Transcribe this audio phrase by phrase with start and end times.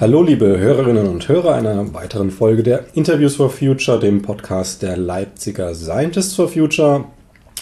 [0.00, 4.96] Hallo liebe Hörerinnen und Hörer einer weiteren Folge der Interviews for Future, dem Podcast der
[4.96, 7.06] Leipziger Scientists for Future.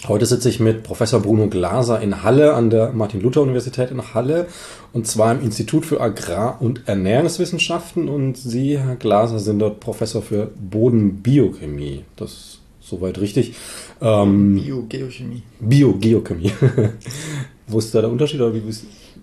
[0.07, 4.45] Heute sitze ich mit Professor Bruno Glaser in Halle an der Martin-Luther-Universität in Halle
[4.93, 10.21] und zwar im Institut für Agrar- und Ernährungswissenschaften und Sie, Herr Glaser, sind dort Professor
[10.21, 12.05] für Bodenbiochemie.
[12.17, 13.55] Das ist soweit richtig.
[13.99, 15.41] Ähm, Biogeochemie.
[15.59, 16.51] Biogeochemie.
[17.67, 18.61] Wo ist da der Unterschied oder wie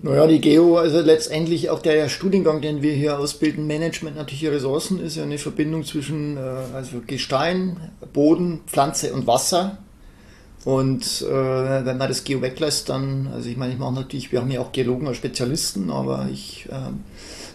[0.02, 5.00] naja, die Geo, also letztendlich auch der Studiengang, den wir hier ausbilden, Management natürlicher Ressourcen,
[5.00, 6.40] ist ja eine Verbindung zwischen äh,
[6.74, 7.78] also Gestein,
[8.12, 9.78] Boden, Pflanze und Wasser.
[10.66, 14.42] Und äh, wenn man das Geo weglässt, dann, also ich meine, ich mache natürlich, wir
[14.42, 16.91] haben ja auch Geologen als Spezialisten, aber ich, äh,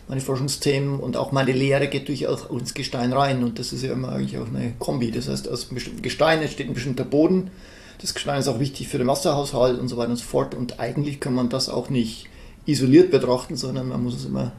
[0.08, 3.44] meine Forschungsthemen und auch meine Lehre geht durchaus ins Gestein rein.
[3.44, 5.12] Und das ist ja immer eigentlich auch eine Kombi.
[5.12, 7.52] Das heißt, aus einem bestimmten Gestein entsteht ein bestimmter Boden.
[8.00, 10.56] Das Gestein ist auch wichtig für den Wasserhaushalt und so weiter und so fort.
[10.56, 12.28] Und eigentlich kann man das auch nicht
[12.66, 14.54] isoliert betrachten, sondern man muss es immer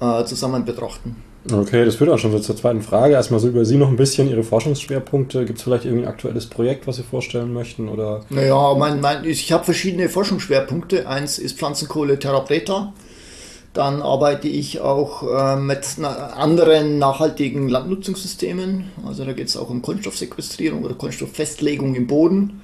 [0.00, 1.16] äh, zusammen betrachten.
[1.52, 3.14] Okay, das führt auch schon so zur zweiten Frage.
[3.14, 5.44] Erstmal so über Sie noch ein bisschen, Ihre Forschungsschwerpunkte.
[5.44, 7.88] Gibt es vielleicht irgendwie ein aktuelles Projekt, was Sie vorstellen möchten?
[7.88, 8.24] Oder?
[8.30, 11.06] Naja, mein, mein, ich habe verschiedene Forschungsschwerpunkte.
[11.06, 12.94] Eins ist Pflanzenkohle Terra Preta.
[13.74, 18.92] Dann arbeite ich auch äh, mit anderen nachhaltigen Landnutzungssystemen.
[19.04, 22.62] Also da geht es auch um Kohlenstoffsequestrierung oder Kohlenstofffestlegung im Boden.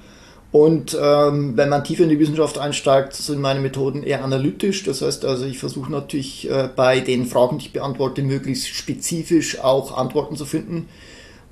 [0.51, 4.83] Und ähm, wenn man tiefer in die Wissenschaft einsteigt, sind meine Methoden eher analytisch.
[4.83, 9.59] Das heißt also, ich versuche natürlich äh, bei den Fragen, die ich beantworte, möglichst spezifisch
[9.59, 10.87] auch Antworten zu finden.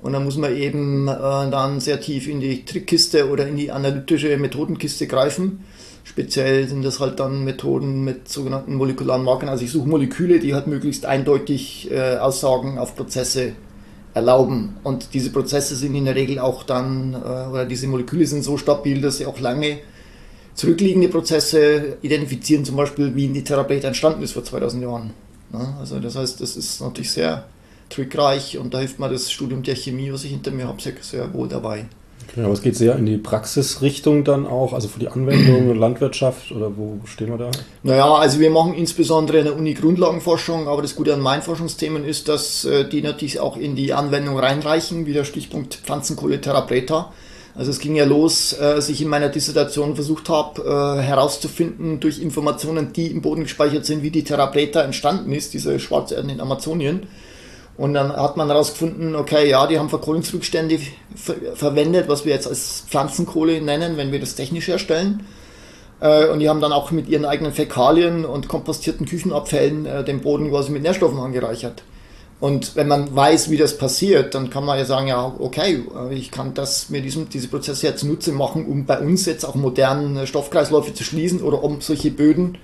[0.00, 3.70] Und dann muss man eben äh, dann sehr tief in die Trickkiste oder in die
[3.70, 5.64] analytische Methodenkiste greifen.
[6.10, 9.48] Speziell sind das halt dann Methoden mit sogenannten molekularen Markern.
[9.48, 13.52] Also ich suche Moleküle, die halt möglichst eindeutig äh, Aussagen auf Prozesse
[14.12, 14.76] erlauben.
[14.82, 18.56] Und diese Prozesse sind in der Regel auch dann, äh, oder diese Moleküle sind so
[18.56, 19.78] stabil, dass sie auch lange
[20.54, 25.10] zurückliegende Prozesse identifizieren, zum Beispiel wie die Therapie entstanden ist vor 2000 Jahren.
[25.78, 27.46] Also das heißt, das ist natürlich sehr
[27.88, 30.94] trickreich und da hilft mir das Studium der Chemie, was ich hinter mir habe, sehr,
[31.02, 31.86] sehr wohl dabei.
[32.28, 36.52] Okay, aber es geht sehr in die Praxisrichtung dann auch, also für die Anwendung, Landwirtschaft
[36.52, 37.50] oder wo stehen wir da?
[37.82, 42.04] Naja, also wir machen insbesondere in der Uni Grundlagenforschung, aber das Gute an meinen Forschungsthemen
[42.04, 46.60] ist, dass äh, die natürlich auch in die Anwendung reinreichen, wie der Stichpunkt Pflanzenkohle Terra
[46.60, 47.12] Preta.
[47.54, 52.00] Also es ging ja los, äh, als ich in meiner Dissertation versucht habe äh, herauszufinden
[52.00, 56.30] durch Informationen, die im Boden gespeichert sind, wie die Terra Preta entstanden ist, diese Schwarzerden
[56.30, 57.08] in Amazonien.
[57.80, 60.78] Und dann hat man herausgefunden, okay, ja, die haben Verkohlungsrückstände
[61.14, 65.24] ver verwendet, was wir jetzt als Pflanzenkohle nennen, wenn wir das technisch herstellen.
[65.98, 70.20] Äh, und die haben dann auch mit ihren eigenen Fäkalien und kompostierten Küchenabfällen äh, den
[70.20, 71.82] Boden quasi mit Nährstoffen angereichert.
[72.38, 76.14] Und wenn man weiß, wie das passiert, dann kann man ja sagen, ja, okay, äh,
[76.14, 79.54] ich kann das mir diesem, diese Prozesse jetzt zunutze machen, um bei uns jetzt auch
[79.54, 82.58] modernen Stoffkreisläufe zu schließen oder um solche Böden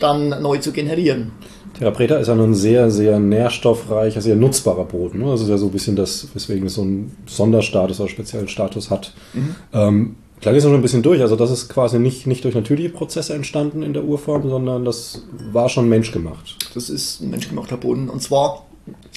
[0.00, 1.30] dann neu zu generieren.
[1.78, 5.20] Therapreta ist ja nun sehr, sehr nährstoffreicher, sehr nutzbarer Boden.
[5.20, 5.26] Ne?
[5.26, 8.90] Das ist ja so ein bisschen das, weswegen es so einen Sonderstatus oder speziellen Status
[8.90, 9.12] hat.
[9.34, 9.56] Mhm.
[9.72, 11.20] Ähm, geht es schon ein bisschen durch.
[11.20, 15.22] Also das ist quasi nicht, nicht durch natürliche Prozesse entstanden in der Urform, sondern das
[15.52, 16.56] war schon menschgemacht.
[16.74, 18.08] Das ist ein menschgemachter Boden.
[18.08, 18.66] Und zwar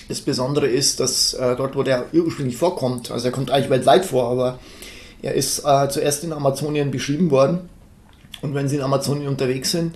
[0.08, 4.06] das Besondere ist, dass äh, dort, wo der ursprünglich vorkommt, also er kommt eigentlich weltweit
[4.06, 4.60] vor, aber
[5.22, 7.70] er ist äh, zuerst in Amazonien beschrieben worden.
[8.42, 9.96] Und wenn Sie in Amazonien unterwegs sind,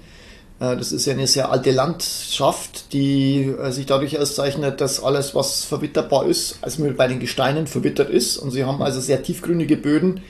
[0.59, 5.63] das ist ja eine sehr alte Landschaft, die äh, sich dadurch auszeichnet, dass alles, was
[5.65, 8.37] verwitterbar ist, also bei den Gesteinen verwittert ist.
[8.37, 10.21] Und sie haben also sehr tiefgründige Böden,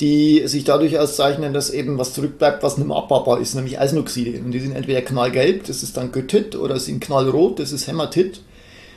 [0.00, 4.40] die sich dadurch auszeichnen, dass eben was zurückbleibt, was nicht mehr abbaubar ist, nämlich Eisenoxide.
[4.40, 8.40] Und die sind entweder knallgelb, das ist dann Götit, oder sind knallrot, das ist Hämatit.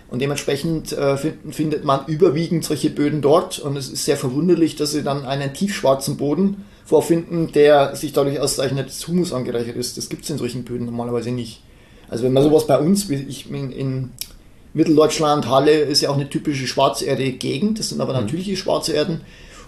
[0.10, 3.60] Und dementsprechend äh, find, findet man überwiegend solche Böden dort.
[3.60, 8.40] Und es ist sehr verwunderlich, dass sie dann einen tiefschwarzen Boden vorfinden, der sich dadurch
[8.40, 9.96] auszeichnet, dass Humus angereichert ist.
[9.98, 11.62] Das gibt es in solchen Böden normalerweise nicht.
[12.10, 14.12] Also wenn man sowas bei uns, wie ich in, in
[14.74, 18.22] Mitteldeutschland, Halle ist ja auch eine typische Schwarzerde-Gegend, das sind aber mhm.
[18.22, 19.22] natürliche Schwarzerden.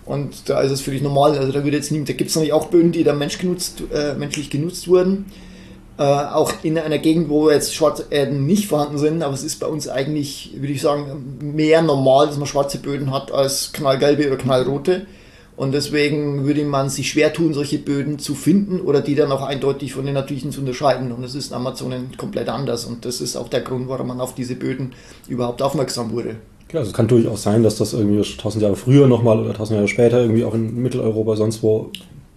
[0.04, 2.54] Und da ist es völlig normal, also da wird jetzt nicht, da gibt es natürlich
[2.54, 5.25] auch Böden, die da Mensch genutzt, äh, menschlich genutzt wurden.
[6.00, 9.68] Äh, auch in einer Gegend, wo jetzt Schwarzerden nicht vorhanden sind, aber es ist bei
[9.68, 14.38] uns eigentlich, würde ich sagen, mehr normal, dass man schwarze Böden hat als knallgelbe oder
[14.38, 15.06] knallrote.
[15.57, 19.44] Und deswegen würde man sich schwer tun, solche Böden zu finden oder die dann auch
[19.44, 21.12] eindeutig von den natürlichen zu unterscheiden.
[21.12, 22.86] Und das ist in Amazonen komplett anders.
[22.86, 24.94] Und das ist auch der Grund, warum man auf diese Böden
[25.27, 26.38] überhaupt aufmerksam wurde.
[26.71, 29.75] Ja, also es kann durchaus sein, dass das irgendwie tausend Jahre früher nochmal oder tausend
[29.75, 31.92] Jahre später irgendwie auch in Mitteleuropa sonst wo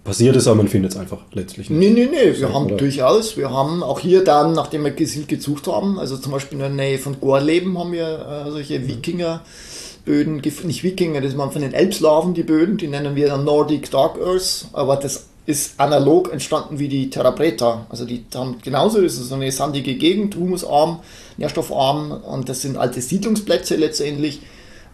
[0.05, 1.79] passiert ist, aber man findet es einfach letztlich nicht.
[1.79, 2.77] Nee, nee, nee, wir haben oder?
[2.77, 6.59] durchaus, wir haben auch hier dann, nachdem wir gezielt gesucht haben, also zum Beispiel in
[6.59, 9.41] der Nähe von Gorleben haben wir äh, solche Wikinger.
[10.05, 13.89] Böden, nicht Wikinger, das waren von den Elbslawen die Böden, die nennen wir dann Nordic
[13.89, 17.85] Dark Earth, aber das ist analog entstanden wie die Terra Preta.
[17.89, 20.99] Also die haben genauso, das ist so eine sandige Gegend, humusarm,
[21.37, 24.41] nährstoffarm und das sind alte Siedlungsplätze letztendlich.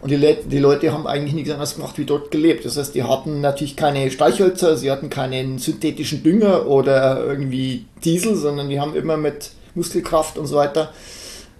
[0.00, 2.64] Und die, Le die Leute haben eigentlich nichts anderes gemacht, wie dort gelebt.
[2.64, 8.34] Das heißt, die hatten natürlich keine Streichhölzer, sie hatten keinen synthetischen Dünger oder irgendwie Diesel,
[8.34, 10.92] sondern die haben immer mit Muskelkraft und so weiter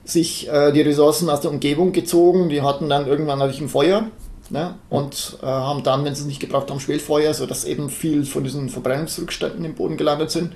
[0.04, 2.49] sich äh, die Ressourcen aus der Umgebung gezogen.
[2.49, 4.06] Die hatten dann irgendwann natürlich ein Feuer
[4.50, 4.75] ne?
[4.90, 8.44] und äh, haben dann, wenn sie es nicht gebraucht haben, Schwelfeuer, sodass eben viel von
[8.44, 10.52] diesen Verbrennungsrückständen im Boden gelandet sind.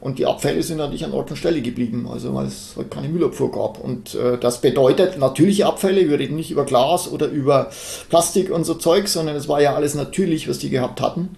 [0.00, 3.10] Und die Abfälle sind natürlich an Ort und Stelle geblieben, also weil es halt keine
[3.10, 3.78] Müllabfuhr gab.
[3.78, 7.70] Und äh, das bedeutet natürliche Abfälle, wir reden nicht über Glas oder über
[8.08, 11.36] Plastik und so Zeug, sondern es war ja alles natürlich, was die gehabt hatten.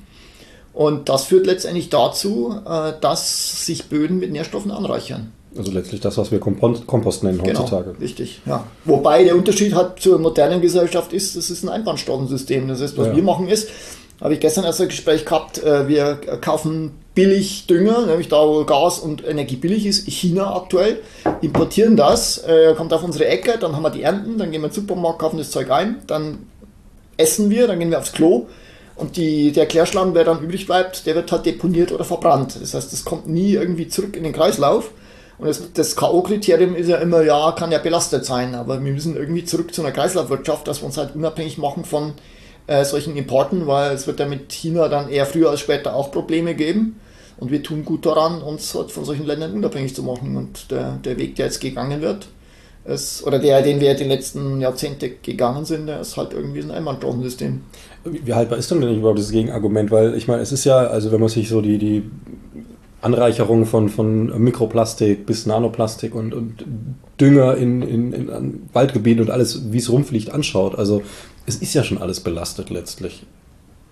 [0.73, 5.33] Und das führt letztendlich dazu, äh, dass sich Böden mit Nährstoffen anreichern.
[5.57, 7.91] Also letztlich das, was wir Kompost, nennen genau, heutzutage.
[7.91, 8.65] Genau, richtig, ja.
[8.85, 12.69] Wobei der Unterschied halt zur modernen Gesellschaft ist, das ist ein Einbahnstraßensystem.
[12.69, 13.17] Das heißt, was ja.
[13.17, 13.69] wir machen ist,
[14.21, 18.65] habe ich gestern erst ein Gespräch gehabt, äh, wir kaufen billig Dünger, nämlich da wo
[18.65, 21.01] Gas und Energie billig ist, China aktuell,
[21.43, 24.69] importieren das, äh, kommt auf unsere Ecke, dann haben wir die Ernten, dann gehen wir
[24.69, 26.39] in den Supermarkt, kaufen das Zeug ein, dann
[27.17, 28.47] essen wir, dann gehen wir aufs Klo
[28.97, 32.57] und die, der Klärschlamm, der dann übrig bleibt, der wird halt deponiert oder verbrannt.
[32.61, 34.91] Das heißt, das kommt nie irgendwie zurück in den Kreislauf.
[35.43, 39.17] Und das, das K.O.-Kriterium ist ja immer, ja, kann ja belastet sein, aber wir müssen
[39.17, 42.13] irgendwie zurück zu einer Kreislaufwirtschaft, dass wir uns halt unabhängig machen von
[42.69, 46.13] äh, solchen Importen, weil es wird ja mit China dann eher früher als später auch
[46.13, 47.01] Probleme geben.
[47.39, 50.37] Und wir tun gut daran, uns halt von solchen Ländern unabhängig zu machen.
[50.37, 52.29] Und der, der Weg, der jetzt gegangen wird,
[52.85, 56.71] ist, oder der, den wir die letzten Jahrzehnte gegangen sind, der ist halt irgendwie ein
[56.71, 57.63] Einbahnstraßensystem.
[58.05, 59.91] Wie haltbar ist denn denn überhaupt das Gegenargument?
[59.91, 62.05] Weil ich meine, es ist ja, also wenn man sich so die, die
[63.03, 66.65] Anreicherung von, von Mikroplastik bis Nanoplastik und, und
[67.21, 71.03] Dünger in, in, in Waldgebieten und alles, wie es rumfliegt, anschaut, also
[71.47, 73.25] es ist ja schon alles belastet letztlich.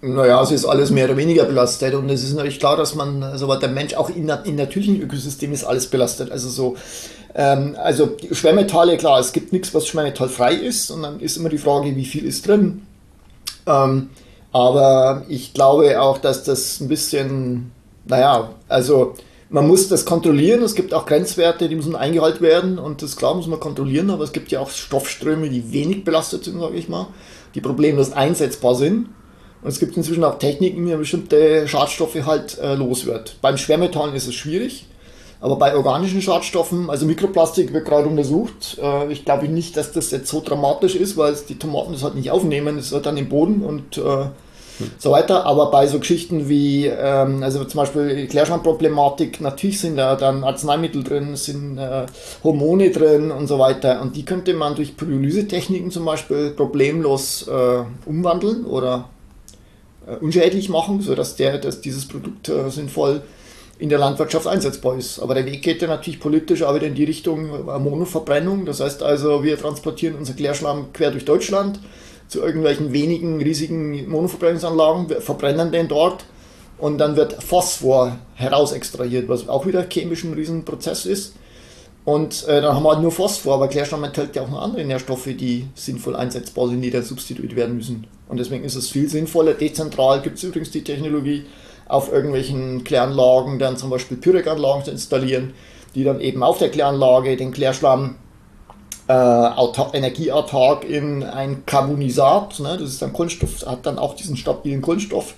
[0.02, 3.22] Naja, es ist alles mehr oder weniger belastet und es ist natürlich klar, dass man,
[3.22, 6.30] also der Mensch auch in, in natürlichen Ökosystemen ist alles belastet.
[6.30, 6.76] Also so,
[7.34, 11.58] ähm, also Schwermetalle, klar, es gibt nichts, was schwermetallfrei ist und dann ist immer die
[11.58, 12.86] Frage, wie viel ist drin.
[13.66, 14.08] Ähm,
[14.52, 17.70] aber ich glaube auch, dass das ein bisschen,
[18.10, 19.14] naja, also
[19.48, 20.62] man muss das kontrollieren.
[20.62, 24.24] Es gibt auch Grenzwerte, die müssen eingehalten werden und das klar muss man kontrollieren, aber
[24.24, 27.06] es gibt ja auch Stoffströme, die wenig belastet sind, sage ich mal,
[27.54, 29.08] die problemlos einsetzbar sind.
[29.62, 33.36] Und es gibt inzwischen auch Techniken, wie man bestimmte Schadstoffe halt äh, los wird.
[33.42, 34.86] Beim Schwermetallen ist es schwierig,
[35.40, 38.78] aber bei organischen Schadstoffen, also Mikroplastik wird gerade untersucht.
[38.82, 42.14] Äh, ich glaube nicht, dass das jetzt so dramatisch ist, weil die Tomaten das halt
[42.14, 42.78] nicht aufnehmen.
[42.78, 44.26] Es wird dann im Boden und äh,
[44.98, 45.46] so weiter.
[45.46, 51.02] Aber bei so Geschichten wie, ähm, also zum Beispiel Klärschlammproblematik, natürlich sind da dann Arzneimittel
[51.02, 52.06] drin, sind äh,
[52.42, 54.00] Hormone drin und so weiter.
[54.02, 59.08] Und die könnte man durch Pyrolyse-Techniken zum Beispiel problemlos äh, umwandeln oder
[60.06, 63.22] äh, unschädlich machen, sodass der, dass dieses Produkt äh, sinnvoll
[63.78, 65.18] in der Landwirtschaft einsetzbar ist.
[65.20, 68.66] Aber der Weg geht ja natürlich politisch auch wieder in die Richtung äh, Monoverbrennung.
[68.66, 71.80] Das heißt also, wir transportieren unser Klärschlamm quer durch Deutschland
[72.30, 76.24] zu irgendwelchen wenigen riesigen Monoverbrennungsanlagen, verbrennen den dort
[76.78, 81.34] und dann wird Phosphor herausextrahiert, was auch wieder chemisch ein Riesenprozess ist.
[82.04, 84.84] Und äh, dann haben wir halt nur Phosphor, aber Klärschlamm enthält ja auch noch andere
[84.84, 88.06] Nährstoffe, die sinnvoll einsetzbar sind, die dann substituiert werden müssen.
[88.28, 89.54] Und deswegen ist es viel sinnvoller.
[89.54, 91.44] Dezentral gibt es übrigens die Technologie,
[91.88, 95.52] auf irgendwelchen Kläranlagen dann zum Beispiel Pyrekanlagen zu installieren,
[95.96, 98.14] die dann eben auf der Kläranlage den Klärschlamm
[99.08, 104.82] äh, energieautark in ein Carbonisat, ne, das ist dann Kunststoff, hat dann auch diesen stabilen
[104.82, 105.34] Kunststoff,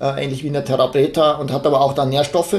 [0.00, 2.56] äh, ähnlich wie in der Therapreta und hat aber auch dann Nährstoffe,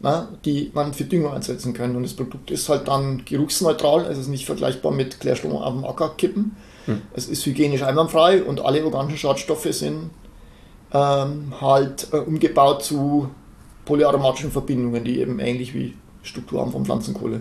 [0.00, 1.96] ne, die man für Dünger einsetzen kann.
[1.96, 5.84] Und das Produkt ist halt dann geruchsneutral, also ist nicht vergleichbar mit Klärstrom auf dem
[5.84, 6.56] Acker kippen.
[6.86, 7.02] Hm.
[7.14, 10.10] Es ist hygienisch einwandfrei und alle organischen Schadstoffe sind
[10.92, 13.30] ähm, halt äh, umgebaut zu
[13.84, 17.40] polyaromatischen Verbindungen, die eben ähnlich wie Struktur haben von Pflanzenkohle.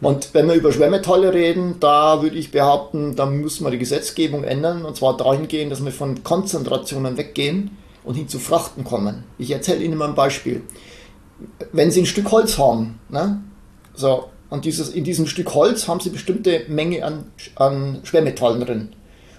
[0.00, 4.44] Und wenn wir über Schwermetalle reden, da würde ich behaupten, da müssen wir die Gesetzgebung
[4.44, 9.24] ändern und zwar dahingehend, dass wir von Konzentrationen weggehen und hin zu Frachten kommen.
[9.38, 10.62] Ich erzähle Ihnen mal ein Beispiel.
[11.72, 13.42] Wenn Sie ein Stück Holz haben, ne,
[13.94, 17.24] so, und dieses, in diesem Stück Holz haben Sie bestimmte Menge an,
[17.56, 18.88] an Schwermetallen drin.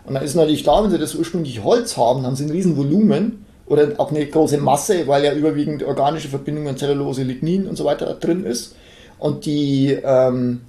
[0.06, 2.78] Und dann ist natürlich klar, wenn Sie das ursprüngliche Holz haben, haben Sie ein riesen
[2.78, 7.86] Volumen oder auch eine große Masse, weil ja überwiegend organische Verbindungen, Zellulose, Lignin und so
[7.86, 8.76] weiter drin ist.
[9.20, 10.62] Und die, ähm,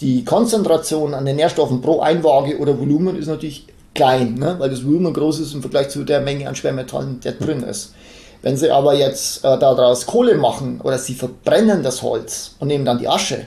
[0.00, 4.56] die Konzentration an den Nährstoffen pro Einwaage oder Volumen ist natürlich klein, ne?
[4.58, 7.94] weil das Volumen groß ist im Vergleich zu der Menge an Schwermetallen, der drin ist.
[8.42, 12.84] Wenn Sie aber jetzt äh, daraus Kohle machen oder Sie verbrennen das Holz und nehmen
[12.84, 13.46] dann die Asche,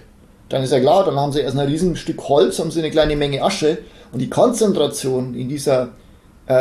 [0.50, 2.92] dann ist ja klar, dann haben Sie erst ein riesen Stück Holz, haben Sie eine
[2.92, 3.78] kleine Menge Asche
[4.12, 5.90] und die Konzentration in dieser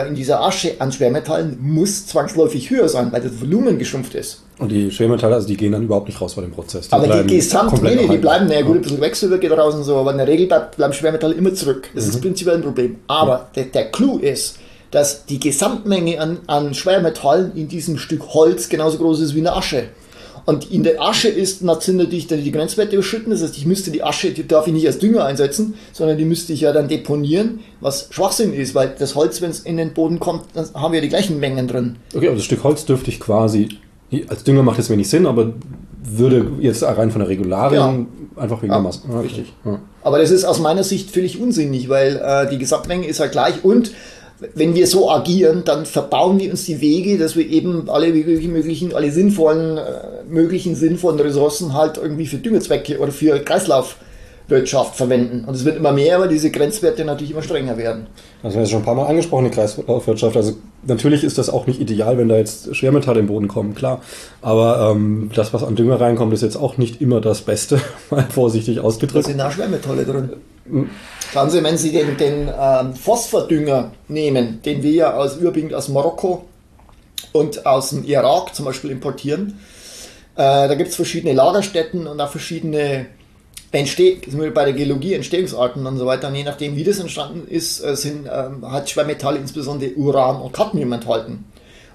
[0.09, 4.42] in dieser Asche an Schwermetallen muss zwangsläufig höher sein, weil das Volumen geschrumpft ist.
[4.59, 6.88] Und die Schwermetalle, also die gehen dann überhaupt nicht raus bei dem Prozess.
[6.88, 9.75] Die aber die Gesamt, nee, nee, die bleiben, naja gut, ein bisschen Wechselwirk geht raus
[9.75, 11.88] und so, aber in der Regel bleiben Schwermetalle immer zurück.
[11.95, 12.11] Das mhm.
[12.11, 12.97] ist prinzipiell ein Problem.
[13.07, 14.59] Aber der, der Clou ist,
[14.90, 19.54] dass die Gesamtmenge an, an Schwermetallen in diesem Stück Holz genauso groß ist wie eine
[19.54, 19.85] Asche.
[20.49, 23.28] Und in der Asche ist, sind natürlich dann die Grenzwerte überschritten.
[23.28, 26.25] Das heißt, ich müsste die Asche, die darf ich nicht als Dünger einsetzen, sondern die
[26.25, 29.93] müsste ich ja dann deponieren, was Schwachsinn ist, weil das Holz, wenn es in den
[29.93, 31.97] Boden kommt, dann haben wir die gleichen Mengen drin.
[32.14, 33.69] Okay, aber das Stück Holz dürfte ich quasi,
[34.28, 35.52] als Dünger macht es wenig Sinn, aber
[36.02, 38.43] würde jetzt rein von der Regularien ja.
[38.43, 39.02] einfach wegen ja, der Masse.
[39.07, 39.52] Ja, richtig.
[40.02, 43.64] Aber das ist aus meiner Sicht völlig unsinnig, weil äh, die Gesamtmenge ist halt gleich
[43.64, 43.93] und
[44.54, 48.95] wenn wir so agieren, dann verbauen wir uns die Wege, dass wir eben alle möglichen,
[48.95, 49.83] alle sinnvollen, äh,
[50.28, 55.45] möglichen sinnvollen Ressourcen halt irgendwie für Düngerzwecke oder für Kreislaufwirtschaft verwenden.
[55.45, 58.07] Und es wird immer mehr, weil diese Grenzwerte natürlich immer strenger werden.
[58.42, 60.37] Das haben wir schon ein paar Mal angesprochen, die Kreislaufwirtschaft.
[60.37, 60.52] Also
[60.87, 64.02] natürlich ist das auch nicht ideal, wenn da jetzt Schwermetalle im Boden kommen, klar.
[64.40, 67.80] Aber ähm, das, was an Dünger reinkommt, ist jetzt auch nicht immer das Beste,
[68.11, 69.26] mal vorsichtig ausgedrückt.
[69.26, 70.30] Da sind auch Schwermetalle drin.
[71.32, 75.88] Schauen Sie, wenn Sie den, den ähm, Phosphordünger nehmen, den wir ja aus, überwiegend aus
[75.88, 76.46] Marokko
[77.32, 79.58] und aus dem Irak zum Beispiel importieren,
[80.37, 83.06] äh, da gibt es verschiedene Lagerstätten und auch verschiedene
[83.70, 84.20] Entsteh
[84.54, 87.94] bei der Geologie, Entstehungsarten und so weiter, und je nachdem, wie das entstanden ist, äh,
[87.94, 91.44] sind, ähm, hat Schwermetalle insbesondere Uran und Cadmium enthalten.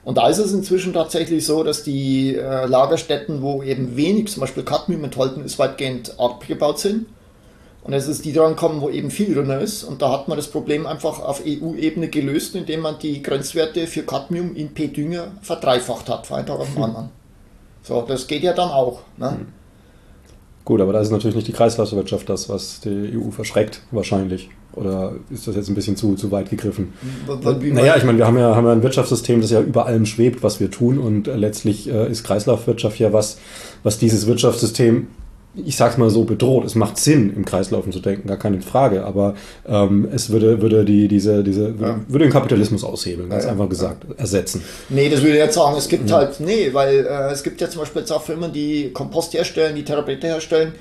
[0.04, 4.42] Und da ist es inzwischen tatsächlich so, dass die äh, Lagerstätten, wo eben wenig zum
[4.42, 7.08] Beispiel Cadmium enthalten ist, weitgehend abgebaut sind
[7.84, 9.84] und es ist die dran kommen, wo eben viel drin ist.
[9.84, 14.04] Und da hat man das Problem einfach auf EU-Ebene gelöst, indem man die Grenzwerte für
[14.04, 16.84] Cadmium in P-Dünger verdreifacht hat, von einem Tag auf den hm.
[16.84, 17.10] anderen.
[17.82, 19.02] So, das geht ja dann auch.
[19.18, 19.32] Ne?
[19.32, 19.48] Hm.
[20.64, 24.50] Gut, aber da ist natürlich nicht die Kreislaufwirtschaft das, was die EU verschreckt, wahrscheinlich.
[24.72, 26.94] Oder ist das jetzt ein bisschen zu, zu weit gegriffen?
[27.28, 30.42] Naja, ich meine, wir haben ja, haben ja ein Wirtschaftssystem, das ja über allem schwebt,
[30.42, 31.00] was wir tun.
[31.00, 33.40] Und letztlich äh, ist Kreislaufwirtschaft ja was,
[33.84, 35.08] was dieses Wirtschaftssystem
[35.56, 36.66] ich sag's mal so, bedroht.
[36.66, 39.06] Es macht Sinn, im Kreislaufen zu denken, gar keine Frage.
[39.06, 39.36] Aber
[39.68, 42.00] ähm, es würde, würde die, diese, diese, ja.
[42.08, 44.16] würde den Kapitalismus aushebeln, ganz ja, einfach gesagt, ja.
[44.16, 44.64] ersetzen.
[44.90, 47.70] Nee, das würde ich jetzt sagen, es gibt halt, nee, weil äh, es gibt ja
[47.70, 50.74] zum Beispiel jetzt auch Firmen, die Kompost herstellen, die Therapeute herstellen.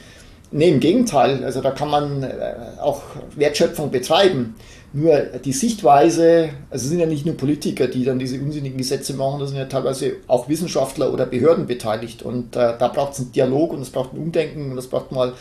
[0.51, 3.03] Nee, im Gegenteil, also da kann man äh, auch
[3.37, 4.55] Wertschöpfung betreiben.
[4.95, 9.15] Nur die Sichtweise, also es sind ja nicht nur Politiker, die dann diese unsinnigen Gesetze
[9.15, 12.23] machen, da sind ja teilweise auch Wissenschaftler oder Behörden beteiligt.
[12.23, 15.11] Und äh, da braucht es einen Dialog und es braucht ein Umdenken und es braucht
[15.11, 15.33] mal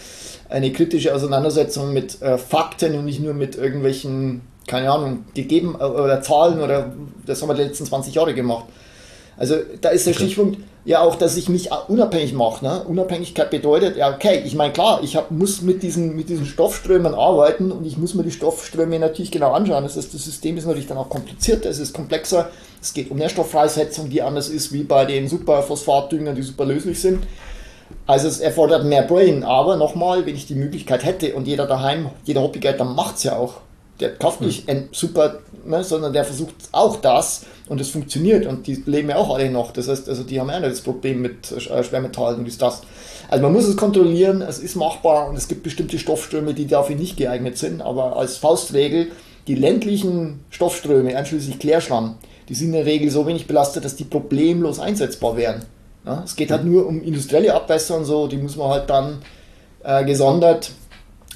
[0.48, 5.84] eine kritische Auseinandersetzung mit äh, Fakten und nicht nur mit irgendwelchen, keine Ahnung, gegeben äh,
[5.84, 6.94] oder Zahlen oder
[7.26, 8.68] das haben wir die letzten 20 Jahre gemacht.
[9.36, 10.24] Also da ist der okay.
[10.24, 12.66] Stichpunkt ja auch, dass ich mich unabhängig mache.
[12.66, 12.84] Ne?
[12.84, 17.14] Unabhängigkeit bedeutet, ja okay, ich meine klar, ich hab, muss mit diesen, mit diesen Stoffströmen
[17.14, 19.84] arbeiten und ich muss mir die Stoffströme natürlich genau anschauen.
[19.84, 22.50] Das heißt, das System ist natürlich dann auch komplizierter, es ist komplexer,
[22.82, 27.24] es geht um Nährstofffreisetzung, die anders ist wie bei den Superphosphatdüngern, die super löslich sind.
[28.08, 32.10] Also es erfordert mehr Brain, aber nochmal, wenn ich die Möglichkeit hätte und jeder daheim,
[32.24, 33.56] jeder Hobbygärtner macht es ja auch,
[34.02, 38.68] der kauft nicht ein super, ne, sondern der versucht auch das und es funktioniert und
[38.68, 39.72] die leben ja auch alle noch.
[39.72, 42.82] Das heißt, also die haben ja nicht das Problem mit äh, Schwermetallen und ist das.
[43.30, 46.96] Also man muss es kontrollieren, es ist machbar und es gibt bestimmte Stoffströme, die dafür
[46.96, 49.12] nicht geeignet sind, aber als Faustregel,
[49.48, 52.16] die ländlichen Stoffströme, einschließlich Klärschlamm,
[52.50, 55.64] die sind in der Regel so wenig belastet, dass die problemlos einsetzbar wären.
[56.06, 59.22] Ja, es geht halt nur um industrielle Abwässer und so, die muss man halt dann
[59.84, 60.72] äh, gesondert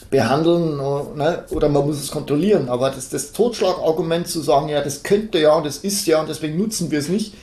[0.10, 1.44] behandeln ne?
[1.50, 2.70] oder man muss es kontrollieren.
[2.70, 6.30] Aber das, das Totschlagargument zu sagen, ja, das könnte ja und das ist ja und
[6.30, 7.34] deswegen nutzen wir es nicht,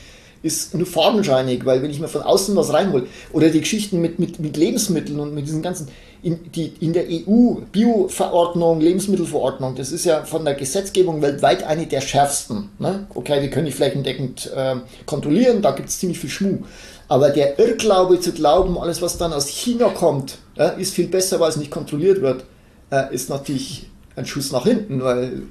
[0.43, 4.19] ist nur fadenscheinig, weil wenn ich mir von außen was reinhole, oder die Geschichten mit,
[4.19, 5.87] mit, mit Lebensmitteln und mit diesen ganzen,
[6.21, 11.87] in, die, in der EU, Bio-Verordnung, Lebensmittelverordnung, das ist ja von der Gesetzgebung weltweit eine
[11.87, 12.69] der schärfsten.
[12.77, 13.07] Ne?
[13.15, 16.59] Okay, die können die flächendeckend äh, kontrollieren, da gibt es ziemlich viel Schmuh.
[17.07, 20.37] Aber der Irrglaube zu glauben, alles was dann aus China kommt,
[20.77, 22.43] ist viel besser, weil es nicht kontrolliert wird,
[22.93, 25.43] äh, ist natürlich ein Schuss nach hinten, weil.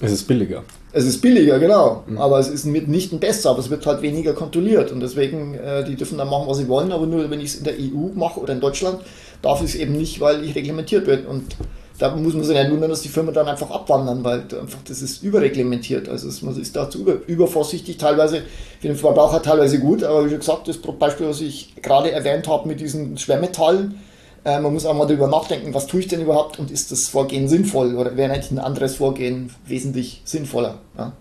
[0.00, 0.64] Es ist billiger.
[0.92, 2.04] Es ist billiger, genau.
[2.06, 2.18] Mhm.
[2.18, 4.90] Aber es ist mitnichten besser, aber es wird halt weniger kontrolliert.
[4.90, 7.56] Und deswegen, äh, die dürfen dann machen, was sie wollen, aber nur wenn ich es
[7.56, 9.00] in der EU mache oder in Deutschland,
[9.42, 11.26] darf ich es eben nicht, weil ich reglementiert bin.
[11.26, 11.56] Und
[11.98, 15.02] da muss man sich ja wundern, dass die Firmen dann einfach abwandern, weil einfach das
[15.02, 16.08] ist überreglementiert.
[16.08, 18.42] Also es, man ist dazu über, übervorsichtig, teilweise
[18.80, 22.48] für den Verbraucher teilweise gut, aber wie schon gesagt, das Beispiel, was ich gerade erwähnt
[22.48, 24.00] habe mit diesen Schwermetallen,
[24.44, 27.08] äh, man muss auch mal darüber nachdenken, was tue ich denn überhaupt und ist das
[27.08, 30.78] Vorgehen sinnvoll oder wäre nicht ein anderes Vorgehen wesentlich sinnvoller.
[30.98, 31.12] Ja?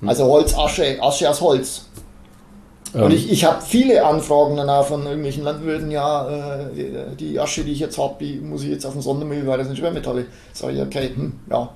[0.00, 0.08] Hm.
[0.08, 1.86] Also Holz, Asche, Asche aus Holz.
[2.94, 3.04] Ähm.
[3.04, 6.70] Und ich, ich habe viele Anfragen danach von irgendwelchen Landwirten, ja, äh,
[7.18, 9.68] die Asche, die ich jetzt habe, die muss ich jetzt auf den Sondermüll, weil das
[9.68, 10.26] sind Schwermetalle.
[10.52, 11.68] Sag ich, okay, hm, ja.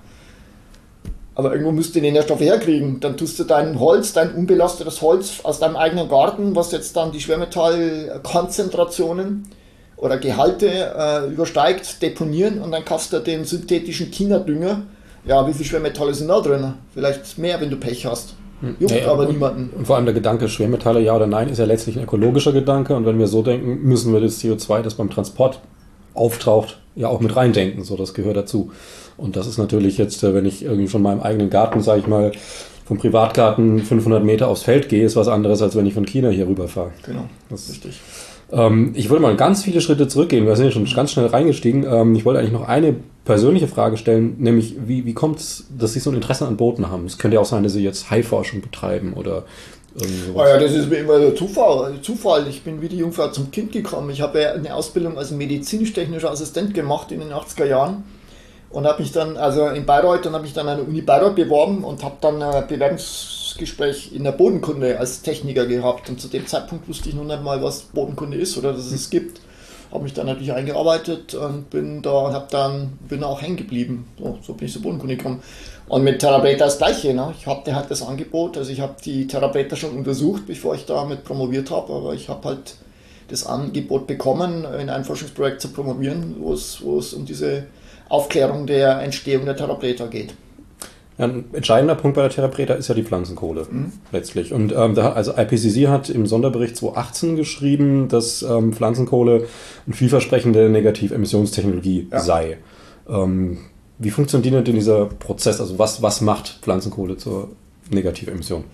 [1.37, 2.99] Aber irgendwo musst du den Nährstoffe herkriegen.
[3.01, 7.13] Dann tust du dein Holz, dein unbelastetes Holz aus deinem eigenen Garten, was jetzt dann
[7.13, 9.45] die Schwermetallkonzentrationen
[10.01, 14.83] oder Gehalte äh, übersteigt, deponieren und dann kaufst du den synthetischen China-Dünger.
[15.27, 16.73] Ja, wie viel Schwermetalle sind da drin?
[16.95, 18.35] Vielleicht mehr, wenn du Pech hast.
[18.63, 18.77] Hm.
[18.81, 19.71] Juckt ja, aber und, niemanden.
[19.77, 22.97] Und vor allem der Gedanke Schwermetalle, ja oder nein, ist ja letztlich ein ökologischer Gedanke.
[22.97, 25.61] Und wenn wir so denken, müssen wir das CO2, das beim Transport
[26.15, 27.85] auftaucht, ja auch mit reindenken.
[27.85, 28.71] So, das gehört dazu.
[29.19, 32.07] Und das ist natürlich jetzt, äh, wenn ich irgendwie von meinem eigenen Garten, sage ich
[32.07, 32.33] mal,
[32.87, 36.31] vom Privatgarten 500 Meter aufs Feld gehe, ist was anderes, als wenn ich von China
[36.31, 36.91] hier rüberfahre.
[37.05, 38.01] Genau, das ist richtig.
[38.53, 40.47] Ähm, ich wollte mal ganz viele Schritte zurückgehen.
[40.47, 41.85] Wir sind ja schon ganz schnell reingestiegen.
[41.85, 45.93] Ähm, ich wollte eigentlich noch eine persönliche Frage stellen, nämlich wie, wie kommt es, dass
[45.93, 47.07] Sie so ein Interesse an Booten haben?
[47.07, 49.45] Es könnte ja auch sein, dass Sie jetzt Haiforschung betreiben oder
[50.37, 51.95] Ah ja, das ist mir immer der Zufall.
[52.01, 52.47] Zufall.
[52.49, 54.11] Ich bin wie die Jungfrau zum Kind gekommen.
[54.11, 58.05] Ich habe ja eine Ausbildung als medizinisch-technischer Assistent gemacht in den 80er Jahren
[58.71, 61.35] und habe mich dann, also in Bayreuth, dann habe ich dann an der Uni Bayreuth
[61.35, 62.69] beworben und habe dann ein
[63.55, 66.09] Bewerbungsgespräch in der Bodenkunde als Techniker gehabt.
[66.09, 69.11] Und zu dem Zeitpunkt wusste ich noch nicht mal, was Bodenkunde ist oder dass es
[69.11, 69.41] gibt.
[69.91, 74.07] Habe mich dann natürlich eingearbeitet und bin da, habe dann, bin auch hängen geblieben.
[74.19, 75.43] So, so bin ich zur Bodenkunde gekommen.
[75.89, 77.13] Und mit Therapeut das Gleiche.
[77.13, 77.35] Ne?
[77.37, 81.25] Ich hatte halt das Angebot, also ich habe die Therapeuten schon untersucht, bevor ich damit
[81.25, 82.77] promoviert habe, aber ich habe halt
[83.29, 86.81] das Angebot bekommen, in ein Forschungsprojekt zu promovieren, wo es,
[87.13, 87.65] um diese
[88.09, 90.35] Aufklärung der Entstehung der Therapeuten geht.
[91.21, 93.93] Ein entscheidender Punkt bei der Therapeuten ist ja die Pflanzenkohle mhm.
[94.13, 94.53] letztlich.
[94.53, 99.47] Und ähm, da, also IPCC hat im Sonderbericht 2018 geschrieben, dass ähm, Pflanzenkohle
[99.87, 102.21] eine vielversprechende Negativemissionstechnologie ja.
[102.21, 102.59] sei.
[103.09, 103.59] Ähm,
[103.99, 105.61] wie funktioniert denn dieser Prozess?
[105.61, 107.51] Also was, was macht Pflanzenkohle zur
[107.91, 108.65] Negativemission?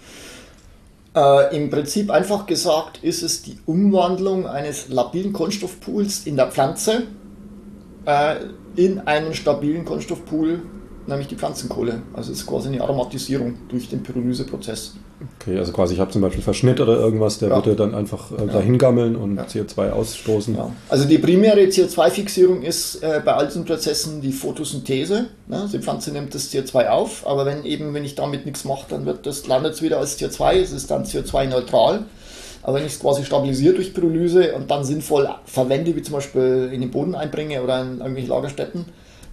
[1.17, 7.05] Äh, Im Prinzip einfach gesagt ist es die Umwandlung eines labilen Kunststoffpools in der Pflanze
[8.04, 8.37] äh,
[8.76, 10.63] in einen stabilen Kunststoffpool
[11.06, 12.02] nämlich die Pflanzenkohle.
[12.12, 14.95] Also es ist quasi eine Aromatisierung durch den Pyrolyseprozess.
[15.40, 17.54] Okay, also quasi ich habe zum Beispiel Verschnitt oder irgendwas, der ja.
[17.56, 19.45] würde dann einfach äh, dahin gammeln und ja.
[19.45, 20.54] CO2 ausstoßen.
[20.56, 20.71] Ja.
[20.90, 25.28] Also die primäre CO2-Fixierung ist äh, bei all diesen Prozessen die Photosynthese.
[25.47, 25.56] Ne?
[25.56, 28.86] Also die Pflanze nimmt das CO2 auf, aber wenn eben, wenn ich damit nichts mache,
[28.90, 32.04] dann wird das, landet es wieder als CO2, es ist dann CO2-neutral.
[32.62, 36.69] Aber wenn ich es quasi stabilisiere durch Pyrolyse und dann sinnvoll verwende, wie zum Beispiel
[36.73, 38.86] in den Boden einbringe oder in irgendwelche Lagerstätten,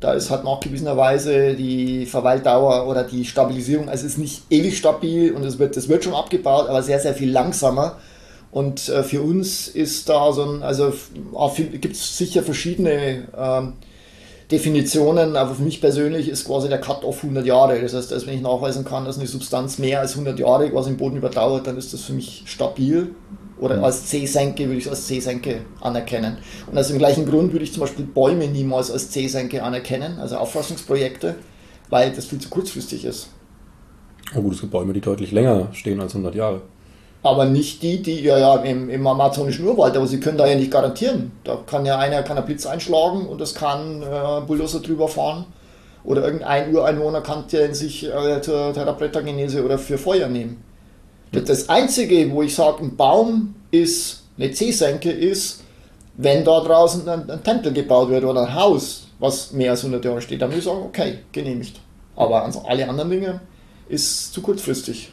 [0.03, 5.31] da ist halt nachgewiesenerweise die Verweildauer oder die Stabilisierung, also es ist nicht ewig stabil
[5.31, 7.97] und es wird, das wird schon abgebaut, aber sehr, sehr viel langsamer.
[8.51, 10.93] Und äh, für uns ist da so ein, also
[11.57, 13.73] gibt es sicher verschiedene ähm,
[14.51, 17.81] Definitionen, aber für mich persönlich ist quasi der Cut-off 100 Jahre.
[17.81, 20.91] Das heißt, also wenn ich nachweisen kann, dass eine Substanz mehr als 100 Jahre quasi
[20.91, 23.15] im Boden überdauert, dann ist das für mich stabil
[23.59, 26.37] oder als C-Senke würde ich es als C-Senke anerkennen.
[26.69, 30.37] Und aus dem gleichen Grund würde ich zum Beispiel Bäume niemals als C-Senke anerkennen, also
[30.37, 31.35] Auffassungsprojekte,
[31.89, 33.29] weil das viel zu kurzfristig ist.
[34.35, 36.61] Oh gut, es gibt Bäume, die deutlich länger stehen als 100 Jahre.
[37.21, 40.55] Aber nicht die, die ja, ja im, im amazonischen Urwald, aber sie können da ja
[40.55, 41.31] nicht garantieren.
[41.45, 45.45] Da kann ja einer kann einen Blitz einschlagen und das kann äh, Bulldozer drüber fahren.
[46.03, 50.61] Oder irgendein Ureinwohner kann den sich äh, zur Therapeutagenese oder für Feuer nehmen.
[51.41, 55.63] Das Einzige, wo ich sage, ein Baum ist eine C-Senke, ist,
[56.15, 60.05] wenn da draußen ein, ein, Tempel gebaut wird oder ein Haus, was mehr als 100
[60.05, 61.79] Jahre steht, dann würde ich sagen, okay, genehmigt.
[62.15, 63.41] Aber also alle anderen Dinge
[63.89, 65.11] ist zu kurzfristig.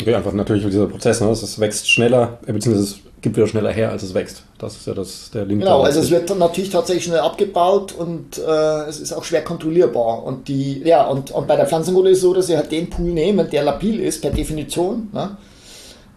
[0.00, 1.30] Okay, einfach natürlich dieser Prozess, ne?
[1.30, 4.42] es wächst schneller, äh, beziehungsweise es gibt wieder schneller her, als es wächst.
[4.58, 5.60] Das ist ja das, der Link.
[5.60, 9.42] Genau, also es wird dann natürlich tatsächlich schnell abgebaut und äh, es ist auch schwer
[9.42, 10.22] kontrollierbar.
[10.24, 12.90] Und die, ja, und, und bei der Pflanzenkohle ist es so, dass sie halt den
[12.90, 15.36] Pool nehmen, der labil ist per Definition, ne?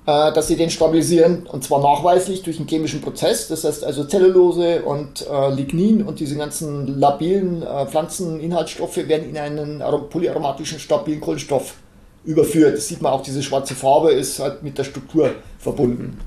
[0.06, 3.48] äh, dass sie den stabilisieren und zwar nachweislich durch einen chemischen Prozess.
[3.48, 9.38] Das heißt also Zellulose und äh, Lignin und diese ganzen labilen äh, Pflanzeninhaltsstoffe werden in
[9.38, 11.76] einen polyaromatischen stabilen Kohlenstoff
[12.24, 12.78] überführt.
[12.78, 16.20] Das sieht man auch, diese schwarze Farbe ist halt mit der Struktur verbunden.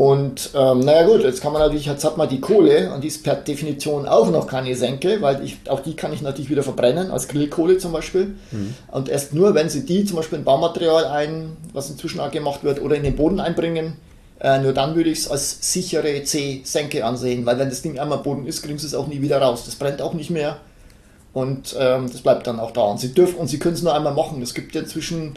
[0.00, 3.08] Und ähm, naja gut, jetzt kann man natürlich, jetzt hat man die Kohle und die
[3.08, 6.62] ist per Definition auch noch keine Senke, weil ich, auch die kann ich natürlich wieder
[6.62, 8.34] verbrennen, als Grillkohle zum Beispiel.
[8.50, 8.74] Mhm.
[8.90, 12.64] Und erst nur, wenn sie die zum Beispiel in Baumaterial ein, was inzwischen auch gemacht
[12.64, 13.98] wird, oder in den Boden einbringen,
[14.40, 18.20] äh, nur dann würde ich es als sichere C-Senke ansehen, weil wenn das Ding einmal
[18.20, 19.64] Boden ist, kriegen sie es auch nie wieder raus.
[19.66, 20.56] Das brennt auch nicht mehr
[21.34, 22.84] und ähm, das bleibt dann auch da.
[22.84, 24.40] Und sie dürfen und sie können es nur einmal machen.
[24.40, 25.34] Es gibt ja inzwischen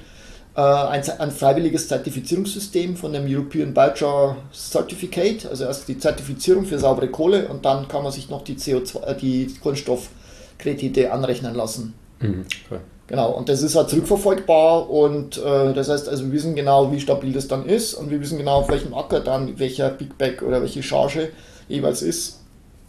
[0.61, 7.07] ein, ein, freiwilliges Zertifizierungssystem von dem European Biochar Certificate, also erst die Zertifizierung für saubere
[7.07, 11.95] Kohle und dann kann man sich noch die CO2, äh, die Kohlenstoffkredite anrechnen lassen.
[12.19, 12.81] Mhm, okay.
[13.07, 16.99] Genau, und das ist halt zurückverfolgbar und äh, das heißt, also wir wissen genau, wie
[16.99, 20.41] stabil das dann ist und wir wissen genau, auf welchem Acker dann welcher Big Bag
[20.41, 21.29] oder welche Charge
[21.67, 22.39] jeweils ist.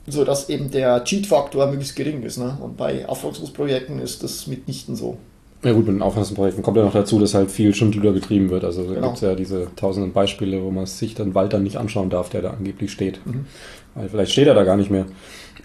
[0.06, 2.36] sodass eben der Cheat-Faktor möglichst gering ist.
[2.36, 2.58] Ne?
[2.60, 5.16] Und bei Aufforstungsprojekten ist das mitnichten so.
[5.64, 8.64] Ja gut, mit den Aufforstungsprojekten kommt ja noch dazu, dass halt viel Schindluder getrieben wird.
[8.64, 9.06] Also da genau.
[9.06, 12.28] gibt es ja diese tausenden Beispiele, wo man sich den Wald dann nicht anschauen darf,
[12.28, 13.20] der da angeblich steht.
[13.24, 13.46] Mhm.
[13.94, 15.06] Weil vielleicht steht er da gar nicht mehr.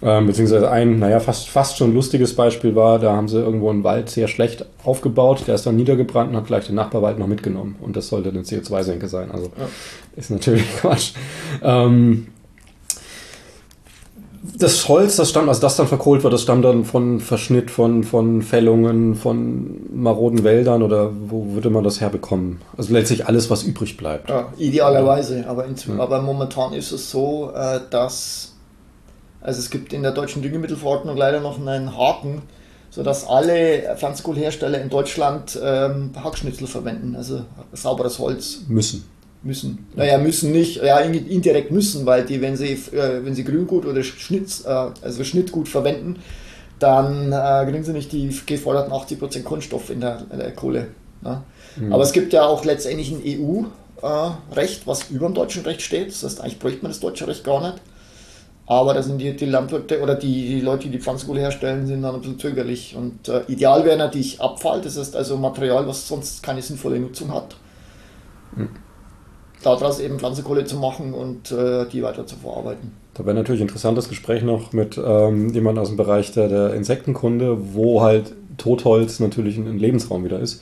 [0.02, 3.84] Ähm, beziehungsweise ein, naja, fast, fast schon lustiges Beispiel war, da haben sie irgendwo einen
[3.84, 7.76] Wald sehr schlecht aufgebaut, der ist dann niedergebrannt und hat gleich den Nachbarwald noch mitgenommen.
[7.82, 9.32] Und das sollte eine CO2-Senke sein.
[9.32, 9.68] Also ja.
[10.16, 11.12] ist natürlich Quatsch.
[11.62, 12.28] Ähm,
[14.42, 18.04] das Holz, das stammt, also das dann verkohlt wird, das stammt dann von Verschnitt, von,
[18.04, 22.62] von Fällungen, von maroden Wäldern oder wo würde man das herbekommen?
[22.78, 24.30] Also letztlich alles, was übrig bleibt.
[24.30, 26.00] Ja, idealerweise, aber, in, ja.
[26.00, 28.54] aber momentan ist es so, äh, dass
[29.42, 32.42] also es gibt in der deutschen Düngemittelverordnung leider noch einen Haken,
[32.90, 38.62] sodass alle Pflanzenkohlhersteller in Deutschland ähm, Hackschnitzel verwenden, also sauberes Holz.
[38.68, 39.06] Müssen.
[39.42, 39.88] Müssen.
[39.96, 44.04] Naja, müssen nicht, ja, indirekt müssen, weil die, wenn sie, äh, wenn sie Grüngut oder
[44.04, 46.18] Schnitt, äh, also Schnittgut verwenden,
[46.80, 50.88] dann äh, kriegen sie nicht die geforderten 80% Kunststoff in der, in der Kohle.
[51.22, 51.42] Ne?
[51.78, 51.94] Mhm.
[51.94, 56.10] Aber es gibt ja auch letztendlich ein EU-Recht, was über dem deutschen Recht steht.
[56.10, 57.82] Das heißt, eigentlich bräuchte man das deutsche Recht gar nicht.
[58.66, 62.04] Aber da sind die, die Landwirte oder die, die, Leute, die die Pflanzenkohle herstellen, sind
[62.04, 62.96] dann ein bisschen zögerlich.
[62.96, 67.34] Und äh, ideal wäre natürlich Abfall, das heißt also Material, was sonst keine sinnvolle Nutzung
[67.34, 67.56] hat.
[68.56, 68.70] Hm.
[69.62, 72.92] Daraus eben Pflanzenkohle zu machen und äh, die weiter zu verarbeiten.
[73.14, 76.74] Da wäre natürlich ein interessantes Gespräch noch mit ähm, jemandem aus dem Bereich der, der
[76.74, 80.62] Insektenkunde, wo halt Totholz natürlich ein, ein Lebensraum wieder ist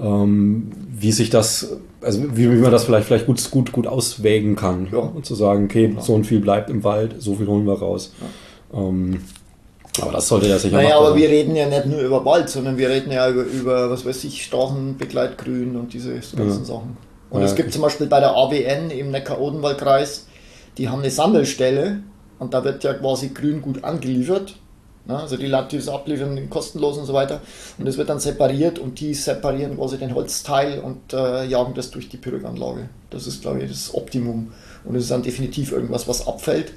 [0.00, 4.56] ähm, wie sich das, also wie, wie, man das vielleicht, vielleicht gut, gut, gut auswägen
[4.56, 4.88] kann.
[4.92, 4.98] Ja.
[4.98, 6.00] Und zu sagen, okay, ja.
[6.00, 8.12] so und viel bleibt im Wald, so viel holen wir raus.
[8.72, 8.80] Ja.
[8.80, 9.20] Ähm,
[10.00, 12.78] aber das sollte ja sicher Naja, aber wir reden ja nicht nur über Wald, sondern
[12.78, 16.96] wir reden ja über, über was weiß ich, Strachen, Begleitgrün und diese ganzen Sachen.
[17.30, 20.26] Und es gibt zum Beispiel bei der AWN im Neckar-Odenwald-Kreis,
[20.78, 22.00] die haben eine Sammelstelle
[22.38, 24.54] und da wird ja quasi Grün gut angeliefert
[25.08, 25.18] Ne?
[25.18, 27.40] Also die Lattis abliefern, kostenlos und so weiter.
[27.78, 31.90] Und es wird dann separiert und die separieren quasi den Holzteil und äh, jagen das
[31.90, 32.90] durch die Pyroganlage.
[33.10, 34.52] Das ist, glaube ich, das Optimum.
[34.84, 36.72] Und es ist dann definitiv irgendwas, was abfällt.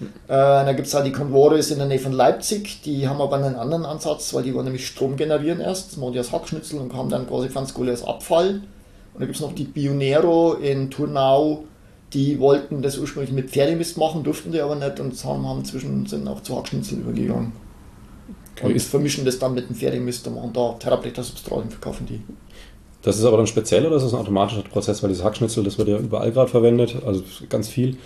[0.00, 3.36] Äh, dann gibt es halt die Convores in der Nähe von Leipzig, die haben aber
[3.36, 6.80] einen anderen Ansatz, weil die wollen nämlich Strom generieren erst, das machen die als Hackschnitzel
[6.80, 8.62] und haben dann quasi Pflanzkohle als Abfall.
[9.20, 11.64] Und dann gibt es noch die Pionero in Turnau,
[12.14, 16.06] die wollten das ursprünglich mit Pferdemist machen, durften die aber nicht und haben, haben inzwischen
[16.06, 17.52] sind auch zu Hackschnitzel übergegangen.
[18.62, 22.22] Und vermischen das dann mit dem Pferdemist und machen da Therapeuta-Substrat und verkaufen die.
[23.02, 25.76] Das ist aber dann speziell oder ist das ein automatischer Prozess, weil dieses Hackschnitzel, das
[25.76, 27.98] wird ja überall gerade verwendet, also ganz viel.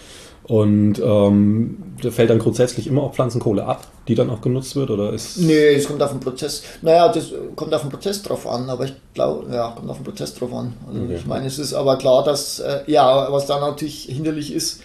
[0.47, 4.91] Und ähm, da fällt dann grundsätzlich immer auch Pflanzenkohle ab, die dann auch genutzt wird,
[4.91, 5.39] oder ist.
[5.39, 6.63] Nee, es kommt auf den Prozess.
[6.83, 10.05] Naja, das kommt auf den Prozess drauf an, aber ich glaube, ja, kommt auf den
[10.05, 10.75] Prozess drauf an.
[10.87, 11.17] Also okay.
[11.17, 14.83] Ich meine, es ist aber klar, dass, äh, ja, was da natürlich hinderlich ist,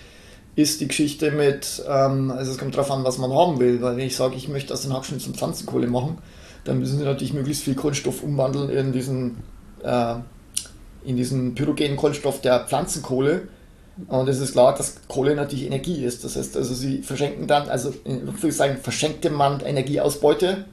[0.56, 3.98] ist die Geschichte mit, ähm, also es kommt darauf an, was man haben will, weil
[3.98, 6.20] wenn ich sage, ich möchte aus den Hackschnitzeln Pflanzenkohle machen,
[6.64, 9.38] dann müssen sie natürlich möglichst viel Kohlenstoff umwandeln in diesen,
[9.84, 10.16] äh,
[11.04, 13.50] in diesen pyrogenen Kohlenstoff der Pflanzenkohle
[14.08, 16.24] und es ist klar, dass Kohle natürlich Energie ist.
[16.24, 20.66] Das heißt, also sie verschenken dann, also in Anführungszeichen verschenkte man Energieausbeute.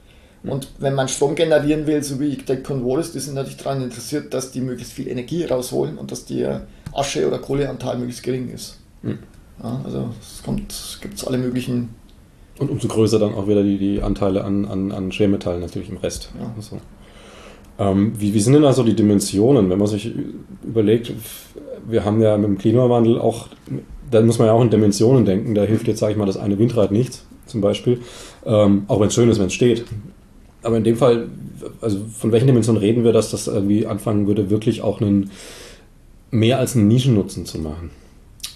[0.43, 4.33] Und wenn man Strom generieren will, so wie der Convoris, die sind natürlich daran interessiert,
[4.33, 8.77] dass die möglichst viel Energie rausholen und dass der Asche- oder Kohleanteil möglichst gering ist.
[9.01, 9.19] Mhm.
[9.61, 11.89] Ja, also es kommt, gibt alle möglichen.
[12.59, 15.97] Und umso größer dann auch wieder die, die Anteile an, an, an Schwermetallen natürlich im
[15.97, 16.29] Rest.
[16.39, 16.51] Ja.
[16.55, 16.79] Also.
[17.79, 20.11] Ähm, wie, wie sind denn da so die Dimensionen, wenn man sich
[20.63, 21.11] überlegt,
[21.87, 23.47] wir haben ja mit dem Klimawandel auch,
[24.11, 26.37] da muss man ja auch in Dimensionen denken, da hilft jetzt, sage ich mal, das
[26.37, 28.01] eine Windrad nichts, zum Beispiel,
[28.45, 29.85] ähm, auch wenn es schön ist, wenn es steht.
[30.63, 31.29] Aber in dem Fall,
[31.81, 35.31] also von welchen Dimensionen reden wir, dass das irgendwie anfangen würde, wirklich auch einen,
[36.29, 37.91] mehr als einen Nischennutzen zu machen?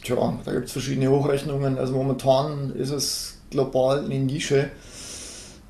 [0.04, 1.78] Tja, da gibt es verschiedene Hochrechnungen.
[1.78, 4.72] Also momentan ist es global eine Nische.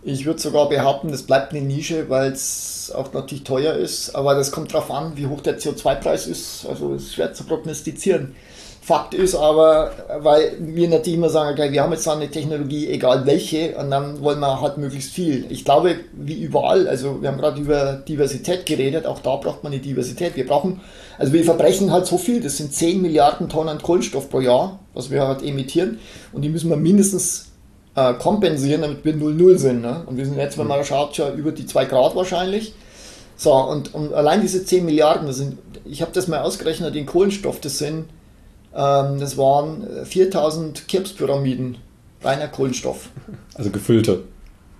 [0.04, 4.16] Ich würde sogar behaupten, das bleibt eine Nische, weil es auch natürlich teuer ist.
[4.16, 6.66] Aber das kommt darauf an, wie hoch der CO2-Preis ist.
[6.68, 8.36] Also ist schwer zu prognostizieren.
[8.84, 13.28] Fakt ist aber, weil wir natürlich immer sagen, okay, wir haben jetzt eine Technologie, egal
[13.28, 15.46] welche, und dann wollen wir halt möglichst viel.
[15.52, 19.72] Ich glaube, wie überall, also wir haben gerade über Diversität geredet, auch da braucht man
[19.72, 20.36] eine Diversität.
[20.36, 20.82] Wir brauchen,
[21.20, 25.12] also wir verbrechen halt so viel, das sind 10 Milliarden Tonnen Kohlenstoff pro Jahr, was
[25.12, 26.00] wir halt emittieren,
[26.34, 27.51] und die müssen wir mindestens
[27.96, 29.82] äh, kompensieren, damit wir 0,0 sind.
[29.82, 30.04] Ne?
[30.06, 32.74] Und wir sind jetzt, man schaut, schon über die 2 Grad wahrscheinlich.
[33.36, 37.08] So, und, und allein diese 10 Milliarden, das sind, ich habe das mal ausgerechnet, den
[37.08, 38.06] Kohlenstoff, das sind,
[38.76, 41.78] ähm, das waren 4000 Krebspyramiden,
[42.24, 43.10] reiner Kohlenstoff.
[43.56, 44.24] Also gefüllte.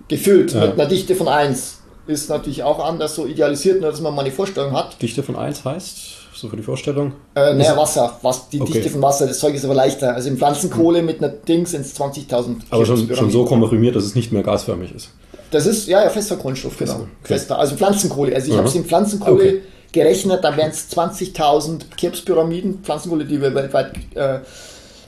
[0.08, 0.66] Gefüllt, ja.
[0.66, 1.80] mit einer Dichte von 1.
[2.06, 5.00] ist natürlich auch anders so idealisiert, nur dass man mal eine Vorstellung hat.
[5.02, 7.12] Dichte von 1 heißt, so für die Vorstellung?
[7.34, 8.18] Äh, naja, Wasser.
[8.22, 8.72] Was, die okay.
[8.72, 10.14] Dichte von Wasser, das Zeug ist aber leichter.
[10.14, 14.04] Also in Pflanzenkohle mit einer Ding sind es 20.000 Aber schon, schon so komprimiert, dass
[14.04, 15.10] es nicht mehr gasförmig ist.
[15.50, 16.94] Das ist, ja, ja, fester Kohlenstoff, genau.
[16.94, 17.08] Okay.
[17.24, 18.34] Fester, also Pflanzenkohle.
[18.34, 19.60] Also ich habe es in Pflanzenkohle okay.
[19.92, 24.38] gerechnet, dann wären es 20.000 Krebspyramiden, Pflanzenkohle, die wir weltweit äh,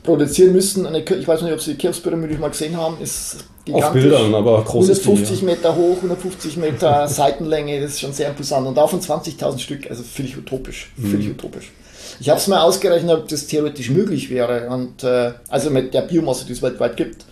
[0.04, 0.86] produzieren müssen.
[0.94, 3.88] ich weiß nicht, ob Sie die Krebspyramide mal gesehen haben, ist gigantisch.
[3.88, 5.50] Auf Bildern, aber groß 150 die, ja.
[5.50, 8.68] Meter hoch, 150 Meter Seitenlänge, das ist schon sehr imposant.
[8.68, 11.32] Und davon 20.000 Stück, also völlig utopisch, völlig mhm.
[11.32, 11.72] utopisch.
[12.20, 14.68] Ich habe es mal ausgerechnet, ob das theoretisch möglich wäre.
[14.68, 17.24] Und, äh, also mit der Biomasse, die es weltweit gibt.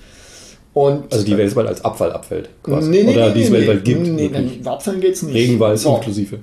[0.74, 2.88] Und, also die weltweit als Abfall abfällt, quasi.
[2.88, 4.00] Nee, nee, Oder nee, die es nee, weltweit gibt.
[4.00, 5.34] Nee, nee, Abfallen geht es nicht.
[5.34, 5.96] Regenwald so.
[5.96, 6.38] inklusive.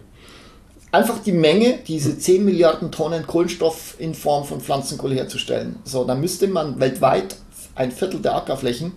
[0.92, 5.78] Einfach die Menge, diese 10 Milliarden Tonnen Kohlenstoff in Form von Pflanzenkohle herzustellen.
[5.84, 7.36] So, dann müsste man weltweit
[7.76, 8.94] ein Viertel der Ackerflächen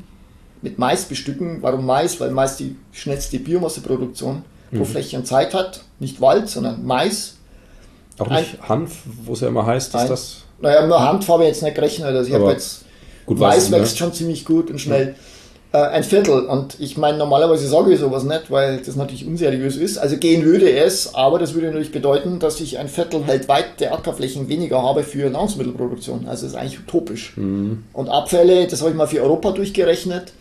[0.63, 1.59] mit Mais bestücken.
[1.61, 2.19] Warum Mais?
[2.19, 4.77] Weil Mais die schnellste Biomasseproduktion mhm.
[4.77, 5.85] pro Fläche und Zeit hat.
[5.99, 7.37] Nicht Wald, sondern Mais.
[8.19, 10.37] Auch nicht ein, Hanf, wo es ja immer heißt, dass das.
[10.61, 12.09] Naja, nur Hanf habe ich jetzt nicht gerechnet.
[12.09, 12.85] Also ich habe jetzt.
[13.27, 13.99] Gut Mais wächst ne?
[13.99, 15.09] schon ziemlich gut und schnell.
[15.09, 15.15] Ja.
[15.73, 16.41] Äh, ein Viertel.
[16.41, 19.97] Und ich meine, normalerweise sage ich sowas nicht, weil das natürlich unseriös ist.
[19.97, 23.95] Also gehen würde es, aber das würde natürlich bedeuten, dass ich ein Viertel weltweit der
[23.95, 26.29] Ackerflächen weniger habe für Nahrungsmittelproduktion.
[26.29, 27.37] Also das ist eigentlich utopisch.
[27.37, 27.85] Mhm.
[27.95, 30.35] Und Abfälle, das habe ich mal für Europa durchgerechnet,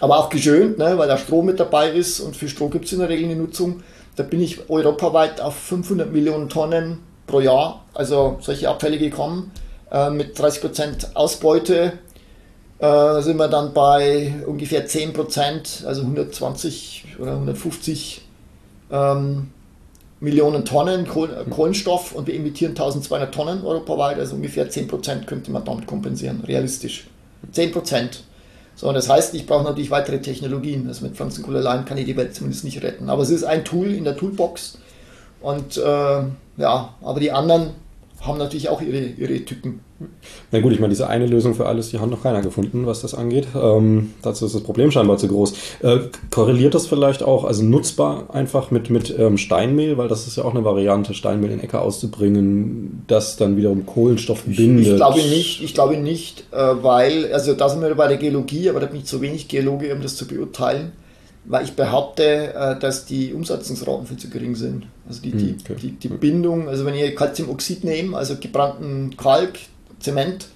[0.00, 2.92] aber auch geschönt, ne, weil da Strom mit dabei ist und für Strom gibt es
[2.92, 3.84] in der Regel eine Nutzung.
[4.16, 9.52] Da bin ich europaweit auf 500 Millionen Tonnen pro Jahr, also solche Abfälle gekommen,
[9.92, 11.92] äh, mit 30% Ausbeute
[12.82, 18.22] äh, sind wir dann bei ungefähr 10 Prozent, also 120 oder 150
[18.90, 19.50] ähm,
[20.18, 25.52] Millionen Tonnen äh, Kohlenstoff und wir emittieren 1200 Tonnen europaweit, also ungefähr 10 Prozent könnte
[25.52, 27.06] man damit kompensieren, realistisch.
[27.52, 28.24] 10 Prozent.
[28.74, 30.88] So, das heißt, ich brauche natürlich weitere Technologien.
[30.88, 33.10] Also mit Pflanzenkohle allein kann ich die Welt zumindest nicht retten.
[33.10, 34.78] Aber es ist ein Tool in der Toolbox.
[35.40, 35.80] Und äh,
[36.56, 37.70] ja, aber die anderen
[38.22, 39.80] haben natürlich auch ihre, ihre Tücken.
[40.50, 43.02] Na gut, ich meine, diese eine Lösung für alles, die hat noch keiner gefunden, was
[43.02, 43.46] das angeht.
[43.54, 45.54] Ähm, dazu ist das Problem scheinbar zu groß.
[45.82, 45.98] Äh,
[46.30, 50.44] korreliert das vielleicht auch, also nutzbar einfach mit, mit ähm, Steinmehl, weil das ist ja
[50.44, 54.86] auch eine Variante, Steinmehl in Äcker auszubringen, das dann wiederum Kohlenstoff bindet.
[54.86, 58.18] Ich, ich glaube nicht, ich glaube nicht, äh, weil, also da sind wir bei der
[58.18, 60.92] Geologie, aber da bin ich zu wenig Geologe, um das zu beurteilen
[61.44, 64.86] weil ich behaupte, äh, dass die Umsatzungsraten viel zu gering sind.
[65.08, 65.76] Also die, die, hm, okay.
[65.80, 69.58] die, die Bindung, also wenn ihr Calciumoxid nehmt, also gebrannten Kalk,
[69.98, 70.46] Zement,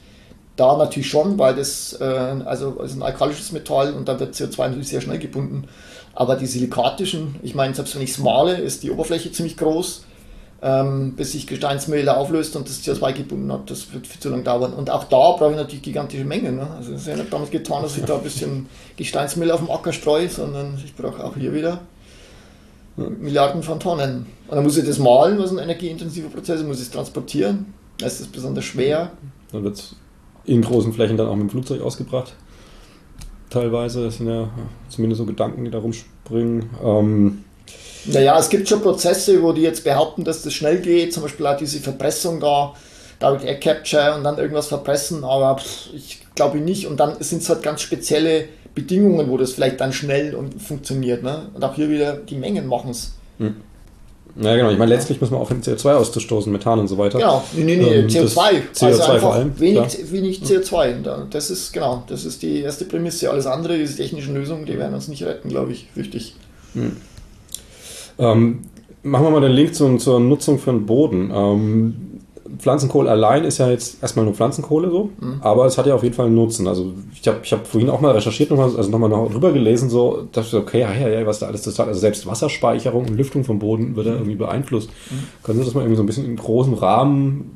[0.57, 4.59] da natürlich schon, weil das äh, also, also ein alkalisches Metall und da wird CO2
[4.69, 5.65] natürlich sehr schnell gebunden.
[6.15, 10.05] Aber die silikatischen, ich meine, selbst wenn ich es male, ist die Oberfläche ziemlich groß
[10.63, 13.71] ähm, bis sich Gesteinsmehl auflöst und das CO2 gebunden hat.
[13.71, 14.73] Das wird viel zu lange dauern.
[14.73, 16.57] Und auch da brauche ich natürlich gigantische Mengen.
[16.57, 16.69] Ne?
[16.77, 18.67] Also es ist ja nicht damit getan, dass ich da ein bisschen
[18.97, 21.81] Gesteinsmehl auf dem Acker streue, sondern ich brauche auch hier wieder
[22.97, 24.27] Milliarden von Tonnen.
[24.49, 27.75] Und dann muss ich das malen, was ein energieintensiver Prozess ist, muss ich es transportieren.
[27.99, 29.13] Das ist besonders schwer.
[29.53, 29.97] Dann wird es
[30.45, 32.35] in großen Flächen dann auch mit dem Flugzeug ausgebracht.
[33.51, 34.49] Teilweise das sind ja
[34.89, 36.71] zumindest so Gedanken, die da rumspringen.
[36.83, 37.45] Ähm,
[38.07, 41.47] naja, es gibt schon Prozesse, wo die jetzt behaupten, dass das schnell geht, zum Beispiel
[41.47, 42.75] auch diese Verpressung da,
[43.21, 45.59] Direct Air Capture und dann irgendwas verpressen, aber
[45.95, 46.87] ich glaube nicht.
[46.87, 51.23] Und dann sind es halt ganz spezielle Bedingungen, wo das vielleicht dann schnell und funktioniert.
[51.23, 51.49] Ne?
[51.55, 53.15] Und auch hier wieder die Mengen machen es.
[53.39, 53.57] Hm.
[54.39, 54.71] Ja, genau.
[54.71, 57.19] Ich meine, letztlich muss man auch CO2 auszustoßen, Methan und so weiter.
[57.19, 58.63] Genau, nee, nee, nee, ähm, CO2.
[58.75, 59.59] CO2 also vor allem.
[59.59, 61.29] Wenig, wenig CO2.
[61.31, 63.31] Das ist, genau, das ist die erste Prämisse.
[63.31, 66.35] Alles andere, diese technischen Lösungen, die werden uns nicht retten, glaube ich, richtig.
[66.75, 66.99] Hm.
[68.19, 68.61] Ähm,
[69.03, 71.31] machen wir mal den Link zu, zur Nutzung für den Boden.
[71.35, 71.95] Ähm,
[72.59, 75.39] Pflanzenkohle allein ist ja jetzt erstmal nur Pflanzenkohle so, mhm.
[75.41, 76.67] aber es hat ja auf jeden Fall einen Nutzen.
[76.67, 79.53] Also ich habe ich hab vorhin auch mal recherchiert, noch mal, also nochmal noch drüber
[79.53, 81.89] gelesen, so, dass okay, ja, ja, ja, was da alles das hat.
[81.89, 84.17] Also selbst Wasserspeicherung und Lüftung vom Boden wird da mhm.
[84.19, 84.91] irgendwie beeinflusst.
[85.11, 85.25] Mhm.
[85.43, 87.51] Können Sie das mal irgendwie so ein bisschen in großem Rahmen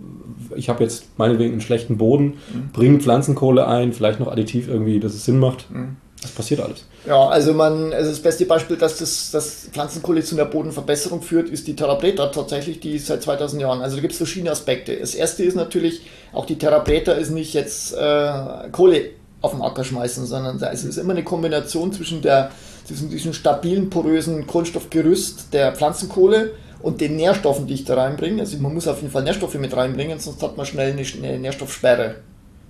[0.57, 2.71] ich habe jetzt meinetwegen einen schlechten Boden, mhm.
[2.73, 5.71] bringe Pflanzenkohle ein, vielleicht noch additiv irgendwie, dass es Sinn macht.
[5.71, 5.97] Mhm.
[6.23, 6.85] Das passiert alles.
[7.07, 11.49] Ja, also man, also das beste Beispiel, dass das dass Pflanzenkohle zu einer Bodenverbesserung führt,
[11.49, 13.81] ist die Therapreta tatsächlich, die seit 2000 Jahren.
[13.81, 14.97] Also da gibt es verschiedene Aspekte.
[14.97, 16.03] Das erste ist natürlich,
[16.33, 18.33] auch die Therapreta ist nicht jetzt äh,
[18.71, 22.51] Kohle auf den Acker schmeißen, sondern es ist immer eine Kombination zwischen, der,
[22.85, 26.53] zwischen diesem stabilen, porösen Kohlenstoffgerüst der Pflanzenkohle
[26.83, 28.43] und den Nährstoffen, die ich da reinbringe.
[28.43, 31.39] Also man muss auf jeden Fall Nährstoffe mit reinbringen, sonst hat man schnell eine, eine
[31.39, 32.17] Nährstoffsperre.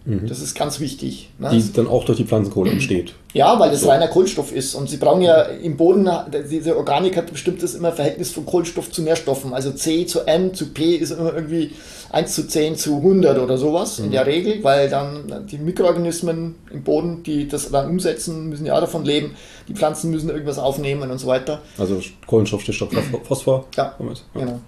[0.07, 1.31] Das ist ganz wichtig.
[1.39, 1.51] Ne?
[1.53, 3.15] Die dann auch durch die Pflanzenkohle entsteht.
[3.33, 4.75] Ja, weil das reiner Kohlenstoff ist.
[4.75, 6.11] Und sie brauchen ja im Boden,
[6.51, 9.55] diese Organik hat bestimmtes immer Verhältnis von Kohlenstoff zu Nährstoffen.
[9.55, 11.71] Also C zu N zu P ist immer irgendwie
[12.11, 16.83] 1 zu 10 zu 100 oder sowas in der Regel, weil dann die Mikroorganismen im
[16.83, 19.37] Boden, die das dann umsetzen, müssen ja auch davon leben.
[19.69, 21.63] Die Pflanzen müssen irgendwas aufnehmen und so weiter.
[21.79, 23.67] Also Kohlenstoff, Stickstoff, Phosphor- Phosphor.
[23.77, 24.41] Ja, Damit, ja.
[24.41, 24.61] Genau.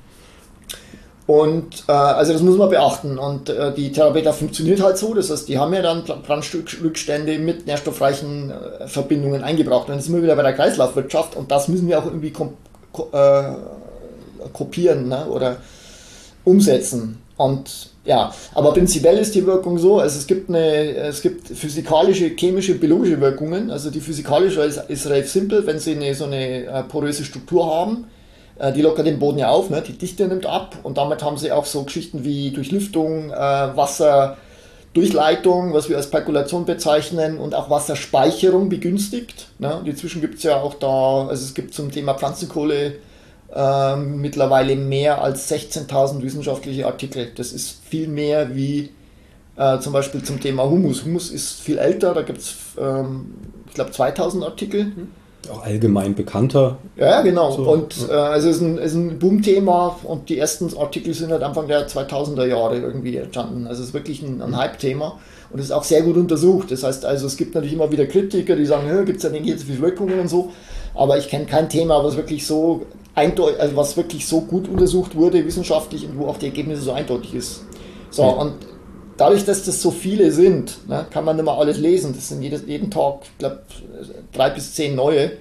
[1.27, 3.19] Und äh, also das muss man beachten.
[3.19, 7.67] Und äh, die Therapeuta funktioniert halt so, das heißt, die haben ja dann Brandrückstände mit
[7.67, 9.89] nährstoffreichen äh, Verbindungen eingebracht.
[9.89, 12.53] Und dann sind wir wieder bei der Kreislaufwirtschaft und das müssen wir auch irgendwie ko
[13.13, 13.43] äh,
[14.53, 15.27] kopieren ne?
[15.27, 15.59] oder
[16.45, 17.19] umsetzen.
[17.37, 22.31] Und ja, aber prinzipiell ist die Wirkung so, also es gibt eine, es gibt physikalische,
[22.37, 23.71] chemische, biologische Wirkungen.
[23.71, 27.65] Also die physikalische ist, ist relativ simpel, wenn sie eine, so eine äh, poröse Struktur
[27.67, 28.07] haben,
[28.75, 29.83] die lockert den Boden ja auf, ne?
[29.83, 35.73] die Dichte nimmt ab und damit haben sie auch so Geschichten wie Durchlüftung, äh, Wasserdurchleitung,
[35.73, 39.49] was wir als Perkulation bezeichnen und auch Wasserspeicherung begünstigt.
[39.59, 39.77] Ne?
[39.77, 42.95] Und inzwischen gibt es ja auch da, also es gibt zum Thema Pflanzenkohle
[43.55, 47.33] ähm, mittlerweile mehr als 16.000 wissenschaftliche Artikel.
[47.35, 48.91] Das ist viel mehr wie
[49.57, 51.05] äh, zum Beispiel zum Thema Humus.
[51.05, 53.35] Humus ist viel älter, da gibt es, ähm,
[53.69, 54.93] ich glaube, 2000 Artikel.
[55.51, 56.79] Auch allgemein bekannter.
[56.97, 57.51] Ja, genau.
[57.51, 61.33] So, und äh, also es ist ein, ist ein Boomthema und die ersten Artikel sind
[61.33, 63.67] halt Anfang der 2000er Jahre irgendwie entstanden.
[63.67, 65.19] Also es ist wirklich ein, ein Hype-Thema
[65.51, 66.71] und es ist auch sehr gut untersucht.
[66.71, 69.59] Das heißt also, es gibt natürlich immer wieder Kritiker, die sagen, gibt es ja nicht
[69.59, 70.53] so viele Wirkungen und so.
[70.95, 75.17] Aber ich kenne kein Thema, was wirklich so eindeutig, also was wirklich so gut untersucht
[75.17, 77.65] wurde wissenschaftlich und wo auch die Ergebnisse so eindeutig ist.
[78.11, 78.55] So, und
[79.23, 82.13] dadurch, dass das so viele sind, ne, kann man nicht mehr alles lesen.
[82.13, 83.61] Das sind jedes, jeden Tag, ich glaube,
[84.33, 85.33] drei bis zehn neue.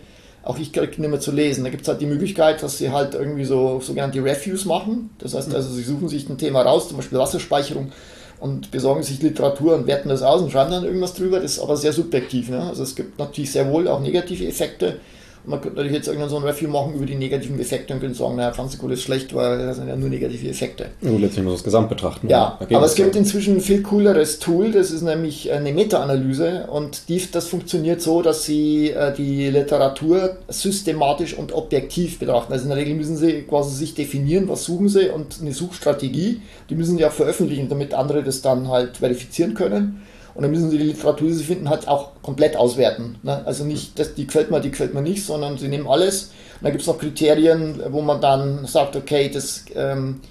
[0.44, 1.64] Auch ich kriege nicht mehr zu lesen.
[1.64, 5.10] Da gibt es halt die Möglichkeit, dass sie halt irgendwie so sogenannte Reviews machen.
[5.18, 7.92] Das heißt also, sie suchen sich ein Thema raus, zum Beispiel Wasserspeicherung,
[8.40, 11.40] und besorgen sich Literatur und werten das aus und schreiben dann irgendwas drüber.
[11.40, 12.50] Das ist aber sehr subjektiv.
[12.50, 12.62] Ne?
[12.62, 15.00] Also es gibt natürlich sehr wohl auch negative Effekte.
[15.44, 18.00] Und man könnte natürlich jetzt irgendein so ein Review machen über die negativen Effekte und
[18.00, 20.92] könnte sagen, naja, Pflanzenkohle ist schlecht, weil das sind ja nur negative Effekte.
[21.02, 22.30] Und letztlich muss man das Gesamt betrachten.
[22.30, 27.10] Ja, aber es gibt inzwischen ein viel cooleres Tool, das ist nämlich eine Meta-Analyse und
[27.10, 32.54] die, das funktioniert so, dass sie äh, die Literatur systematisch und objektiv betrachten.
[32.54, 36.42] Also in der Regel müssen sie quasi sich definieren, was suchen sie und eine Suchstrategie,
[36.70, 40.02] die müssen sie auch veröffentlichen, damit andere das dann halt verifizieren können.
[40.34, 43.18] Und dann müssen sie die Literatur, die sie finden, halt auch komplett auswerten.
[43.24, 43.42] Ne?
[43.46, 46.26] Also nicht, das, die gefällt mir, die gefällt mir nicht, sondern sie nehmen alles.
[46.26, 50.22] Und dann gibt es noch Kriterien, wo man dann sagt, okay, das ähm,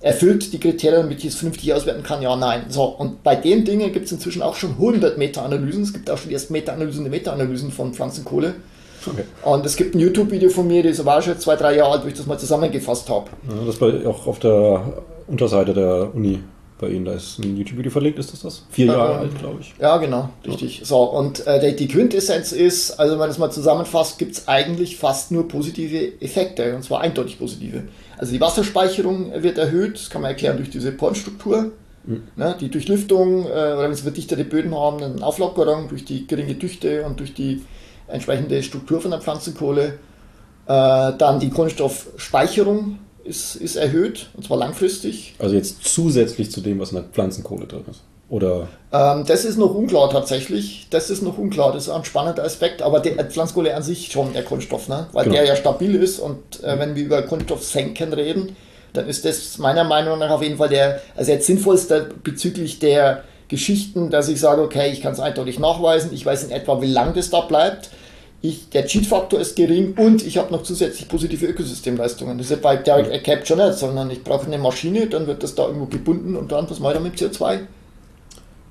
[0.00, 2.66] erfüllt die Kriterien, damit ich es vernünftig auswerten kann, ja, nein.
[2.68, 5.82] So, und bei den Dingen gibt es inzwischen auch schon 100 Meta-Analysen.
[5.82, 8.54] Es gibt auch schon die ersten Meta-Analysen der Meta-Analysen von Pflanzenkohle.
[9.06, 9.24] Okay.
[9.42, 12.08] Und es gibt ein YouTube-Video von mir, das war schon zwei, drei Jahre alt, wo
[12.08, 13.30] ich das mal zusammengefasst habe.
[13.48, 14.82] Ja, das war auch auf der
[15.28, 16.40] Unterseite der Uni
[16.78, 17.04] bei Ihnen.
[17.04, 18.64] Da ist ein YouTube-Video verlinkt, ist das das?
[18.70, 19.74] Vier Jahre Ähm, alt, glaube ich.
[19.80, 20.82] Ja, genau, richtig.
[20.84, 24.96] So, und äh, die, Quintessenz ist, also wenn man das mal zusammenfasst, gibt es eigentlich
[24.96, 27.84] fast nur positive Effekte, und zwar eindeutig positive.
[28.18, 31.72] Also die Wasserspeicherung wird erhöht, das kann man erklären durch diese Pornstruktur.
[32.36, 36.54] Ne, die Durchlüftung, äh, oder wenn sie verdichtete Böden haben, eine Auflockerung durch die geringe
[36.54, 37.62] Dichte und durch die
[38.06, 39.98] entsprechende Struktur von der Pflanzenkohle.
[40.66, 45.34] Äh, dann die Kohlenstoffspeicherung ist, ist erhöht, und zwar langfristig.
[45.38, 48.00] Also jetzt zusätzlich zu dem, was in der Pflanzenkohle drin ist.
[48.28, 50.88] Oder Ähm, das ist noch unklar tatsächlich.
[50.90, 51.72] Das ist noch unklar.
[51.72, 52.82] Das ist ein spannender Aspekt.
[52.82, 55.06] Aber der Pflanzenkohle an sich schon, der Kunststoff, ne?
[55.12, 55.36] weil Genau.
[55.36, 56.18] der ja stabil ist.
[56.18, 58.56] Und äh, wenn wir über Kunststoffsenken reden,
[58.94, 63.22] dann ist das meiner Meinung nach auf jeden Fall der, also jetzt sinnvollste bezüglich der
[63.48, 66.10] Geschichten, dass ich sage, okay, ich kann es eindeutig nachweisen.
[66.12, 67.90] Ich weiß in etwa, wie lang das da bleibt.
[68.42, 72.38] Ich, der Cheat-Faktor ist gering und ich habe noch zusätzlich positive Ökosystemleistungen.
[72.38, 75.54] Das ist ja bei Direct Capture nicht, sondern ich brauche eine Maschine, dann wird das
[75.54, 77.60] da irgendwo gebunden und dann was mache ich da mit CO2?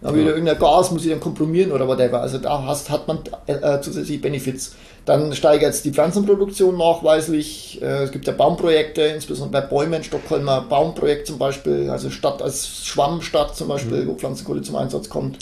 [0.06, 2.22] Dann wieder irgendein Gas, muss ich dann komprimieren oder whatever.
[2.22, 4.76] Also da hast, hat man äh, zusätzliche Benefits.
[5.06, 7.82] Dann steigert es die Pflanzenproduktion nachweislich.
[7.82, 12.86] Äh, es gibt ja Baumprojekte, insbesondere bei Bäumen, Stockholmer Baumprojekt zum Beispiel, also Stadt als
[12.86, 15.40] Schwammstadt zum Beispiel, wo Pflanzenkohle zum Einsatz kommt.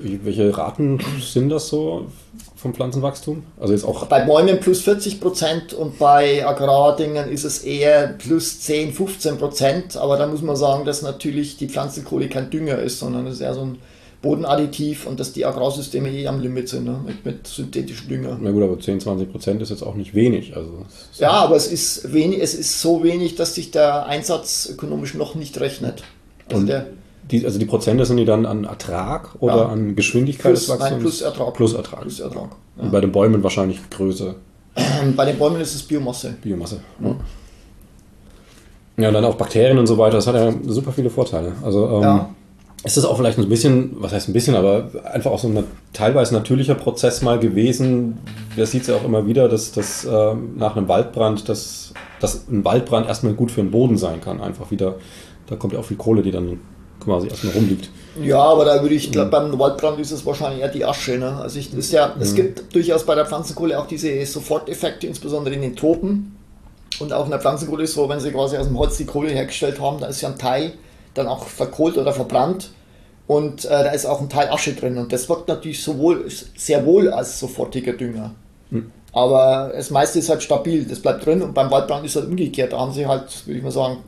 [0.00, 2.06] Welche Raten sind das so
[2.56, 3.42] vom Pflanzenwachstum?
[3.58, 8.60] Also jetzt auch Bei Bäumen plus 40 Prozent und bei Agrardingen ist es eher plus
[8.60, 9.96] 10, 15 Prozent.
[9.96, 13.40] Aber da muss man sagen, dass natürlich die Pflanzenkohle kein Dünger ist, sondern es ist
[13.40, 13.78] eher so ein
[14.20, 17.00] Bodenadditiv und dass die Agrarsysteme eh am Limit sind ne?
[17.06, 18.36] mit, mit synthetischem Dünger.
[18.40, 20.56] Na gut, aber 10, 20 Prozent ist jetzt auch nicht wenig.
[20.56, 20.84] Also
[21.18, 25.36] Ja, aber es ist wenig, es ist so wenig, dass sich der Einsatz ökonomisch noch
[25.36, 26.02] nicht rechnet.
[26.48, 26.86] Also Und der
[27.30, 29.66] die, also die Prozente sind die dann an Ertrag oder Ja.
[29.68, 30.90] an Geschwindigkeit plus, des Wachstums?
[30.90, 31.54] nein, plus Ertrag.
[31.54, 32.00] Plus Ertrag.
[32.02, 32.48] Plus Ertrag.
[32.76, 34.34] Und bei den Bäumen wahrscheinlich Größe,
[35.16, 36.34] bei den Bäumen ist es Biomasse.
[36.42, 36.80] Biomasse.
[37.02, 37.14] Ja.
[38.96, 40.16] ja, und dann auch Bakterien und so weiter.
[40.16, 41.52] Das hat ja super viele Vorteile.
[41.62, 42.28] Also ähm, Ja.
[42.84, 45.64] ist das auch vielleicht ein bisschen, was heißt ein bisschen, aber einfach auch so ein
[45.92, 48.18] teilweise natürlicher Prozess mal gewesen.
[48.54, 52.48] Wir sieht es ja auch immer wieder, dass, dass äh, nach einem Waldbrand, dass, dass
[52.48, 54.40] ein Waldbrand erstmal gut für den Boden sein kann.
[54.40, 54.94] Einfach wieder,
[55.48, 56.60] da kommt ja auch viel Kohle, die dann
[57.08, 57.90] quasi erstmal rumliegt.
[58.22, 61.18] Ja, aber da würde ich, glaub, beim Waldbrand ist es wahrscheinlich eher die Asche.
[61.18, 61.36] Ne?
[61.36, 62.22] Also ich, ist ja, mhm.
[62.22, 66.36] es gibt durchaus bei der Pflanzenkohle auch diese Soforteffekte, insbesondere in den Tropen.
[67.00, 69.30] Und auch in der Pflanzenkohle ist so, wenn sie quasi aus dem Holz die Kohle
[69.30, 70.72] hergestellt haben, da ist ja ein Teil
[71.14, 72.70] dann auch verkohlt oder verbrannt.
[73.26, 74.98] Und äh, da ist auch ein Teil Asche drin.
[74.98, 76.24] Und das wirkt natürlich sowohl,
[76.56, 78.34] sehr wohl als sofortiger Dünger.
[78.70, 78.90] Mhm.
[79.12, 81.42] Aber das meiste ist halt stabil, das bleibt drin.
[81.42, 82.72] Und beim Waldbrand ist halt umgekehrt.
[82.72, 83.98] Da haben sie halt, würde ich mal sagen,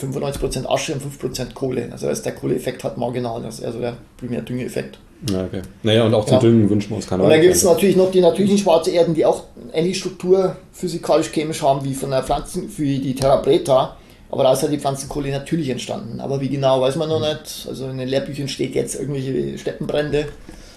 [0.00, 1.88] 95% Asche und 5% Kohle.
[1.92, 3.42] Also ist der Kohleeffekt halt marginal.
[3.42, 4.98] Das ist also der Primär-Düngeeffekt.
[5.30, 5.62] Ja, okay.
[5.82, 6.40] Naja, und auch zum ja.
[6.40, 9.14] Düngen wünschen wir uns keine Und dann gibt es natürlich noch die natürlichen schwarzen Erden,
[9.14, 13.96] die auch ähnliche Struktur physikalisch-chemisch haben wie von der Pflanzen, für die Therapreta.
[14.30, 16.20] Aber da ist halt die Pflanzenkohle natürlich entstanden.
[16.20, 17.66] Aber wie genau, weiß man noch nicht.
[17.68, 20.26] Also in den Lehrbüchern steht jetzt irgendwelche Steppenbrände.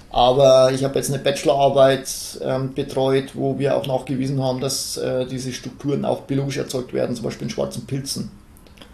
[0.10, 2.08] Aber ich habe jetzt eine Bachelorarbeit
[2.44, 7.16] ähm, betreut, wo wir auch nachgewiesen haben, dass äh, diese Strukturen auch biologisch erzeugt werden,
[7.16, 8.30] zum Beispiel in schwarzen Pilzen.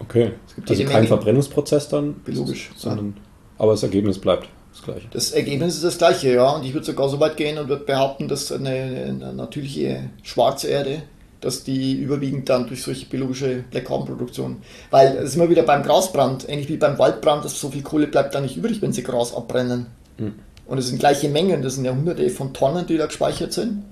[0.00, 0.32] Okay.
[0.68, 2.14] also kein Menge Verbrennungsprozess dann?
[2.14, 2.70] Biologisch.
[2.76, 3.22] Sondern, ja.
[3.58, 5.06] Aber das Ergebnis bleibt das gleiche.
[5.10, 6.50] Das Ergebnis ist das gleiche, ja.
[6.50, 10.68] Und ich würde sogar so weit gehen und würde behaupten, dass eine, eine natürliche schwarze
[10.68, 11.02] Erde
[11.40, 14.58] dass die überwiegend dann durch solche biologische Black-Carbon-Produktion,
[14.90, 18.06] weil es ist immer wieder beim Grasbrand, ähnlich wie beim Waldbrand, dass so viel Kohle
[18.06, 19.86] bleibt da nicht übrig, wenn sie Gras abbrennen.
[20.18, 20.34] Mhm.
[20.66, 23.84] Und es sind gleiche Mengen, das sind ja hunderte von Tonnen, die da gespeichert sind.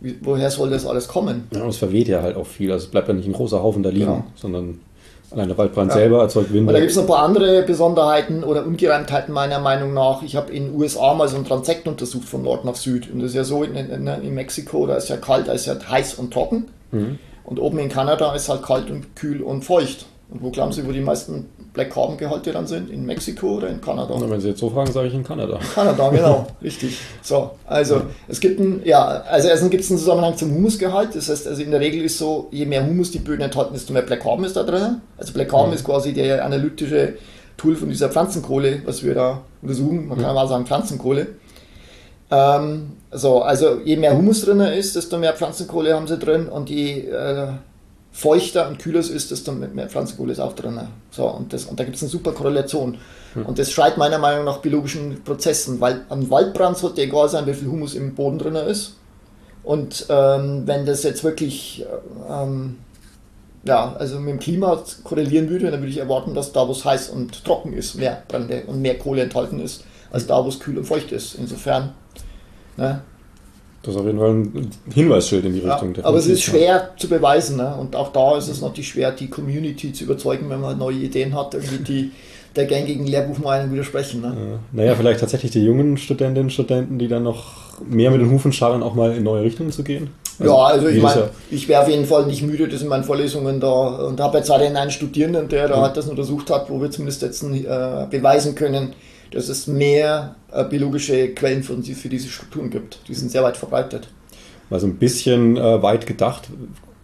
[0.00, 1.44] Wie, woher soll das alles kommen?
[1.54, 3.82] Ja, es verweht ja halt auch viel, also es bleibt ja nicht ein großer Haufen
[3.82, 4.24] da liegen, genau.
[4.34, 4.80] sondern
[5.30, 5.98] Allein der Waldbrand ja.
[5.98, 6.68] selber erzeugt Winde.
[6.68, 10.22] Und da gibt es ein paar andere Besonderheiten oder Ungereimtheiten meiner Meinung nach.
[10.22, 13.10] Ich habe in den USA mal so einen Transekt untersucht von Nord nach Süd.
[13.12, 15.66] Und das ist ja so, in, in, in Mexiko, da ist ja kalt, da ist
[15.66, 16.68] ja heiß und trocken.
[16.92, 17.18] Mhm.
[17.44, 20.06] Und oben in Kanada ist halt kalt und kühl und feucht.
[20.28, 22.90] Und wo glauben Sie, wo die meisten Black Carbon Gehalte dann sind?
[22.90, 24.16] In Mexiko oder in Kanada?
[24.18, 25.60] Na, wenn Sie jetzt so fragen, sage ich in Kanada.
[25.72, 26.98] Kanada, genau, richtig.
[27.22, 31.14] So, also es gibt ein, ja, also erstens gibt es einen Zusammenhang zum Humusgehalt.
[31.14, 33.92] Das heißt, also in der Regel ist so, je mehr Humus die Böden enthalten, desto
[33.92, 35.00] mehr Black Carbon ist da drin.
[35.16, 35.76] Also Black Carbon ja.
[35.76, 37.14] ist quasi der analytische
[37.56, 40.08] Tool von dieser Pflanzenkohle, was wir da untersuchen.
[40.08, 41.28] Man kann mal sagen Pflanzenkohle.
[42.30, 46.68] Ähm, so, also je mehr Humus drin ist, desto mehr Pflanzenkohle haben sie drin und
[46.68, 47.48] je äh,
[48.16, 50.80] feuchter und kühler es ist, desto mehr Pflanzenkohle ist auch drin.
[51.10, 52.96] So, und, das, und da gibt es eine super Korrelation.
[53.34, 53.44] Hm.
[53.44, 57.52] Und das schreit meiner Meinung nach biologischen Prozessen, weil am Waldbrand sollte egal sein, wie
[57.52, 58.94] viel Humus im Boden drin ist.
[59.62, 61.84] Und ähm, wenn das jetzt wirklich
[62.30, 62.78] ähm,
[63.64, 66.86] ja, also mit dem Klima korrelieren würde, dann würde ich erwarten, dass da, wo es
[66.86, 70.58] heiß und trocken ist, mehr Brände und mehr Kohle enthalten ist, als da, wo es
[70.58, 71.34] kühl und feucht ist.
[71.34, 71.92] Insofern
[72.78, 73.02] ne,
[73.86, 75.94] das ist auf jeden Fall ein Hinweisschild in die Richtung.
[75.94, 77.56] Ja, aber es ist schwer zu beweisen.
[77.56, 77.74] Ne?
[77.76, 81.34] Und auch da ist es natürlich schwer, die Community zu überzeugen, wenn man neue Ideen
[81.34, 82.10] hat, irgendwie die
[82.56, 84.22] der gängigen Lehrbuchmeinung widersprechen.
[84.22, 84.28] Ne?
[84.28, 84.58] Ja.
[84.72, 88.52] Naja, vielleicht tatsächlich die jungen Studentinnen und Studenten, die dann noch mehr mit den Hufen
[88.52, 90.10] scharren, auch mal in neue Richtungen zu gehen.
[90.38, 93.04] Also, ja, also ich meine, ich wäre auf jeden Fall nicht müde, das in meinen
[93.04, 95.88] Vorlesungen da und habe jetzt auch einen Studierenden, der da ja.
[95.88, 98.94] das untersucht hat, wo wir zumindest jetzt äh, beweisen können,
[99.30, 103.00] dass es mehr äh, biologische Quellen für, für diese Strukturen gibt.
[103.08, 104.08] Die sind sehr weit verbreitet.
[104.70, 106.48] Also ein bisschen äh, weit gedacht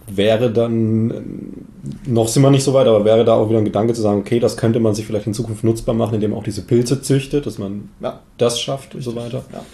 [0.06, 1.64] wäre dann,
[2.06, 4.20] noch sind wir nicht so weit, aber wäre da auch wieder ein Gedanke zu sagen,
[4.20, 7.02] okay, das könnte man sich vielleicht in Zukunft nutzbar machen, indem man auch diese Pilze
[7.02, 8.20] züchtet, dass man ja.
[8.38, 9.44] das schafft und so weiter.
[9.52, 9.64] Ja.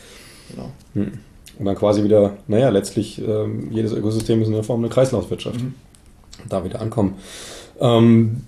[0.51, 0.71] Genau.
[0.95, 1.13] Hm.
[1.59, 5.61] Und dann quasi wieder, naja, letztlich ähm, jedes Ökosystem ist in der Form eine Kreislaufwirtschaft.
[5.61, 5.75] Mhm.
[6.49, 7.15] Da wieder ankommen.
[7.81, 8.43] Ähm,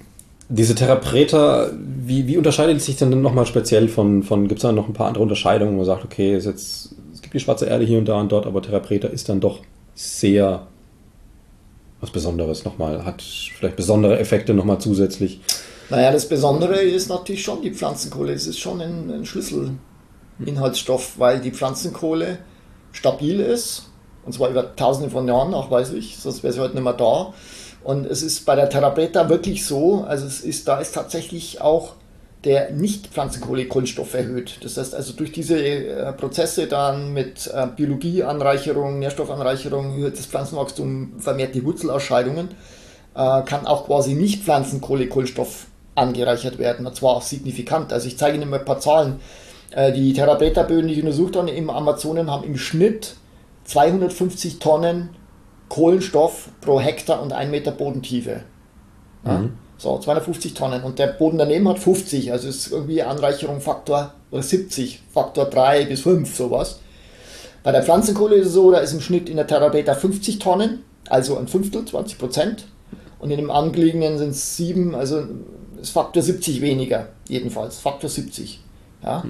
[0.51, 4.89] diese Therapreta, wie, wie unterscheidet sich denn nochmal speziell von, von gibt es da noch
[4.89, 7.85] ein paar andere Unterscheidungen, wo man sagt, okay, ist jetzt, es gibt die schwarze Erde
[7.85, 9.61] hier und da und dort, aber Therapreta ist dann doch
[9.95, 10.67] sehr
[12.01, 15.41] was Besonderes nochmal, hat vielleicht besondere Effekte nochmal zusätzlich.
[15.91, 18.33] Naja, das Besondere ist natürlich schon die Pflanzenkohle.
[18.33, 22.39] Es ist schon ein, ein Schlüsselinhaltsstoff, weil die Pflanzenkohle
[22.93, 23.87] stabil ist,
[24.25, 27.35] und zwar über tausende von Jahren nachweislich, sonst wäre sie heute nicht mehr da.
[27.83, 31.95] Und es ist bei der Therapreta wirklich so, also es ist, da ist tatsächlich auch
[32.45, 34.59] der Nicht-Pflanzenkohle-Kohlenstoff erhöht.
[34.63, 41.63] Das heißt also durch diese äh, Prozesse dann mit äh, Biologieanreicherung, Nährstoffanreicherung, das Pflanzenwachstum, vermehrte
[41.65, 42.49] Wurzelausscheidungen,
[43.15, 47.93] äh, kann auch quasi Nicht-Pflanzenkohle-Kohlenstoff angereichert werden, und zwar auch signifikant.
[47.93, 49.21] Also ich zeige Ihnen mal ein paar Zahlen.
[49.71, 53.17] Äh, die Therapreta-Böden, die ich untersucht habe im Amazonen, haben im Schnitt
[53.65, 55.11] 250 Tonnen
[55.71, 58.43] Kohlenstoff pro Hektar und 1 Meter Bodentiefe.
[59.25, 59.39] Ja?
[59.39, 59.53] Mhm.
[59.79, 60.83] So, 250 Tonnen.
[60.83, 65.87] Und der Boden daneben hat 50, also ist irgendwie Anreicherung Faktor oder 70, Faktor 3
[65.87, 66.81] bis 5, sowas.
[67.63, 70.83] Bei der Pflanzenkohle ist es so, da ist im Schnitt in der Terrabeta 50 Tonnen,
[71.09, 72.67] also ein Fünftel, 20 Prozent.
[73.19, 75.23] Und in dem angelegenen sind es 7, also
[75.81, 78.61] ist Faktor 70 weniger, jedenfalls, Faktor 70.
[79.03, 79.25] Ja?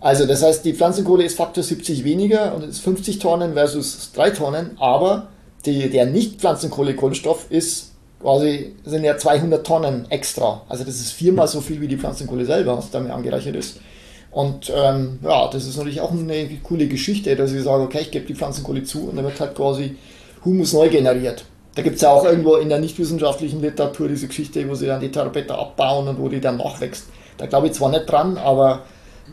[0.00, 4.30] Also das heißt, die Pflanzenkohle ist Faktor 70 weniger und ist 50 Tonnen versus 3
[4.30, 5.28] Tonnen, aber
[5.66, 10.62] die, der Nicht-Pflanzenkohle-Kohlenstoff ist quasi, sind ja 200 Tonnen extra.
[10.68, 13.80] Also das ist viermal so viel wie die Pflanzenkohle selber, was damit angereichert ist.
[14.30, 18.10] Und ähm, ja, das ist natürlich auch eine coole Geschichte, dass ich sage, okay, ich
[18.10, 19.96] gebe die Pflanzenkohle zu und dann wird halt quasi
[20.44, 21.44] Humus neu generiert.
[21.74, 25.00] Da gibt es ja auch irgendwo in der nichtwissenschaftlichen Literatur diese Geschichte, wo sie dann
[25.00, 27.06] die Therapeuta abbauen und wo die dann nachwächst.
[27.38, 28.82] Da glaube ich zwar nicht dran, aber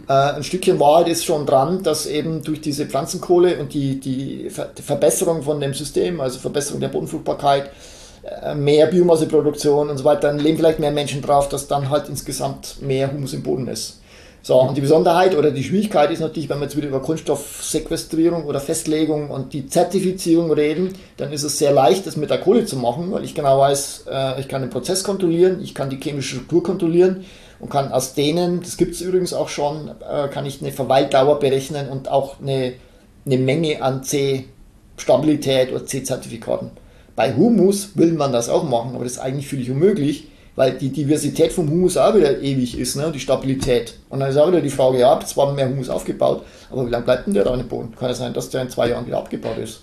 [0.07, 4.49] äh, ein Stückchen Wahrheit ist schon dran, dass eben durch diese Pflanzenkohle und die, die,
[4.49, 7.69] Ver Verbesserung von dem System, also Verbesserung der Bodenfruchtbarkeit,
[8.23, 12.09] äh, mehr Biomasseproduktion und so weiter, dann leben vielleicht mehr Menschen drauf, dass dann halt
[12.09, 13.99] insgesamt mehr Humus im Boden ist.
[14.41, 18.45] So, und die Besonderheit oder die Schwierigkeit ist natürlich, wenn wir jetzt wieder über Kunststoffsequestrierung
[18.45, 22.65] oder Festlegung und die Zertifizierung reden, dann ist es sehr leicht, das mit der Kohle
[22.65, 25.99] zu machen, weil ich genau weiß, äh, ich kann den Prozess kontrollieren, ich kann die
[25.99, 27.25] chemische Struktur kontrollieren
[27.59, 31.39] und kann aus denen, das gibt es übrigens auch schon, äh, kann ich eine Verweildauer
[31.39, 32.73] berechnen und auch eine,
[33.25, 36.71] eine Menge an C-Stabilität oder C-Zertifikaten.
[37.15, 40.89] Bei Humus will man das auch machen, aber das ist eigentlich völlig unmöglich, weil die
[40.89, 43.11] Diversität vom Humus auch wieder ewig ist, ne?
[43.11, 43.95] die Stabilität.
[44.09, 47.05] Und dann ist auch wieder die Frage, ja, zwar mehr Humus aufgebaut, aber wie lange
[47.05, 47.93] bleibt denn der da in dem Boden?
[47.95, 49.81] Kann ja sein, dass der in zwei Jahren wieder abgebaut ist.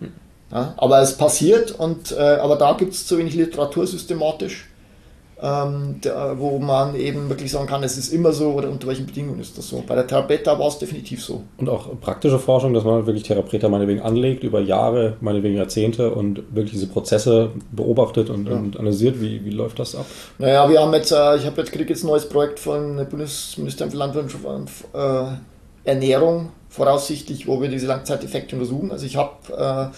[0.00, 0.12] Hm.
[0.52, 4.67] Ja, aber es passiert, und, äh, aber da gibt es zu wenig Literatur systematisch
[5.40, 9.06] ähm, der, wo man eben wirklich sagen kann, es ist immer so oder unter welchen
[9.06, 9.82] Bedingungen ist das so.
[9.86, 11.42] Bei der Therapeuta war es definitiv so.
[11.58, 16.42] Und auch praktische Forschung, dass man wirklich Therapeuta meinetwegen anlegt, über Jahre, meinetwegen Jahrzehnte und
[16.54, 18.54] wirklich diese Prozesse beobachtet und, ja.
[18.54, 19.20] und analysiert.
[19.20, 20.06] Wie, wie läuft das ab?
[20.38, 23.92] Naja, wir haben jetzt, äh, ich habe jetzt kriege jetzt ein neues Projekt von Bundesministerium
[23.92, 25.24] für Landwirtschaft und äh,
[25.84, 28.90] Ernährung voraussichtlich, wo wir diese Langzeiteffekte untersuchen.
[28.90, 29.96] Also ich habe äh,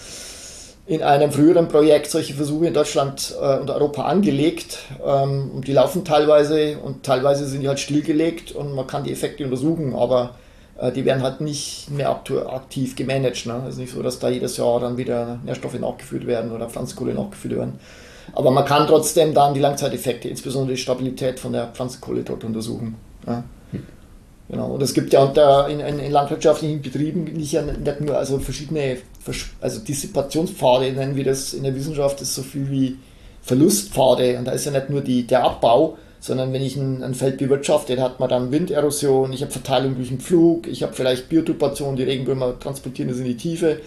[0.91, 4.79] in einem früheren Projekt solche Versuche in Deutschland äh, und Europa angelegt.
[5.05, 9.13] Ähm, und die laufen teilweise und teilweise sind die halt stillgelegt und man kann die
[9.13, 10.31] Effekte untersuchen, aber
[10.77, 13.45] äh, die werden halt nicht mehr aktiv gemanagt.
[13.45, 13.63] Ne?
[13.69, 17.13] Es ist nicht so, dass da jedes Jahr dann wieder Nährstoffe nachgeführt werden oder Pflanzenkohle
[17.13, 17.79] nachgeführt werden.
[18.33, 22.97] Aber man kann trotzdem dann die Langzeiteffekte, insbesondere die Stabilität von der Pflanzenkohle dort untersuchen.
[23.25, 23.45] Ja?
[24.49, 28.39] Genau, und es gibt ja unter, in, in, in landwirtschaftlichen Betrieben nicht, nicht nur also
[28.39, 28.97] verschiedene
[29.59, 32.97] also Dissipationspfade, nennen wir das in der Wissenschaft, ist so viel wie
[33.41, 34.37] Verlustpfade.
[34.37, 37.37] Und da ist ja nicht nur die, der Abbau, sondern wenn ich ein, ein Feld
[37.37, 41.95] bewirtschafte, hat man dann Winderosion, ich habe Verteilung durch den Flug, ich habe vielleicht Biotopation,
[41.95, 43.81] die Regenwürmer transportieren das in die Tiefe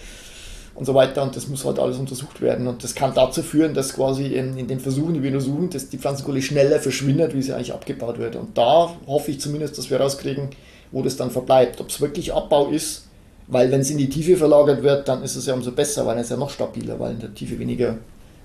[0.75, 1.23] und so weiter.
[1.23, 2.67] Und das muss halt alles untersucht werden.
[2.67, 5.89] Und das kann dazu führen, dass quasi in, in den Versuchen, die wir untersuchen, dass
[5.89, 8.35] die Pflanzenkohle schneller verschwindet, wie sie eigentlich abgebaut wird.
[8.35, 10.49] Und da hoffe ich zumindest, dass wir rauskriegen,
[10.91, 11.81] wo das dann verbleibt.
[11.81, 13.04] Ob es wirklich Abbau ist,
[13.47, 16.19] weil wenn es in die Tiefe verlagert wird, dann ist es ja umso besser, weil
[16.19, 17.97] es ja noch stabiler, weil in der Tiefe weniger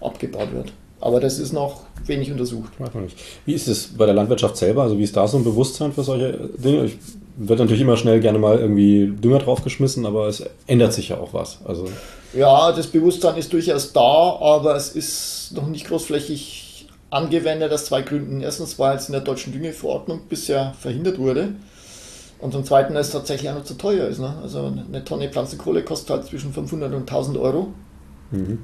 [0.02, 0.72] abgebaut wird.
[1.02, 2.74] Aber das ist noch wenig untersucht.
[3.46, 4.84] Wie ist es bei der Landwirtschaft selber?
[4.84, 6.86] Also wie ist da so ein Bewusstsein für solche Dinge?
[6.86, 6.98] Ich
[7.40, 11.34] wird natürlich immer schnell gerne mal irgendwie Dünger draufgeschmissen, aber es ändert sich ja auch
[11.34, 11.60] was.
[11.66, 11.88] Also
[12.34, 18.02] ja, das Bewusstsein ist durchaus da, aber es ist noch nicht großflächig angewendet aus zwei
[18.02, 18.42] Gründen.
[18.42, 21.54] Erstens, weil es in der deutschen Düngeverordnung bisher verhindert wurde.
[22.40, 24.20] Und zum Zweiten, weil es tatsächlich auch noch zu teuer ist.
[24.20, 24.34] Ne?
[24.42, 27.68] Also eine Tonne Pflanzenkohle kostet halt zwischen 500 und 1000 Euro.
[28.32, 28.60] Mhm.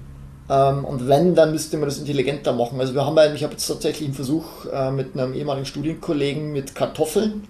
[0.49, 2.79] Ähm, und wenn, dann müsste man das intelligenter machen.
[2.79, 6.73] Also wir haben ich habe jetzt tatsächlich einen Versuch äh, mit einem ehemaligen Studienkollegen mit
[6.73, 7.47] Kartoffeln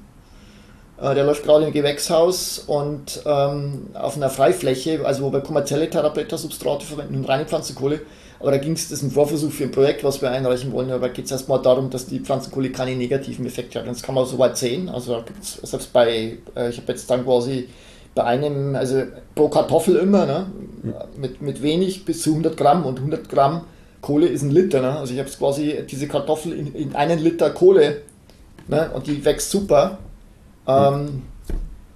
[0.98, 5.90] äh, der läuft gerade im Gewächshaus und ähm, auf einer Freifläche, also wo wir kommerzielle
[5.90, 8.02] Therapeuta-Substrate verwenden und reine Pflanzenkohle.
[8.40, 10.92] Aber da ging es, das ist ein Vorversuch für ein Projekt, was wir einreichen wollen.
[10.92, 13.88] Aber da geht es erstmal darum, dass die Pflanzenkohle keine negativen Effekte hat.
[13.88, 14.90] Und das kann man soweit sehen.
[14.90, 17.70] Also da gibt's, selbst bei, äh, ich habe jetzt dann quasi
[18.14, 19.04] bei einem, also
[19.36, 20.46] pro Kartoffel immer, ne,
[21.18, 23.62] mit, mit wenig bis zu 100 Gramm und 100 Gramm
[24.02, 24.82] Kohle ist ein Liter.
[24.82, 25.00] Ne?
[25.00, 28.04] Also ich habe quasi diese Kartoffel in, in einen Liter Kohle
[28.68, 29.98] ne, und die wächst super.
[30.68, 31.24] Ähm,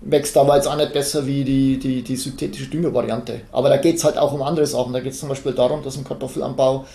[0.02, 3.42] wächst aber jetzt auch nicht besser wie die, die, die synthetische Düngervariante.
[3.52, 4.94] Aber da geht es halt auch um andere Sachen.
[4.94, 6.86] Da geht es zum Beispiel darum, dass im Kartoffelanbau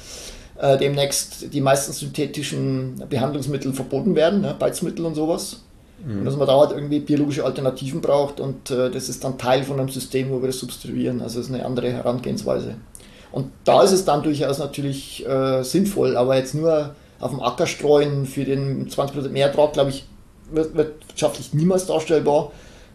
[0.59, 4.55] äh, demnächst die meisten synthetischen Behandlungsmittel verboten werden, ne?
[4.59, 5.61] Beizmittel und sowas.
[6.05, 6.21] Mhm.
[6.21, 9.65] Und dass man da halt irgendwie biologische Alternativen braucht und äh, das ist dann Teil
[9.65, 11.21] von einem System, wo wir das substituieren.
[11.21, 12.77] Also das ist eine andere Herangehensweise.
[13.33, 17.67] Und da ist es dann durchaus natürlich äh, sinnvoll, aber jetzt nur auf dem Acker
[17.67, 20.05] streuen für den 20% mehr Ertrag, glaube ich,
[20.53, 22.53] wirtschaftlich niemals darstellbar.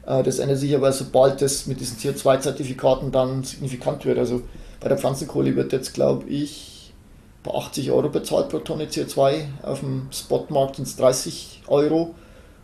[0.09, 4.17] Äh, das ändert sich aber, sobald das mit diesen CO2-Zertifikaten dann signifikant wird.
[4.17, 4.41] Also
[4.81, 6.91] bei der Pflanzenkohle wird jetzt, glaube ich,
[7.43, 9.43] bei 80 Euro bezahlt pro Tonne CO2.
[9.63, 12.15] Auf dem Spotmarkt sind es 30 Euro.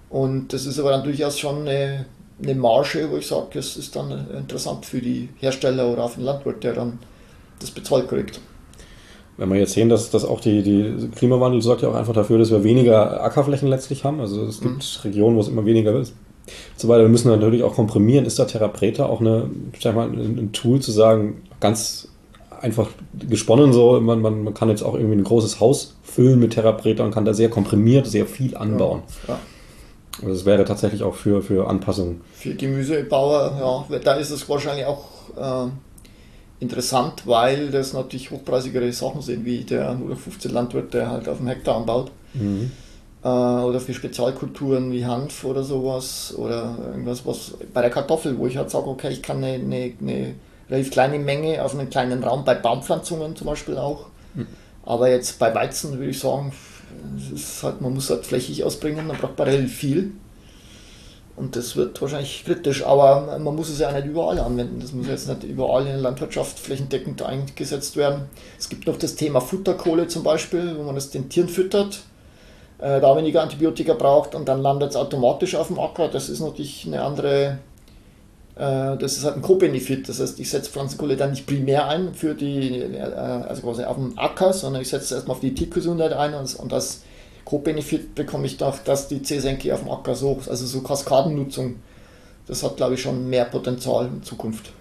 [0.09, 2.05] Und das ist aber dann durchaus schon eine,
[2.41, 6.19] eine Marge, wo ich sage, das ist dann interessant für die Hersteller oder auch für
[6.19, 6.99] den Landwirt, der dann
[7.59, 8.39] das bezahlt kriegt.
[9.37, 12.37] Wenn wir jetzt sehen, dass, dass auch die, die Klimawandel sorgt ja auch einfach dafür,
[12.37, 14.21] dass wir weniger Ackerflächen letztlich haben.
[14.21, 15.01] Also es gibt mhm.
[15.03, 15.93] Regionen, wo es immer weniger
[16.77, 17.03] so weiter.
[17.03, 18.25] Wir müssen natürlich auch komprimieren.
[18.25, 22.07] Ist da Therapreta auch eine, sag mal, ein Tool zu sagen, ganz
[22.61, 22.87] einfach
[23.27, 27.03] gesponnen so, man, man, man kann jetzt auch irgendwie ein großes Haus füllen mit Therapreta
[27.03, 29.03] und kann da sehr komprimiert sehr viel anbauen.
[29.27, 29.39] Ja, ja.
[30.17, 32.21] Also das wäre tatsächlich auch für, für Anpassungen.
[32.33, 35.03] Für Gemüsebauer, ja, da ist es wahrscheinlich auch
[35.37, 35.69] äh,
[36.59, 41.47] interessant, weil das natürlich hochpreisigere Sachen sind, wie der 115 Landwirt, der halt auf dem
[41.47, 42.11] Hektar anbaut.
[42.33, 42.71] Mhm.
[43.26, 46.36] Äh, oder für Spezialkulturen wie Hanf oder sowas.
[46.38, 49.93] Oder irgendwas, was bei der Kartoffel, wo ich halt sage, okay, ich kann eine, eine,
[49.99, 50.36] eine
[50.69, 54.05] relativ kleine Menge auf einem kleinen Raum, bei Baumpflanzungen zum Beispiel auch.
[54.36, 54.45] Mhm.
[54.84, 56.53] Aber jetzt bei Weizen würde ich sagen,
[57.63, 60.11] halt, man muss halt flächig ausbringen, man braucht relativ viel.
[61.36, 64.80] Und das wird wahrscheinlich kritisch, aber man muss es ja nicht überall anwenden.
[64.80, 68.26] Das muss jetzt nicht überall in der Landwirtschaft flächendeckend eingesetzt werden.
[68.57, 72.03] Es gibt noch das Thema Futterkohle zum Beispiel, wo man es den Tieren füttert,
[72.80, 76.07] äh, da weniger Antibiotika braucht und dann landet es automatisch auf dem Acker.
[76.07, 77.59] Das ist natürlich eine andere,
[78.55, 80.09] äh, das ist halt ein Co-Benefit.
[80.09, 83.95] Das heißt, ich setze Pflanzenkohle dann nicht primär ein für die, äh, also quasi auf
[83.95, 87.01] dem Acker, sondern ich setze erstmal auf die Tiergesundheit ein und, und das
[87.45, 91.76] Co-Benefit bekomme ich doch, dass die C-Senke auf dem Acker so, also so Kaskadennutzung,
[92.47, 94.71] das hat glaube ich schon mehr Potenzial in Zukunft.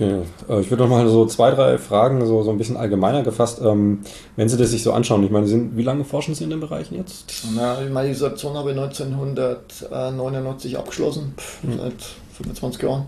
[0.00, 3.22] Okay, äh, ich würde noch mal so zwei, drei Fragen so, so ein bisschen allgemeiner
[3.22, 3.60] gefasst.
[3.62, 4.00] Ähm,
[4.36, 6.60] wenn Sie das sich so anschauen, ich meine, sind, wie lange forschen Sie in den
[6.60, 7.44] Bereichen jetzt?
[7.54, 11.78] Na, meine Dissertation habe ich 1999 abgeschlossen, hm.
[11.78, 13.06] seit 25 Jahren.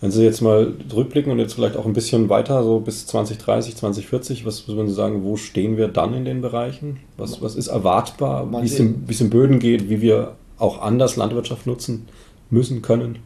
[0.00, 3.76] Wenn Sie jetzt mal zurückblicken und jetzt vielleicht auch ein bisschen weiter, so bis 2030,
[3.76, 6.98] 2040, was würden Sie sagen, wo stehen wir dann in den Bereichen?
[7.16, 10.82] Was, was ist erwartbar, wie es, im, wie es im Böden geht, wie wir auch
[10.82, 12.08] anders Landwirtschaft nutzen
[12.50, 13.20] müssen, können?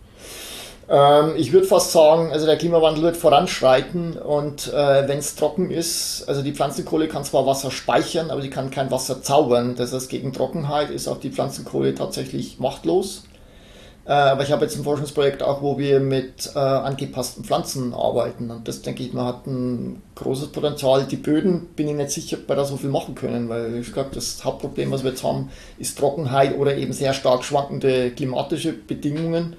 [0.88, 5.70] Ähm, ich würde fast sagen, also der Klimawandel wird voranschreiten und äh, wenn es trocken
[5.70, 9.74] ist, also die Pflanzenkohle kann zwar Wasser speichern, aber sie kann kein Wasser zaubern.
[9.76, 13.24] Das heißt, gegen Trockenheit ist auch die Pflanzenkohle tatsächlich machtlos.
[14.06, 18.50] Äh, aber ich habe jetzt ein Forschungsprojekt auch, wo wir mit äh, angepassten Pflanzen arbeiten.
[18.50, 21.04] Und das denke ich mal hat ein großes Potenzial.
[21.04, 23.80] Die Böden bin ich nicht sicher, ob wir da so viel machen können, weil wie
[23.80, 28.72] gesagt, das Hauptproblem, was wir jetzt haben, ist Trockenheit oder eben sehr stark schwankende klimatische
[28.72, 29.56] Bedingungen.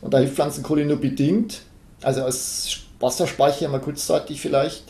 [0.00, 1.62] Und da hilft Pflanzenkohle nur bedingt.
[2.02, 4.84] Also als Wasserspeicher mal kurzzeitig vielleicht.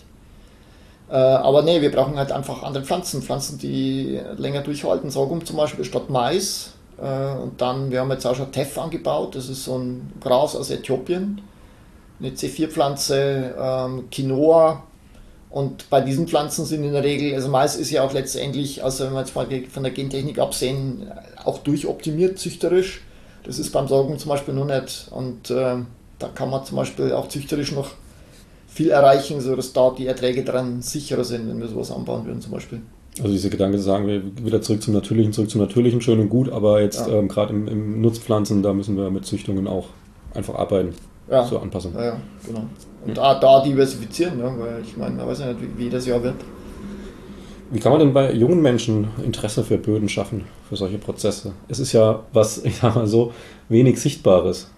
[1.11, 3.23] Äh, aber nee, wir brauchen halt einfach andere Pflanzen.
[3.23, 5.11] Pflanzen, die länger durchhalten.
[5.11, 9.35] Sorghum zum Beispiel statt Mais äh, und dann, wir haben jetzt auch schon Teff angebaut,
[9.35, 11.41] das ist so ein Gras aus Äthiopien,
[12.19, 14.85] eine C4-Pflanze, ähm, Quinoa.
[15.49, 19.05] Und bei diesen Pflanzen sind in der Regel, also Mais ist ja auch letztendlich, also
[19.05, 21.11] wenn wir jetzt mal von der Gentechnik absehen,
[21.45, 23.03] auch durchoptimiert züchterisch.
[23.45, 25.09] Das ist beim Sorgen zum Beispiel noch nicht.
[25.11, 25.77] Und äh,
[26.19, 27.91] da kann man zum Beispiel auch züchterisch noch
[28.69, 32.53] viel erreichen, sodass da die Erträge dran sicherer sind, wenn wir sowas anbauen würden zum
[32.53, 32.81] Beispiel.
[33.19, 36.29] Also diese Gedanke zu sagen, wir wieder zurück zum Natürlichen, zurück zum Natürlichen, schön und
[36.29, 37.15] gut, aber jetzt ja.
[37.15, 39.89] ähm, gerade im, im, Nutzpflanzen, da müssen wir mit Züchtungen auch
[40.33, 40.95] einfach arbeiten
[41.29, 41.45] ja.
[41.45, 41.93] zur Anpassung.
[41.95, 42.17] Ja, ja
[42.47, 42.65] genau.
[43.05, 44.55] Und da, da diversifizieren, ne?
[44.59, 46.37] weil ich meine, man weiß ja nicht, wie, wie das Jahr wird.
[47.71, 51.53] Wie kann man denn bei jungen Menschen Interesse für Böden schaffen, für solche Prozesse?
[51.69, 53.33] Es ist ja was, ich sag mal so,
[53.69, 54.69] wenig Sichtbares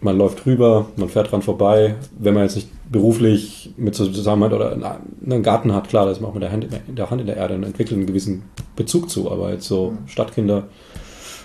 [0.00, 1.96] man läuft rüber, man fährt dran vorbei.
[2.18, 6.20] Wenn man jetzt nicht beruflich mit zusammen hat oder einen Garten hat, klar, da ist
[6.20, 8.44] man auch mit der Hand in der, Hand in der Erde und entwickelt einen gewissen
[8.76, 9.30] Bezug zu.
[9.30, 10.08] Aber jetzt so mhm.
[10.08, 10.64] Stadtkinder.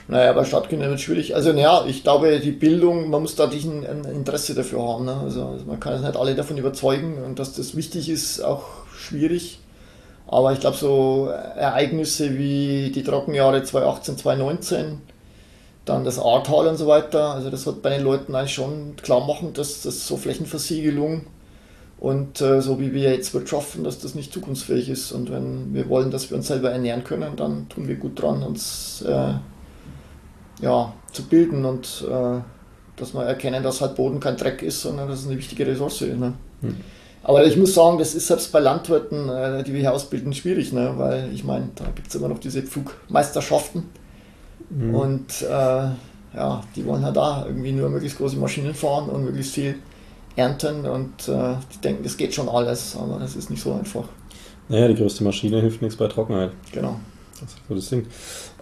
[0.08, 1.34] Naja, bei Stadtkindern wird es schwierig.
[1.34, 5.06] Also, ja, ich glaube, die Bildung, man muss da ein, ein Interesse dafür haben.
[5.06, 5.16] Ne?
[5.16, 8.66] Also, also, man kann es nicht alle davon überzeugen und dass das wichtig ist, auch
[8.96, 9.60] schwierig.
[10.34, 14.98] Aber ich glaube, so Ereignisse wie die Trockenjahre 2018, 2019,
[15.86, 17.36] dann das Ahrtal und so weiter.
[17.36, 21.28] Also das wird bei den Leuten eigentlich schon klar machen, dass das so Flächenversiegelung
[22.00, 25.12] und äh, so wie wir jetzt wirtschaften, dass das nicht zukunftsfähig ist.
[25.12, 28.42] Und wenn wir wollen, dass wir uns selber ernähren können, dann tun wir gut dran,
[28.42, 29.34] uns äh,
[30.62, 32.40] ja, zu bilden und äh,
[32.96, 36.02] dass wir erkennen, dass halt Boden kein Dreck ist, sondern dass es eine wichtige Ressource
[36.02, 36.18] ist.
[36.18, 36.34] Ne?
[36.62, 36.78] Hm.
[37.24, 40.74] Aber ich muss sagen, das ist selbst bei Landwirten, äh, die wir hier ausbilden, schwierig,
[40.74, 40.94] ne?
[40.98, 43.86] weil ich meine, da gibt es immer noch diese Pflugmeisterschaften
[44.76, 44.96] Mhm.
[44.96, 49.54] Und äh, ja, die wollen halt da irgendwie nur möglichst große Maschinen fahren und möglichst
[49.54, 49.76] viel
[50.36, 54.06] ernten und äh, die denken, das geht schon alles, aber das ist nicht so einfach.
[54.68, 56.52] Naja, die größte Maschine hilft nichts bei Trockenheit.
[56.72, 56.96] Genau.
[57.40, 58.08] Das ist so das Ding.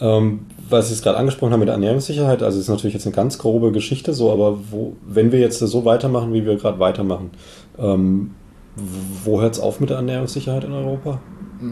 [0.01, 3.15] Ähm, was ich jetzt gerade angesprochen habe mit der Ernährungssicherheit, also ist natürlich jetzt eine
[3.15, 7.31] ganz grobe Geschichte so, aber wo, wenn wir jetzt so weitermachen, wie wir gerade weitermachen,
[7.77, 8.31] ähm,
[8.75, 11.19] wo hört es auf mit der Ernährungssicherheit in Europa?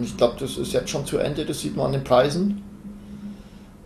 [0.03, 2.63] Ich glaube, das ist jetzt schon zu Ende, das sieht man an den Preisen.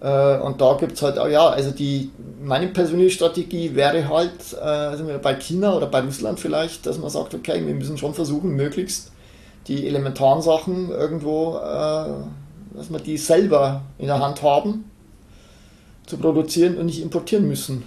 [0.02, 2.12] Äh, und da gibt es halt, auch, ja, also die,
[2.44, 7.10] meine persönliche Strategie wäre halt, äh, also bei China oder bei Russland vielleicht, dass man
[7.10, 9.12] sagt, okay, wir müssen schon versuchen, möglichst
[9.68, 14.86] die elementaren Sachen irgendwo, äh, dass wir die selber in der Hand haben.
[16.06, 17.84] zu produzieren und nicht importieren müssen.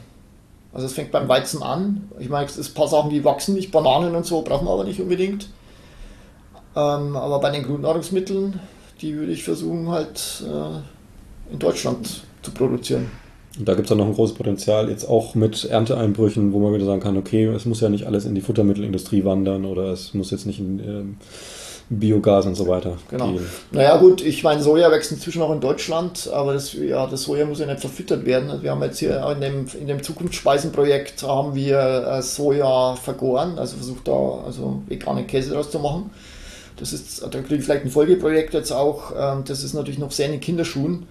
[0.76, 2.10] Also es fängt beim Weizen an.
[2.18, 4.72] Ich meine, es ist ein paar Sachen, die wachsen nicht, Bananen und so brauchen wir
[4.72, 5.48] aber nicht unbedingt.
[6.76, 8.60] Ähm, aber bei den Grundnahrungsmitteln,
[9.00, 13.10] die würde ich versuchen halt äh, in Deutschland zu produzieren.
[13.58, 16.74] Und da gibt es dann noch ein großes Potenzial, jetzt auch mit Ernteeinbrüchen, wo man
[16.74, 20.12] wieder sagen kann, okay, es muss ja nicht alles in die Futtermittelindustrie wandern oder es
[20.12, 21.16] muss jetzt nicht in ähm,
[21.88, 23.32] Biogas und so weiter genau.
[23.32, 23.46] gehen.
[23.70, 27.46] Naja gut, ich meine, Soja wächst inzwischen auch in Deutschland, aber das, ja, das Soja
[27.46, 28.62] muss ja nicht verfüttert werden.
[28.62, 33.76] Wir haben jetzt hier in dem, in dem Zukunftsspeisenprojekt haben wir äh, Soja vergoren, also
[33.76, 36.10] versucht da also veganen Käse draus zu machen.
[36.76, 39.12] Das ist, da kriege ich vielleicht ein Folgeprojekt jetzt auch.
[39.16, 41.06] Ähm, das ist natürlich noch sehr in den Kinderschuhen.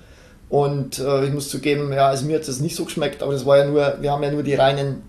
[0.50, 3.46] Und äh, ich muss zugeben, ja, also mir hat das nicht so geschmeckt, aber das
[3.46, 5.04] war ja nur, wir haben ja nur die reinen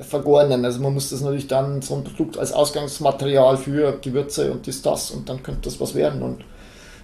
[0.00, 0.64] vergorenen.
[0.64, 4.82] Also man muss das natürlich dann so ein Produkt als Ausgangsmaterial für Gewürze und das,
[4.82, 6.22] das und dann könnte das was werden.
[6.22, 6.44] Und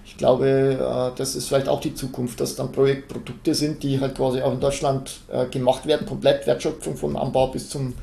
[0.05, 4.15] ich glaube, äh, das ist vielleicht auch die Zukunft, dass dann Projektprodukte sind, die halt
[4.15, 7.93] quasi auch in Deutschland äh, gemacht werden, komplett Wertschöpfung vom Anbau bis zum,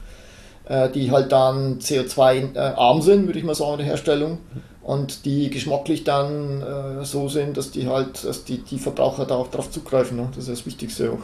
[0.68, 4.38] äh, die halt dann CO2-arm sind, würde ich mal sagen, in der Herstellung
[4.82, 6.64] und die geschmacklich dann
[7.02, 10.16] so sind, dass die halt, dass die, die Verbraucher da auch darauf zugreifen.
[10.16, 10.28] Ne?
[10.34, 11.18] Das ist das Wichtigste auch.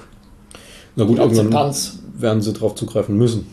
[0.94, 1.74] Na gut, irgendwann
[2.16, 3.46] werden sie darauf zugreifen müssen.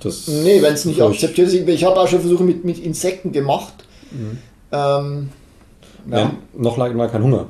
[0.00, 1.68] Das nee, wenn es nicht akzeptiert ist.
[1.68, 3.74] Ich habe auch schon Versuche mit, mit Insekten gemacht.
[4.10, 4.38] Mhm.
[4.72, 5.28] Ähm,
[6.10, 6.18] ja.
[6.18, 7.46] Ja, noch leider kein Hunger.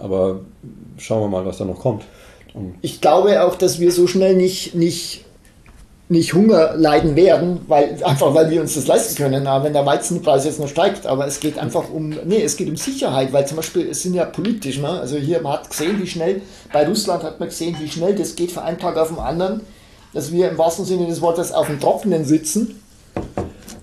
[0.00, 0.40] Aber
[0.98, 2.04] schauen wir mal, was da noch kommt.
[2.52, 5.24] Und ich glaube auch, dass wir so schnell nicht, nicht
[6.08, 10.44] nicht Hunger leiden werden, weil, einfach weil wir uns das leisten können, wenn der Weizenpreis
[10.44, 11.06] jetzt noch steigt.
[11.06, 14.14] Aber es geht einfach um, nee, es geht um Sicherheit, weil zum Beispiel, es sind
[14.14, 14.88] ja politisch, ne?
[14.88, 16.42] also hier, man hat gesehen, wie schnell,
[16.72, 19.62] bei Russland hat man gesehen, wie schnell das geht von einem Tag auf den anderen,
[20.14, 22.80] dass wir im wahrsten Sinne des Wortes auf dem Trockenen sitzen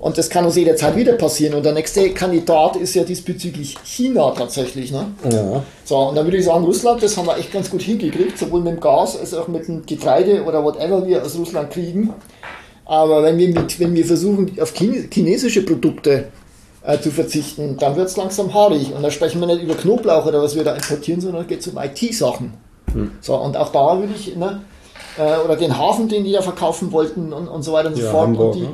[0.02, 1.54] und das kann uns jederzeit wieder passieren.
[1.54, 4.92] Und der nächste Kandidat ist ja diesbezüglich China tatsächlich.
[4.92, 5.06] Ne?
[5.32, 5.64] Ja.
[5.86, 8.62] So, und dann würde ich sagen, Russland, das haben wir echt ganz gut hingekriegt, sowohl
[8.62, 12.12] mit dem Gas als auch mit dem Getreide oder whatever wir aus Russland kriegen.
[12.86, 16.30] Aber wenn wir, mit, wenn wir versuchen, auf chinesische Produkte
[16.84, 18.92] äh, zu verzichten, dann wird es langsam haarig.
[18.96, 21.68] Und da sprechen wir nicht über Knoblauch oder was wir da importieren, sondern geht es
[21.68, 22.56] um IT-Sachen.
[22.92, 23.12] Hm.
[23.22, 24.62] So, und auch da würde ich, ne,
[25.18, 28.04] äh, oder den Hafen, den die da verkaufen wollten und, und so weiter und so
[28.04, 28.28] fort.
[28.28, 28.70] Hamburg, und die, ne?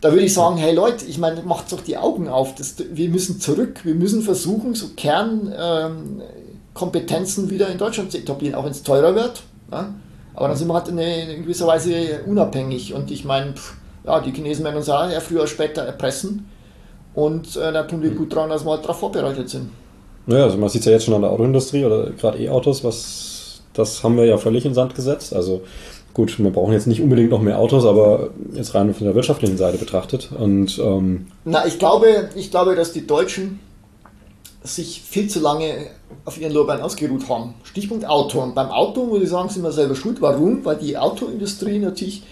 [0.00, 2.54] Da würde ich sagen, hey Leute, ich meine, macht doch die Augen auf.
[2.54, 8.54] Das, wir müssen zurück, wir müssen versuchen, so Kernkompetenzen ähm, wieder in Deutschland zu etablieren,
[8.54, 9.42] auch wenn es teurer wird.
[9.72, 9.94] Ja?
[10.34, 12.94] Aber dann sind wir halt in, in gewisser Weise unabhängig.
[12.94, 13.54] Und ich meine,
[14.04, 16.48] ja, die Chinesen werden uns auch ja, früher oder später erpressen.
[17.14, 19.70] Und äh, da tun wir gut dran, dass wir halt darauf vorbereitet sind.
[20.26, 23.35] Naja, also man sieht es ja jetzt schon an der Autoindustrie oder gerade E-Autos, was
[23.76, 25.34] das haben wir ja völlig in Sand gesetzt.
[25.34, 25.62] Also
[26.16, 29.58] Gut, wir brauchen jetzt nicht unbedingt noch mehr Autos, aber jetzt rein von der wirtschaftlichen
[29.58, 30.30] Seite betrachtet.
[30.32, 33.60] Und, ähm Na, ich glaube, ich glaube, dass die Deutschen
[34.64, 35.88] sich viel zu lange
[36.24, 37.52] auf ihren Lorbeeren ausgeruht haben.
[37.64, 38.40] Stichpunkt Auto.
[38.40, 40.22] Und beim Auto, muss ich sagen, sind wir selber schuld.
[40.22, 40.64] Warum?
[40.64, 42.22] Weil die Autoindustrie natürlich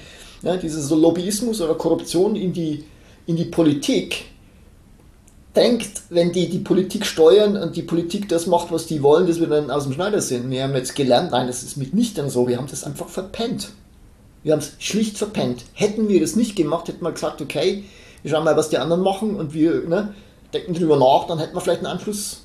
[0.41, 2.85] ja, dieses Lobbyismus oder Korruption in die,
[3.27, 4.25] in die Politik
[5.57, 9.41] denkt, wenn die die Politik steuern und die Politik das macht, was die wollen, dass
[9.41, 10.51] wir dann aus dem Schneider sind.
[10.51, 12.49] Wir haben jetzt gelernt, nein, das ist mitnichten so.
[12.49, 13.71] Wir haben das einfach verpennt.
[14.43, 15.65] Wir haben es schlicht verpennt.
[15.73, 17.85] Hätten wir das nicht gemacht, hätten wir gesagt, okay,
[18.23, 20.15] wir schauen mal, was die anderen machen und wir ne,
[20.53, 22.43] denken drüber nach, dann hätten wir vielleicht einen Anschluss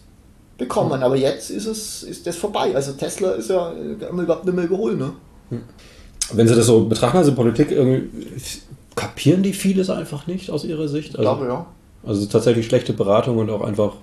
[0.58, 1.02] bekommen.
[1.04, 2.76] Aber jetzt ist es ist das vorbei.
[2.76, 5.00] Also Tesla ist ja überhaupt nicht mehr überholen.
[5.00, 5.14] Ne?
[6.32, 7.76] Wenn Sie das so betrachten, also Politik,
[8.96, 11.18] kapieren die vieles einfach nicht aus Ihrer Sicht?
[11.18, 11.66] Also, ich glaube, ja.
[12.06, 13.94] Also tatsächlich schlechte Beratung und auch einfach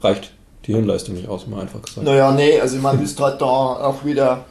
[0.00, 0.32] reicht
[0.66, 2.06] die Hirnleistung nicht aus, mal einfach gesagt.
[2.06, 4.44] Naja, nee, also man müsste halt da auch wieder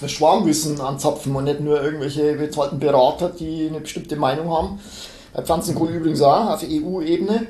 [0.00, 4.80] das Schwarmwissen anzapfen und nicht nur irgendwelche bezahlten Berater, die eine bestimmte Meinung haben.
[5.32, 7.46] Bei Pflanzenkohl übrigens auch auf EU-Ebene.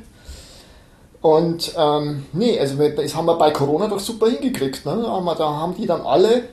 [1.21, 4.85] Und ähm, nee, also das haben wir bei Corona doch super hingekriegt.
[4.85, 5.03] Ne?
[5.03, 6.45] Da haben die dann alle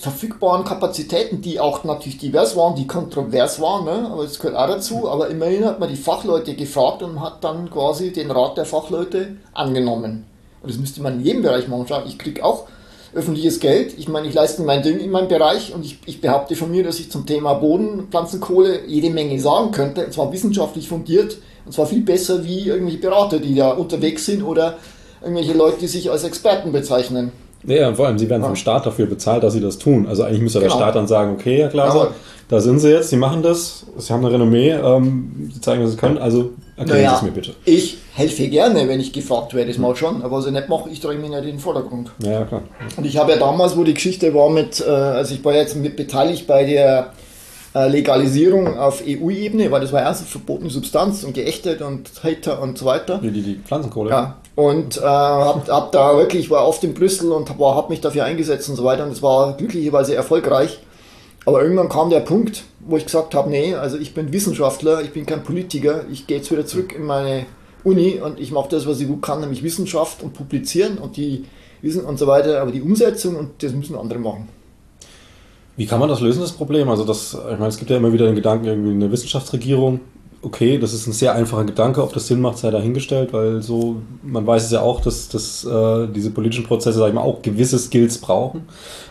[0.00, 4.10] verfügbaren Kapazitäten, die auch natürlich divers waren, die kontrovers waren, ne?
[4.10, 7.70] aber das gehört auch dazu, aber immerhin hat man die Fachleute gefragt und hat dann
[7.70, 10.26] quasi den Rat der Fachleute angenommen.
[10.62, 11.86] Und das müsste man in jedem Bereich machen.
[11.88, 12.66] Schau, ich kriege auch
[13.14, 16.54] öffentliches Geld, ich meine, ich leiste mein Ding in meinem Bereich und ich, ich behaupte
[16.54, 20.88] von mir, dass ich zum Thema Boden, Pflanzenkohle jede Menge sagen könnte, und zwar wissenschaftlich
[20.88, 24.76] fundiert, und zwar viel besser wie irgendwelche Berater, die da unterwegs sind oder
[25.22, 27.32] irgendwelche Leute, die sich als Experten bezeichnen.
[27.66, 30.06] Ja, und vor allem, sie werden vom Staat dafür bezahlt, dass sie das tun.
[30.06, 30.72] Also eigentlich müsste genau.
[30.72, 32.12] der Staat dann sagen, okay, Herr Glaser,
[32.48, 35.92] da sind sie jetzt, sie machen das, sie haben eine Renommee, ähm, sie zeigen, was
[35.92, 37.54] sie können, also erklären naja, Sie es mir bitte.
[37.64, 40.88] Ich helfe gerne, wenn ich gefragt werde, das mal schon, aber was ich nicht mache,
[40.88, 42.12] ich drehe mich nicht in den Vordergrund.
[42.22, 42.62] Ja, klar.
[42.96, 45.74] Und ich habe ja damals, wo die Geschichte war mit, äh, also ich war jetzt
[45.74, 47.12] mit beteiligt bei der
[47.74, 52.62] äh, Legalisierung auf EU-Ebene, weil das war erst eine verbotene Substanz und geächtet und Hater
[52.62, 53.18] und so weiter.
[53.18, 54.10] Die, die, die Pflanzenkohle?
[54.10, 58.00] Ja, Und äh, hab, hab da wirklich, war oft in Brüssel und habe hab mich
[58.00, 59.04] dafür eingesetzt und so weiter.
[59.04, 60.80] Und es war glücklicherweise erfolgreich.
[61.44, 65.12] Aber irgendwann kam der Punkt, wo ich gesagt habe, nee, also ich bin Wissenschaftler, ich
[65.12, 67.46] bin kein Politiker, ich gehe jetzt wieder zurück in meine
[67.84, 71.44] Uni und ich mache das, was ich gut kann, nämlich Wissenschaft und publizieren und die
[71.82, 74.48] Wissen und so weiter, aber die Umsetzung und das müssen andere machen.
[75.76, 76.88] Wie kann man das lösen, das Problem?
[76.88, 80.00] Also das, ich meine, es gibt ja immer wieder den Gedanken, irgendwie eine Wissenschaftsregierung
[80.42, 83.96] okay, das ist ein sehr einfacher Gedanke, ob das Sinn macht, sei dahingestellt, weil so,
[84.22, 87.42] man weiß es ja auch, dass, dass äh, diese politischen Prozesse, sag ich mal, auch
[87.42, 88.62] gewisse Skills brauchen.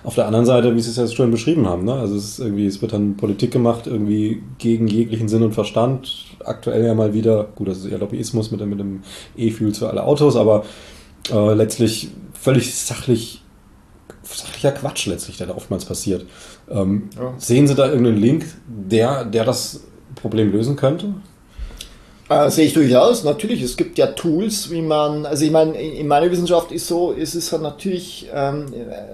[0.03, 1.93] Auf der anderen Seite, wie Sie es ja schon beschrieben haben, ne?
[1.93, 6.13] also es ist irgendwie, es wird dann Politik gemacht, irgendwie gegen jeglichen Sinn und Verstand.
[6.43, 9.01] Aktuell ja mal wieder, gut, das ist ja Lobbyismus mit, mit dem
[9.35, 10.63] E-Fuel für alle Autos, aber
[11.31, 13.41] äh, letztlich völlig sachlich
[14.23, 16.25] sachlicher Quatsch letztlich, der da oftmals passiert.
[16.69, 17.33] Ähm, ja.
[17.37, 19.81] Sehen Sie da irgendeinen Link, der, der das
[20.15, 21.13] Problem lösen könnte?
[22.27, 23.23] Äh, sehe ich durchaus.
[23.23, 27.11] Natürlich, es gibt ja Tools, wie man, also ich meine, in meiner Wissenschaft ist so,
[27.11, 28.65] ist es halt natürlich, ähm,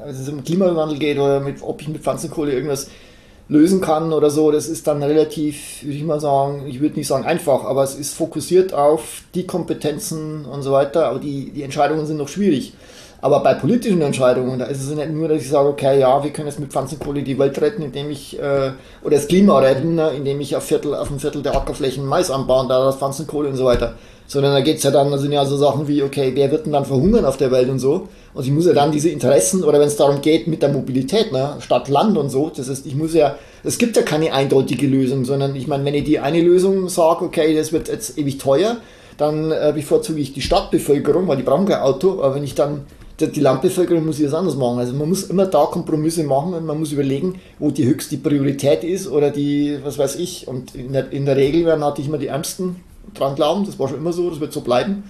[0.05, 2.87] als es um Klimawandel geht oder mit, ob ich mit Pflanzenkohle irgendwas
[3.49, 7.07] lösen kann oder so, das ist dann relativ, würde ich mal sagen, ich würde nicht
[7.07, 11.63] sagen einfach, aber es ist fokussiert auf die Kompetenzen und so weiter, aber die, die
[11.63, 12.71] Entscheidungen sind noch schwierig.
[13.23, 16.31] Aber bei politischen Entscheidungen, da ist es nicht nur, dass ich sage, okay, ja, wir
[16.31, 18.71] können jetzt mit Pflanzenkohle die Welt retten, indem ich, äh,
[19.03, 22.31] oder das Klima retten, ne, indem ich auf, Viertel, auf ein Viertel der Ackerflächen Mais
[22.31, 23.93] anbaue und da das Pflanzenkohle und so weiter.
[24.25, 26.65] Sondern da geht es ja dann, da sind ja so Sachen wie, okay, wer wird
[26.65, 28.07] denn dann verhungern auf der Welt und so.
[28.33, 31.31] Und ich muss ja dann diese Interessen, oder wenn es darum geht, mit der Mobilität,
[31.31, 34.87] ne, Stadt, Land und so, das heißt, ich muss ja, es gibt ja keine eindeutige
[34.87, 38.39] Lösung, sondern ich meine, wenn ich die eine Lösung sage, okay, das wird jetzt ewig
[38.39, 38.77] teuer,
[39.17, 42.85] dann äh, bevorzuge ich die Stadtbevölkerung, weil die brauchen kein Auto, aber wenn ich dann
[43.27, 44.79] die Landbevölkerung muss das anders machen.
[44.79, 48.83] Also man muss immer da Kompromisse machen und man muss überlegen, wo die höchste Priorität
[48.83, 50.47] ist oder die, was weiß ich.
[50.47, 52.77] Und in der, in der Regel werden natürlich immer die Ärmsten
[53.13, 55.03] dran glauben, das war schon immer so, das wird so bleiben.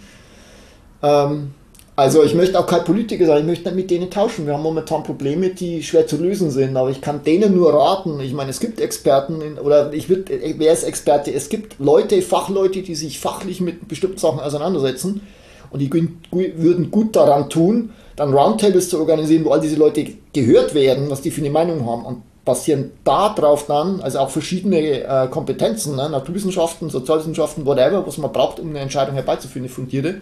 [1.04, 1.52] Ähm,
[1.96, 4.46] also ich möchte auch kein Politiker sein, ich möchte nicht mit denen tauschen.
[4.46, 8.20] Wir haben momentan Probleme, die schwer zu lösen sind, aber ich kann denen nur raten.
[8.22, 10.26] Ich meine, es gibt Experten in, oder ich würde,
[10.58, 11.34] wer ist Experte?
[11.34, 15.22] Es gibt Leute, Fachleute, die sich fachlich mit bestimmten Sachen auseinandersetzen
[15.70, 15.92] und die
[16.32, 21.22] würden gut daran tun, dann Roundtables zu organisieren, wo all diese Leute gehört werden, was
[21.22, 26.10] die für eine Meinung haben und basieren darauf dann, also auch verschiedene äh, Kompetenzen, ne,
[26.10, 30.22] Naturwissenschaften, Sozialwissenschaften, whatever, was man braucht, um eine Entscheidung herbeizuführen, eine fundierte.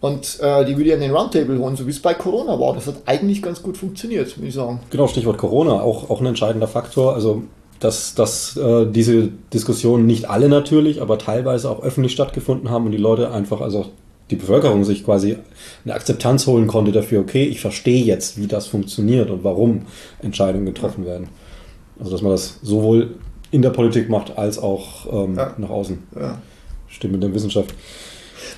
[0.00, 2.74] Und äh, die würde ich an den Roundtable holen, so wie es bei Corona war.
[2.74, 4.80] Das hat eigentlich ganz gut funktioniert, würde ich sagen.
[4.90, 7.14] Genau, Stichwort Corona, auch, auch ein entscheidender Faktor.
[7.14, 7.42] Also
[7.80, 12.92] dass, dass äh, diese Diskussionen nicht alle natürlich, aber teilweise auch öffentlich stattgefunden haben und
[12.92, 13.86] die Leute einfach, also
[14.30, 15.36] die Bevölkerung sich quasi
[15.84, 19.86] eine Akzeptanz holen konnte dafür, okay, ich verstehe jetzt, wie das funktioniert und warum
[20.22, 21.28] Entscheidungen getroffen werden.
[21.98, 23.16] Also dass man das sowohl
[23.50, 25.54] in der Politik macht, als auch ähm, ja.
[25.58, 25.98] nach außen.
[26.18, 26.38] Ja.
[26.88, 27.74] Stimmt mit der Wissenschaft.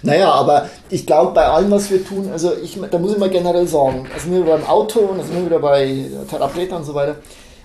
[0.02, 3.30] Naja, aber ich glaube, bei allem, was wir tun, also ich, da muss ich mal
[3.30, 6.94] generell sagen, also wir beim Auto und da sind wir wieder bei Therapeuten und so
[6.94, 7.16] weiter,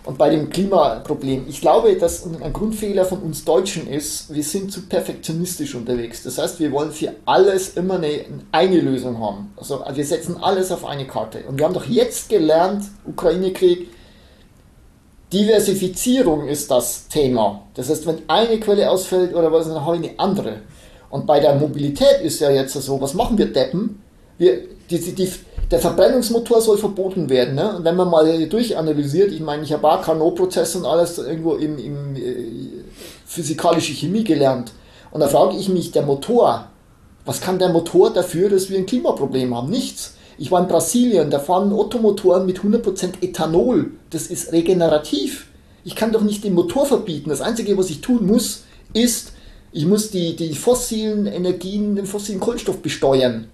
[0.07, 4.71] und bei dem Klimaproblem, ich glaube, dass ein Grundfehler von uns Deutschen ist, wir sind
[4.71, 6.23] zu perfektionistisch unterwegs.
[6.23, 8.21] Das heißt, wir wollen für alles immer eine,
[8.53, 9.51] eine Lösung haben.
[9.57, 11.43] Also wir setzen alles auf eine Karte.
[11.49, 13.89] Und wir haben doch jetzt gelernt, Ukraine-Krieg,
[15.33, 17.63] Diversifizierung ist das Thema.
[17.73, 20.61] Das heißt, wenn eine Quelle ausfällt oder was, dann habe ich eine andere.
[21.09, 24.01] Und bei der Mobilität ist ja jetzt so, was machen wir Deppen?
[24.37, 25.33] Wir, die, die,
[25.69, 27.55] der Verbrennungsmotor soll verboten werden.
[27.55, 27.77] Ne?
[27.77, 31.77] Und wenn man mal durchanalysiert, ich meine, ich habe auch Carnot-Prozesse und alles irgendwo im,
[31.77, 32.83] im äh,
[33.25, 34.71] physikalische Chemie gelernt.
[35.11, 36.69] Und da frage ich mich, der Motor,
[37.25, 39.69] was kann der Motor dafür, dass wir ein Klimaproblem haben?
[39.69, 40.13] Nichts.
[40.37, 43.91] Ich war in Brasilien, da fahren Ottomotoren mit 100% Ethanol.
[44.11, 45.47] Das ist regenerativ.
[45.83, 47.29] Ich kann doch nicht den Motor verbieten.
[47.29, 48.63] Das Einzige, was ich tun muss,
[48.93, 49.33] ist,
[49.71, 53.49] ich muss die, die fossilen Energien, den fossilen Kohlenstoff besteuern.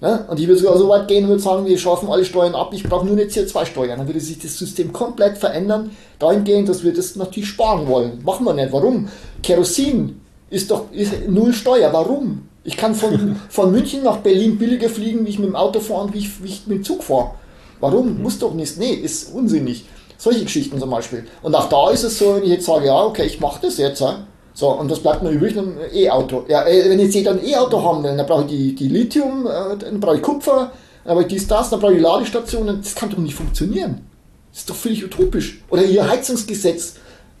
[0.00, 0.24] Ja?
[0.28, 2.72] Und ich würde sogar so weit gehen und würde sagen, wir schaffen alle Steuern ab,
[2.72, 3.96] ich brauche nur eine CO2-Steuer.
[3.96, 8.20] Dann würde sich das System komplett verändern, dahingehend, dass wir das natürlich sparen wollen.
[8.24, 8.72] Machen wir nicht.
[8.72, 9.08] Warum?
[9.42, 11.92] Kerosin ist doch ist null Steuer.
[11.92, 12.48] Warum?
[12.64, 16.04] Ich kann von, von München nach Berlin billiger fliegen, wie ich mit dem Auto fahre
[16.04, 17.32] und wie ich, wie ich mit dem Zug fahre.
[17.80, 18.22] Warum?
[18.22, 18.78] Muss doch nicht.
[18.78, 19.84] Nee, ist unsinnig.
[20.18, 21.26] Solche Geschichten zum Beispiel.
[21.42, 23.78] Und auch da ist es so, wenn ich jetzt sage, ja, okay, ich mache das
[23.78, 24.04] jetzt,
[24.52, 26.44] so, und das bleibt mir übrig, ein E-Auto.
[26.48, 29.46] Ja, äh, wenn jetzt jeder ein E-Auto haben will, dann brauche ich die, die Lithium,
[29.46, 30.72] äh, dann brauche ich Kupfer,
[31.04, 32.80] dann brauche ich dies, das, dann brauche ich Ladestationen.
[32.82, 34.06] Das kann doch nicht funktionieren.
[34.50, 35.62] Das ist doch völlig utopisch.
[35.70, 36.96] Oder ihr Heizungsgesetz.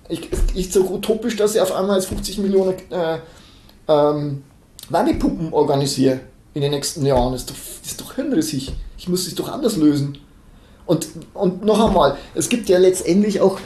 [0.08, 3.18] Ich, ist so utopisch, dass ich auf einmal jetzt 50 Millionen äh,
[3.86, 4.42] ähm,
[4.88, 6.20] Wärmepumpen organisiere
[6.54, 7.32] in den nächsten Jahren.
[7.32, 8.72] Das ist doch, das ist doch hirnrissig.
[8.98, 10.18] Ich muss es doch anders lösen.
[10.86, 13.60] Und, und noch einmal, es gibt ja letztendlich auch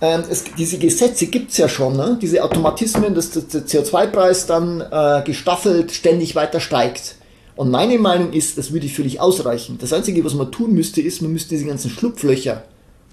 [0.00, 2.18] ähm, es, diese Gesetze gibt es ja schon, ne?
[2.20, 7.16] diese Automatismen, dass der CO2-Preis dann äh, gestaffelt ständig weiter steigt.
[7.56, 9.76] Und meine Meinung ist, das würde völlig ausreichen.
[9.78, 12.62] Das Einzige, was man tun müsste, ist, man müsste diese ganzen Schlupflöcher,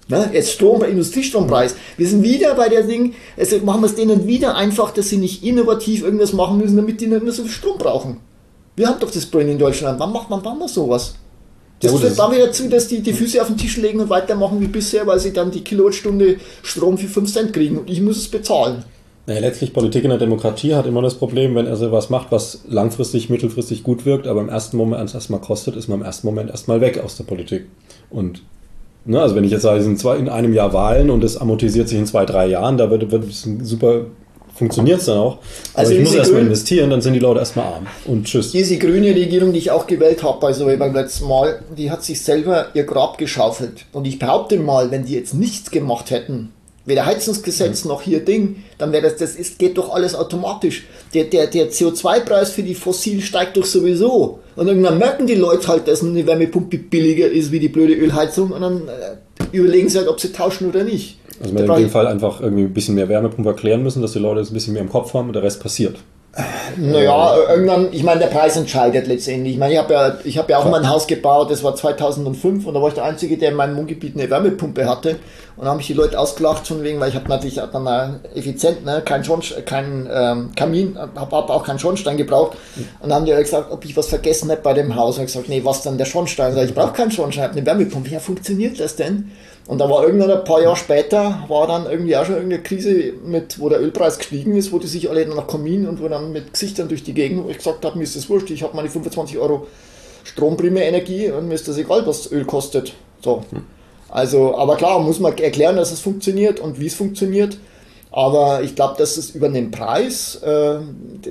[0.08, 4.26] ne, jetzt Strom, Industriestrompreis, wir sind wieder bei der Ding, also machen wir es denen
[4.26, 7.52] wieder einfach, dass sie nicht innovativ irgendwas machen müssen, damit die nicht mehr so viel
[7.52, 8.20] Strom brauchen.
[8.76, 10.00] Wir haben doch das Brain in Deutschland.
[10.00, 11.14] Wann macht man, wann mal sowas?
[11.80, 14.10] Das Ja, führt dann wieder dazu, dass die die Füße auf den Tisch legen und
[14.10, 18.00] weitermachen wie bisher, weil sie dann die Kilowattstunde Strom für 5 Cent kriegen und ich
[18.00, 18.84] muss es bezahlen.
[19.26, 22.32] Naja, letztlich Politik in der Demokratie hat immer das Problem, wenn er so was macht,
[22.32, 26.26] was langfristig, mittelfristig gut wirkt, aber im ersten Moment erstmal kostet, ist man im ersten
[26.26, 27.66] Moment erstmal weg aus der Politik.
[28.08, 28.42] Und
[29.04, 31.36] ne, also wenn ich jetzt sage, es sind zwei in einem Jahr Wahlen und es
[31.36, 34.06] amortisiert sich in zwei, drei Jahren, da wird, wird es ein super
[34.58, 35.38] funktioniert es dann auch.
[35.72, 37.86] Aber Also ich muss erstmal investieren, dann sind die Leute erstmal arm.
[38.04, 38.52] Und tschüss.
[38.52, 42.22] Diese grüne Regierung, die ich auch gewählt habe, also beim letzten Mal, die hat sich
[42.22, 43.86] selber ihr Grab geschaufelt.
[43.92, 46.50] Und ich behaupte mal, wenn die jetzt nichts gemacht hätten,
[46.88, 50.86] weder Heizungsgesetz noch hier Ding, dann wäre das, das ist, geht doch alles automatisch.
[51.14, 54.40] Der, der, der CO2-Preis für die Fossilen steigt doch sowieso.
[54.56, 58.50] Und irgendwann merken die Leute halt, dass eine Wärmepumpe billiger ist wie die blöde Ölheizung
[58.50, 61.18] und dann äh, überlegen sie halt, ob sie tauschen oder nicht.
[61.40, 64.12] Also Da wir in dem Fall einfach irgendwie ein bisschen mehr Wärmepumpe erklären müssen, dass
[64.12, 65.96] die Leute es ein bisschen mehr im Kopf haben und der Rest passiert.
[66.76, 69.54] Naja, irgendwann, ich meine, der Preis entscheidet letztendlich.
[69.54, 71.74] Ich meine, ich habe ja, ich hab ja auch mal ein Haus gebaut, das war
[71.74, 75.16] 2005 und da war ich der Einzige, der in meinem Wohngebiet eine Wärmepumpe hatte.
[75.56, 78.84] Und da haben mich die Leute ausgelacht, schon wegen, weil ich habe natürlich dann effizient,
[78.84, 82.56] ne, kein, Schornstein, kein ähm, Kamin, habe hab auch keinen Schornstein gebraucht.
[83.00, 85.16] Und dann haben die alle gesagt, ob ich was vergessen hätte bei dem Haus.
[85.16, 86.54] Und ich gesagt, nee, was dann der Schornstein?
[86.54, 88.10] Sag ich, ich brauche keinen Schornstein, ich habe eine Wärmepumpe.
[88.10, 89.32] Ja, funktioniert das denn?
[89.68, 93.12] Und da war irgendwann ein paar Jahre später, war dann irgendwie auch schon irgendeine Krise,
[93.22, 96.32] mit, wo der Ölpreis gestiegen ist, wo die sich alle nach Kamin und wo dann
[96.32, 98.74] mit Gesichtern durch die Gegend, wo ich gesagt habe, mir ist das wurscht, ich habe
[98.74, 99.66] meine 25 Euro
[100.24, 102.94] Stromprämie Energie und mir ist das egal, was Öl kostet.
[103.22, 103.44] So.
[104.08, 107.58] Also, aber klar, muss man erklären, dass es funktioniert und wie es funktioniert.
[108.10, 110.78] Aber ich glaube, dass es über den Preis, äh,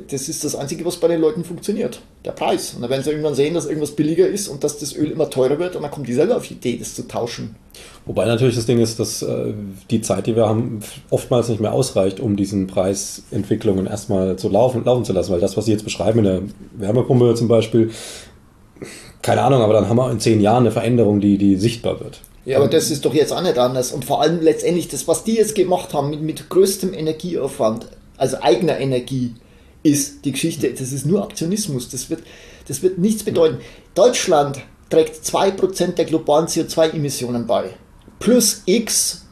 [0.10, 2.02] das ist das Einzige, was bei den Leuten funktioniert.
[2.24, 2.74] Der Preis.
[2.76, 5.30] Und dann werden sie irgendwann sehen, dass irgendwas billiger ist und dass das Öl immer
[5.30, 7.56] teurer wird und dann kommen die selber auf die Idee, das zu tauschen.
[8.06, 9.54] Wobei natürlich das Ding ist, dass äh,
[9.90, 14.84] die Zeit, die wir haben, oftmals nicht mehr ausreicht, um diesen Preisentwicklungen erstmal zu laufen,
[14.86, 15.32] laufen zu lassen.
[15.32, 16.42] Weil das, was Sie jetzt beschreiben in der
[16.78, 17.92] Wärmepumpe zum Beispiel,
[19.22, 22.22] keine Ahnung, aber dann haben wir in zehn Jahren eine Veränderung, die, die sichtbar wird.
[22.48, 23.92] Ja, aber das ist doch jetzt auch nicht anders.
[23.92, 28.38] Und vor allem letztendlich das, was die jetzt gemacht haben, mit, mit größtem Energieaufwand, also
[28.42, 29.36] eigener Energie,
[29.84, 31.90] ist die Geschichte, das ist nur Aktionismus.
[31.90, 32.22] Das wird,
[32.70, 33.58] das wird nichts bedeuten.
[33.96, 37.72] Deutschland trägt 2% der globalen CO2-Emissionen bei.
[38.20, 39.26] Plus X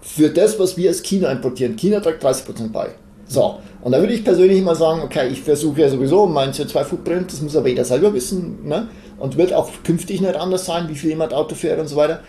[0.00, 1.76] für das, was wir aus China importieren.
[1.76, 2.88] China trägt 30% bei.
[3.28, 7.32] So, und da würde ich persönlich mal sagen, okay, ich versuche ja sowieso mein CO2-Footprint,
[7.32, 8.88] das muss aber jeder selber wissen, ne?
[9.18, 12.20] und wird auch künftig nicht anders sein, wie viel jemand Auto fährt und so weiter.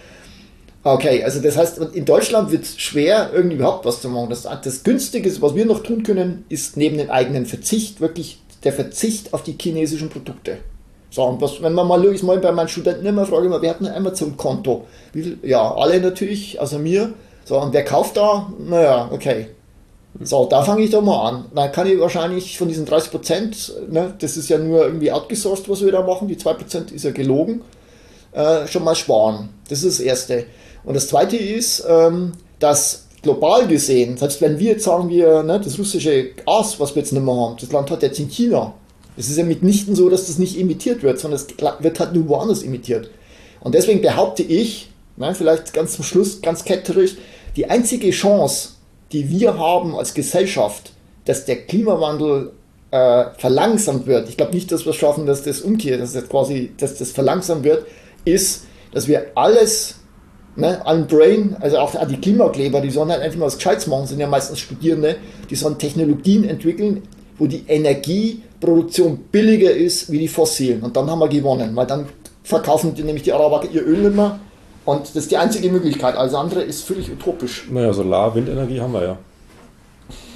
[0.93, 4.29] Okay, also das heißt, in Deutschland wird es schwer, irgendwie überhaupt was zu machen.
[4.29, 8.71] Das, das Günstige, was wir noch tun können, ist neben dem eigenen Verzicht wirklich der
[8.71, 10.59] Verzicht auf die chinesischen Produkte.
[11.09, 13.71] So, und was, wenn man mal ich mal bei meinen Studenten immer frage, immer, wer
[13.71, 14.85] hat ein Amazon-Konto?
[15.43, 17.13] Ja, alle natürlich, außer mir.
[17.43, 18.49] So, und wer kauft da?
[18.57, 19.47] Naja, okay.
[20.21, 21.45] So, da fange ich doch mal an.
[21.53, 25.67] Dann kann ich wahrscheinlich von diesen 30 Prozent, ne, das ist ja nur irgendwie outgesourced,
[25.67, 27.61] was wir da machen, die 2 Prozent ist ja gelogen,
[28.31, 29.49] äh, schon mal sparen.
[29.67, 30.45] Das ist das Erste.
[30.83, 35.59] Und das Zweite ist, ähm, dass global gesehen, selbst wenn wir jetzt sagen, wir, ne,
[35.59, 38.73] das russische Gas, was wir jetzt nicht mehr haben, das Land hat jetzt in China.
[39.17, 41.47] Es ist ja mitnichten so, dass das nicht emittiert wird, sondern es
[41.79, 43.09] wird halt nur woanders emittiert.
[43.61, 47.15] Und deswegen behaupte ich, ne, vielleicht ganz zum Schluss, ganz ketterisch,
[47.55, 48.69] die einzige Chance,
[49.11, 50.91] die wir haben als Gesellschaft,
[51.25, 52.51] dass der Klimawandel
[52.91, 56.29] äh, verlangsamt wird, ich glaube nicht, dass wir es schaffen, dass das umkehrt, dass das
[56.29, 57.85] quasi, dass das verlangsamt wird,
[58.23, 59.95] ist, dass wir alles
[60.57, 64.07] ne, an Brain, also auch die Klimakleber, die sollen halt einfach mal was Gescheites machen,
[64.07, 65.15] sind ja meistens Studierende,
[65.49, 67.03] die sollen Technologien entwickeln,
[67.37, 70.81] wo die Energieproduktion billiger ist wie die fossilen.
[70.81, 72.07] Und dann haben wir gewonnen, weil dann
[72.43, 74.39] verkaufen die, nämlich die Araber ihr Öl nicht mehr.
[74.85, 76.15] Und das ist die einzige Möglichkeit.
[76.15, 77.67] Alles andere ist völlig utopisch.
[77.69, 79.17] Naja, Solar, Windenergie haben wir ja.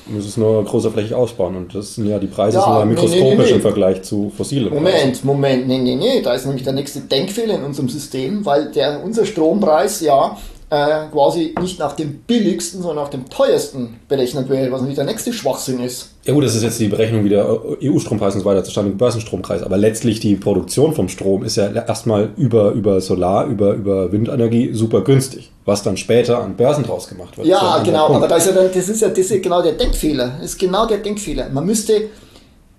[0.08, 3.22] Müssen es nur großerflächig ausbauen und das sind ja die Preise Ja, sind ja mikroskopisch
[3.22, 3.52] nee, nee, nee.
[3.52, 4.74] im Vergleich zu fossilen.
[4.74, 8.72] Moment, Moment, nee, nee, nee, da ist nämlich der nächste Denkfehler in unserem System, weil
[8.72, 10.38] der, unser Strompreis ja
[10.72, 15.04] äh, quasi nicht nach dem billigsten, sondern nach dem teuersten berechnet wird, was natürlich der
[15.04, 16.12] nächste Schwachsinn ist.
[16.24, 17.46] Ja gut, das ist jetzt die Berechnung, wie der
[17.84, 19.64] EU-Strompreis und so weiter zustande, Börsenstrompreis.
[19.64, 24.74] Aber letztlich die Produktion vom Strom ist ja erstmal über, über Solar, über, über Windenergie
[24.74, 25.52] super günstig.
[25.66, 27.48] Was dann später an Börsen draus gemacht wird.
[27.48, 29.62] Ja, ein genau, aber da ist ja dann, das ist ja, das ist ja genau
[29.62, 30.38] der Denkfehler.
[30.40, 31.50] Das ist genau der Denkfehler.
[31.50, 31.94] Man müsste,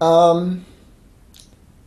[0.00, 0.64] ähm,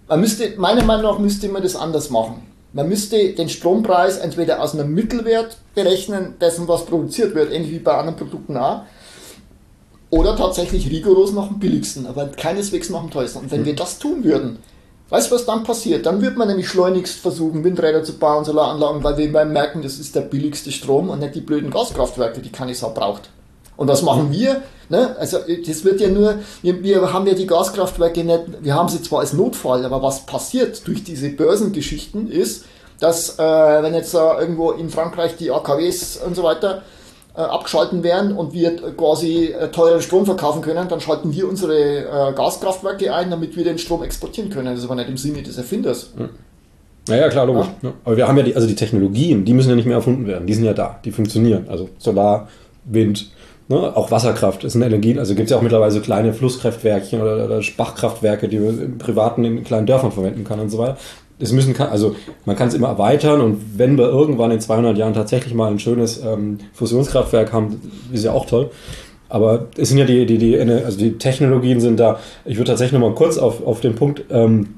[0.07, 2.54] man müsste, meiner Meinung nach müsste man das anders machen.
[2.75, 7.79] Man müsste den Strompreis entweder aus einem Mittelwert berechnen, dessen was produziert wird, ähnlich wie
[7.79, 8.81] bei anderen Produkten auch,
[10.09, 13.39] oder tatsächlich rigoros nach dem billigsten, aber keineswegs nach dem teuersten.
[13.39, 14.59] Und wenn wir das tun würden,
[15.07, 16.07] Weißt du, was dann passiert?
[16.07, 20.15] Dann wird man nämlich schleunigst versuchen, Windräder zu bauen, Solaranlagen, weil wir merken, das ist
[20.15, 23.29] der billigste Strom und nicht die blöden Gaskraftwerke, die keine Sau braucht.
[23.77, 24.61] Und was machen wir?
[24.89, 25.15] Ne?
[25.19, 29.01] Also das wird ja nur, wir, wir, haben ja die Gaskraftwerke nicht, wir haben sie
[29.01, 32.65] zwar als Notfall, aber was passiert durch diese Börsengeschichten ist,
[32.99, 36.83] dass äh, wenn jetzt äh, irgendwo in Frankreich die AKWs und so weiter
[37.35, 41.75] äh, abgeschalten werden und wir quasi äh, teuren Strom verkaufen können, dann schalten wir unsere
[41.75, 44.67] äh, Gaskraftwerke ein, damit wir den Strom exportieren können.
[44.67, 46.11] Das ist aber nicht im Sinne des Erfinders.
[46.15, 46.29] Hm.
[47.07, 47.67] Naja, klar, logisch.
[47.81, 47.93] Ja.
[48.03, 50.47] Aber wir haben ja die, also die Technologien, die müssen ja nicht mehr erfunden werden.
[50.47, 51.67] Die sind ja da, die funktionieren.
[51.69, 52.47] Also Solar,
[52.85, 53.29] Wind,
[53.67, 53.95] ne?
[53.95, 55.17] auch Wasserkraft ist eine Energie.
[55.17, 59.43] Also gibt es ja auch mittlerweile kleine Flusskraftwerkchen oder, oder Bachkraftwerke, die man im Privaten
[59.43, 60.97] in kleinen Dörfern verwenden kann und so weiter
[61.39, 65.13] es müssen, also man kann es immer erweitern und wenn wir irgendwann in 200 Jahren
[65.13, 68.71] tatsächlich mal ein schönes ähm, Fusionskraftwerk haben, ist ja auch toll.
[69.27, 72.19] Aber es sind ja die, die, die, also die Technologien sind da.
[72.45, 74.75] Ich würde tatsächlich noch mal kurz auf, auf den Punkt, ähm,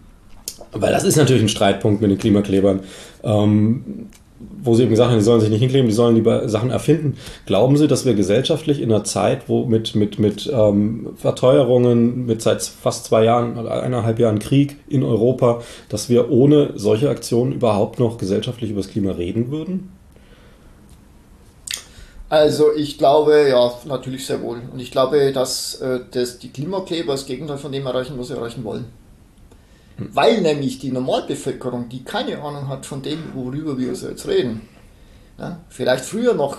[0.72, 2.80] weil das ist natürlich ein Streitpunkt mit den Klimaklebern.
[3.24, 4.08] Ähm,
[4.40, 7.18] wo sie eben gesagt haben, die sollen sich nicht hinkleben, die sollen lieber Sachen erfinden.
[7.46, 12.42] Glauben Sie, dass wir gesellschaftlich in einer Zeit, wo mit, mit, mit ähm, Verteuerungen, mit
[12.42, 17.54] seit fast zwei Jahren oder eineinhalb Jahren Krieg in Europa, dass wir ohne solche Aktionen
[17.54, 19.92] überhaupt noch gesellschaftlich über das Klima reden würden?
[22.30, 24.62] Also ich glaube, ja, natürlich sehr wohl.
[24.72, 28.34] Und ich glaube, dass, äh, dass die Klimakleber das Gegenteil von dem erreichen, was sie
[28.34, 28.86] erreichen wollen.
[29.98, 34.62] Weil nämlich die Normalbevölkerung, die keine Ahnung hat von dem, worüber wir jetzt reden,
[35.40, 36.58] ja, vielleicht früher noch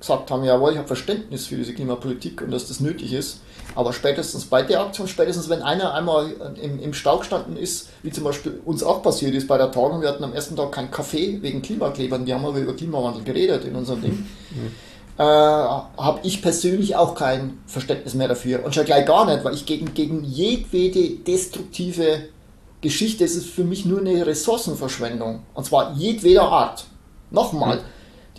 [0.00, 3.40] gesagt haben, jawohl, ich habe Verständnis für diese Klimapolitik und dass das nötig ist,
[3.74, 8.10] aber spätestens bei der Aktion, spätestens wenn einer einmal im, im Stau gestanden ist, wie
[8.10, 10.90] zum Beispiel uns auch passiert ist bei der Tagung, wir hatten am ersten Tag keinen
[10.90, 14.72] Kaffee wegen Klimaklebern, wir haben aber über Klimawandel geredet in unserem Ding, mhm.
[15.18, 19.54] äh, habe ich persönlich auch kein Verständnis mehr dafür und schon gleich gar nicht, weil
[19.54, 22.22] ich gegen, gegen jedwede destruktive
[22.80, 25.42] Geschichte ist es für mich nur eine Ressourcenverschwendung.
[25.54, 26.84] Und zwar jedweder Art.
[27.30, 27.80] Nochmal,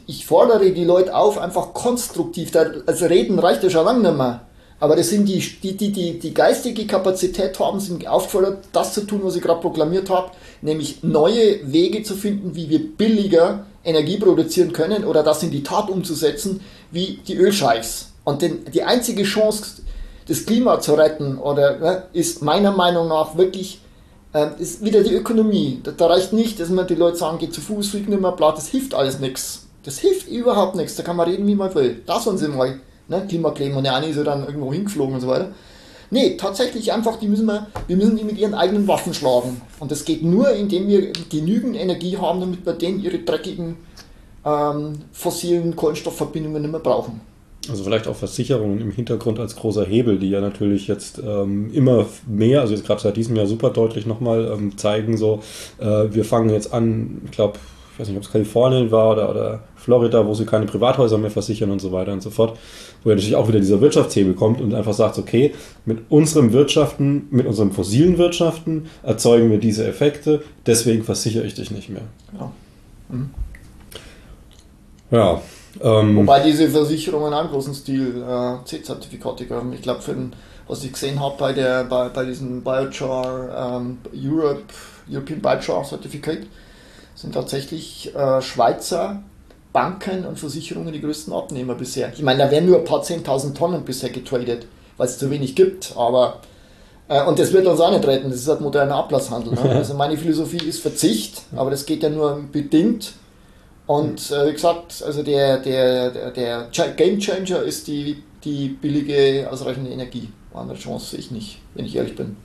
[0.08, 2.52] ich fordere die Leute auf, einfach konstruktiv,
[2.86, 4.42] also reden reicht ja schon lange nicht mehr.
[4.80, 9.02] Aber das sind die, die, die, die, die geistige Kapazität haben, sind aufgefordert, das zu
[9.02, 10.32] tun, was ich gerade proklamiert habe,
[10.64, 15.62] nämlich neue Wege zu finden, wie wir billiger Energie produzieren können oder das in die
[15.62, 18.12] Tat umzusetzen, wie die Ölscheichs.
[18.24, 19.84] Und den, die einzige Chance,
[20.28, 23.82] das Klima zu retten, oder, ne, ist meiner Meinung nach wirklich
[24.60, 25.80] ist wieder die Ökonomie.
[25.84, 28.32] Da, da, reicht nicht, dass man die Leute sagen, geht zu Fuß, fliegt nicht mehr,
[28.32, 29.68] bla, das hilft alles nichts.
[29.84, 30.96] Das hilft überhaupt nichts.
[30.96, 32.02] Da kann man reden, wie man will.
[32.06, 35.22] Da sollen sie mal ne, Klimakleben und der eine ist ja dann irgendwo hingeflogen und
[35.22, 35.52] so weiter.
[36.12, 39.62] Nee, tatsächlich einfach, die müssen wir, wir müssen die mit ihren eigenen Waffen schlagen.
[39.80, 43.78] Und das geht nur, indem wir genügend Energie haben, damit wir denen ihre dreckigen
[44.46, 47.22] ähm, fossilen Kohlenstoffverbindungen nicht mehr brauchen.
[47.70, 52.08] Also vielleicht auch Versicherungen im Hintergrund als großer Hebel, die ja natürlich jetzt ähm, immer
[52.26, 55.42] mehr, also jetzt gerade seit diesem Jahr super deutlich nochmal ähm, zeigen, so
[55.78, 57.60] äh, wir fangen jetzt an, ich glaube,
[57.94, 61.30] ich weiß nicht, ob es Kalifornien war oder, oder Florida, wo sie keine Privathäuser mehr
[61.30, 62.58] versichern und so weiter und so fort,
[63.04, 65.54] wo ja natürlich auch wieder dieser Wirtschaftshebel kommt und einfach sagt, okay,
[65.86, 71.70] mit unserem Wirtschaften, mit unserem fossilen Wirtschaften erzeugen wir diese Effekte, deswegen versichere ich dich
[71.70, 72.04] nicht mehr.
[72.40, 72.52] Ja.
[73.10, 73.30] Mhm.
[75.12, 75.42] Ja,
[75.84, 79.74] ähm, Wobei diese Versicherungen einen großen Stil äh, C-Zertifikate haben.
[79.74, 80.02] Ich glaube,
[80.68, 81.54] was ich gesehen habe bei,
[81.84, 84.64] bei, bei diesem Biochar ähm, Europe,
[85.10, 86.48] European Biochar Certificate,
[87.16, 89.24] sind tatsächlich äh, Schweizer
[89.74, 92.12] Banken und Versicherungen die größten Abnehmer bisher.
[92.14, 94.68] Ich meine, da werden nur ein paar 10.000 Tonnen bisher getradet,
[94.98, 96.42] weil es zu wenig gibt, aber
[97.08, 99.54] äh, und das wird uns auch nicht retten, das ist halt moderner Ablasshandel.
[99.54, 99.62] Ne?
[99.76, 103.14] Also meine Philosophie ist Verzicht, aber das geht ja nur bedingt
[103.92, 109.92] und äh, wie gesagt, also der, der, der, Game Changer ist die, die billige, ausreichende
[109.92, 110.30] Energie.
[110.54, 112.38] Andere Chance sehe ich nicht, wenn ich ehrlich bin.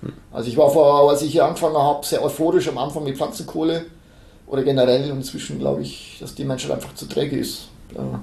[0.00, 0.14] Hm.
[0.32, 3.84] Also ich war vor, als ich hier angefangen habe, sehr euphorisch am Anfang mit Pflanzenkohle
[4.46, 7.68] oder generell und inzwischen glaube ich, dass die Menschheit einfach zu träge ist.
[7.94, 8.20] Ja.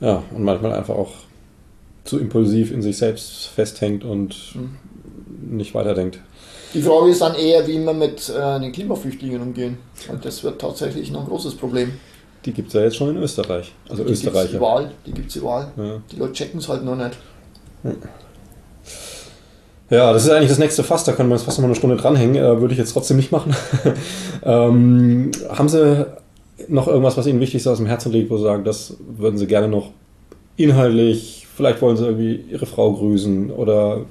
[0.00, 1.12] ja, und manchmal einfach auch
[2.02, 4.76] zu impulsiv in sich selbst festhängt und hm.
[5.56, 6.18] nicht weiterdenkt.
[6.74, 9.78] Die Frage ist dann eher, wie wir mit äh, den Klimaflüchtlingen umgehen.
[10.10, 11.92] Und das wird tatsächlich noch ein großes Problem.
[12.44, 13.72] Die gibt es ja jetzt schon in Österreich.
[13.88, 14.40] Also die Österreicher.
[14.40, 15.72] Gibt's überall, die gibt es überall.
[15.76, 16.00] Ja.
[16.10, 17.16] Die Leute checken es halt noch nicht.
[19.88, 21.76] Ja, das ist eigentlich das nächste Fass, da können wir jetzt fast noch mal eine
[21.76, 22.36] Stunde dranhängen.
[22.36, 23.54] Äh, würde ich jetzt trotzdem nicht machen.
[24.42, 26.06] ähm, haben Sie
[26.68, 29.38] noch irgendwas, was Ihnen wichtig ist aus dem Herzen liegt, wo Sie sagen, das würden
[29.38, 29.90] Sie gerne noch
[30.56, 34.02] inhaltlich, vielleicht wollen Sie irgendwie Ihre Frau grüßen oder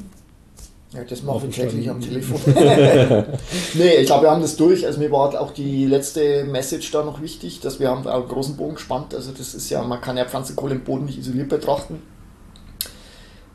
[0.94, 2.40] ja, das mache ich täglich am Telefon.
[3.74, 4.86] nee, ich glaube, wir haben das durch.
[4.86, 8.56] Also mir war auch die letzte Message da noch wichtig, dass wir haben einen großen
[8.56, 9.15] Bogen gespannt.
[9.15, 12.02] Also das ist ja, man kann ja Pflanzenkohle im Boden nicht isoliert betrachten.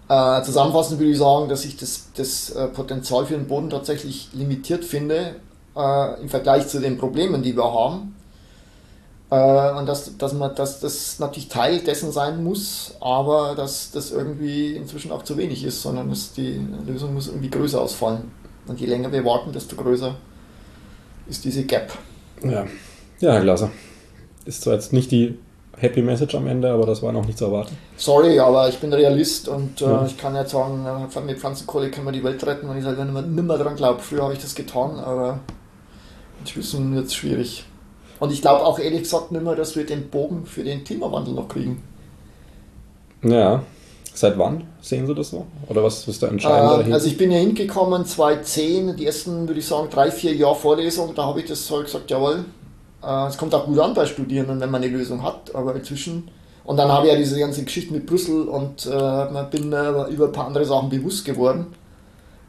[0.09, 4.31] Äh, zusammenfassend würde ich sagen, dass ich das, das äh, Potenzial für den Boden tatsächlich
[4.32, 5.36] limitiert finde
[5.77, 8.16] äh, im Vergleich zu den Problemen, die wir haben.
[9.30, 14.10] Äh, und dass, dass, man, dass das natürlich Teil dessen sein muss, aber dass das
[14.10, 18.30] irgendwie inzwischen auch zu wenig ist, sondern dass die Lösung muss irgendwie größer ausfallen.
[18.66, 20.14] Und je länger wir warten, desto größer
[21.28, 21.92] ist diese Gap.
[22.42, 22.66] Ja,
[23.20, 23.70] ja Herr Glaser.
[24.44, 25.38] Ist zwar jetzt nicht die
[25.76, 27.76] Happy Message am Ende, aber das war noch nicht zu erwarten.
[27.96, 30.06] Sorry, aber ich bin Realist und äh, ja.
[30.06, 33.05] ich kann jetzt sagen, äh, mit Pflanzenkohle können wir die Welt retten, wenn ich selber
[33.05, 34.00] nicht mehr dran glaube.
[34.00, 35.40] Früher habe ich das getan, aber
[36.40, 37.64] inzwischen wird es schwierig.
[38.20, 41.34] Und ich glaube auch ehrlich gesagt nicht mehr, dass wir den Bogen für den Klimawandel
[41.34, 41.82] noch kriegen.
[43.22, 43.62] Ja.
[44.14, 45.46] Seit wann sehen Sie das so?
[45.68, 46.90] Oder was ist der entscheidende?
[46.90, 50.56] Äh, also ich bin ja hingekommen 2010, die ersten, würde ich sagen, drei, vier Jahre
[50.56, 52.44] Vorlesung, da habe ich das halt gesagt, jawohl,
[53.02, 56.28] äh, es kommt auch gut an bei Studierenden, wenn man eine Lösung hat, aber inzwischen.
[56.64, 60.26] Und dann habe ich ja diese ganze Geschichte mit Brüssel und äh, bin äh, über
[60.26, 61.68] ein paar andere Sachen bewusst geworden.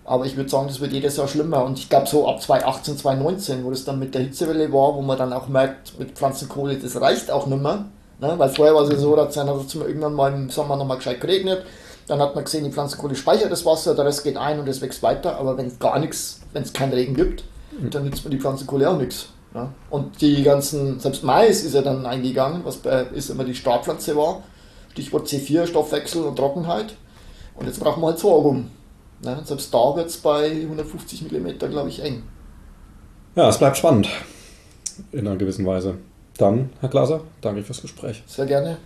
[0.10, 1.64] Aber ich würde sagen, das wird jedes Jahr schlimmer.
[1.64, 5.04] Und ich glaube, so ab 2018, 2019, wo das dann mit der Hitzewelle war, wo
[5.04, 7.86] man dann auch merkt, mit Pflanzenkohle, das reicht auch nicht mehr.
[8.20, 8.34] Ne?
[8.36, 10.98] Weil vorher war es ja so, dass dann hat es irgendwann mal im Sommer nochmal
[10.98, 11.64] gescheit geregnet.
[12.08, 14.82] Dann hat man gesehen, die Pflanzenkohle speichert das Wasser, der Rest geht ein und es
[14.82, 15.38] wächst weiter.
[15.38, 17.44] Aber wenn es gar nichts, wenn es keinen Regen gibt,
[17.80, 17.92] mhm.
[17.92, 19.28] dann nützt man die Pflanzenkohle auch nichts.
[19.54, 19.70] Ja?
[19.92, 24.16] Und die ganzen, selbst Mais ist ja dann eingegangen, was bei, ist immer die Startpflanze
[24.16, 24.42] war.
[24.94, 26.96] Stichwort C4, Stoffwechsel und Trockenheit.
[27.54, 28.72] Und jetzt brauchen wir halt Sorghum.
[29.22, 29.42] Ne?
[29.44, 32.24] Selbst da wird es bei 150 mm, glaube ich, eng.
[33.36, 34.10] Ja, es bleibt spannend.
[35.12, 35.96] In einer gewissen Weise.
[36.38, 38.24] Dann, Herr Glaser, danke fürs Gespräch.
[38.26, 38.78] Sehr gerne.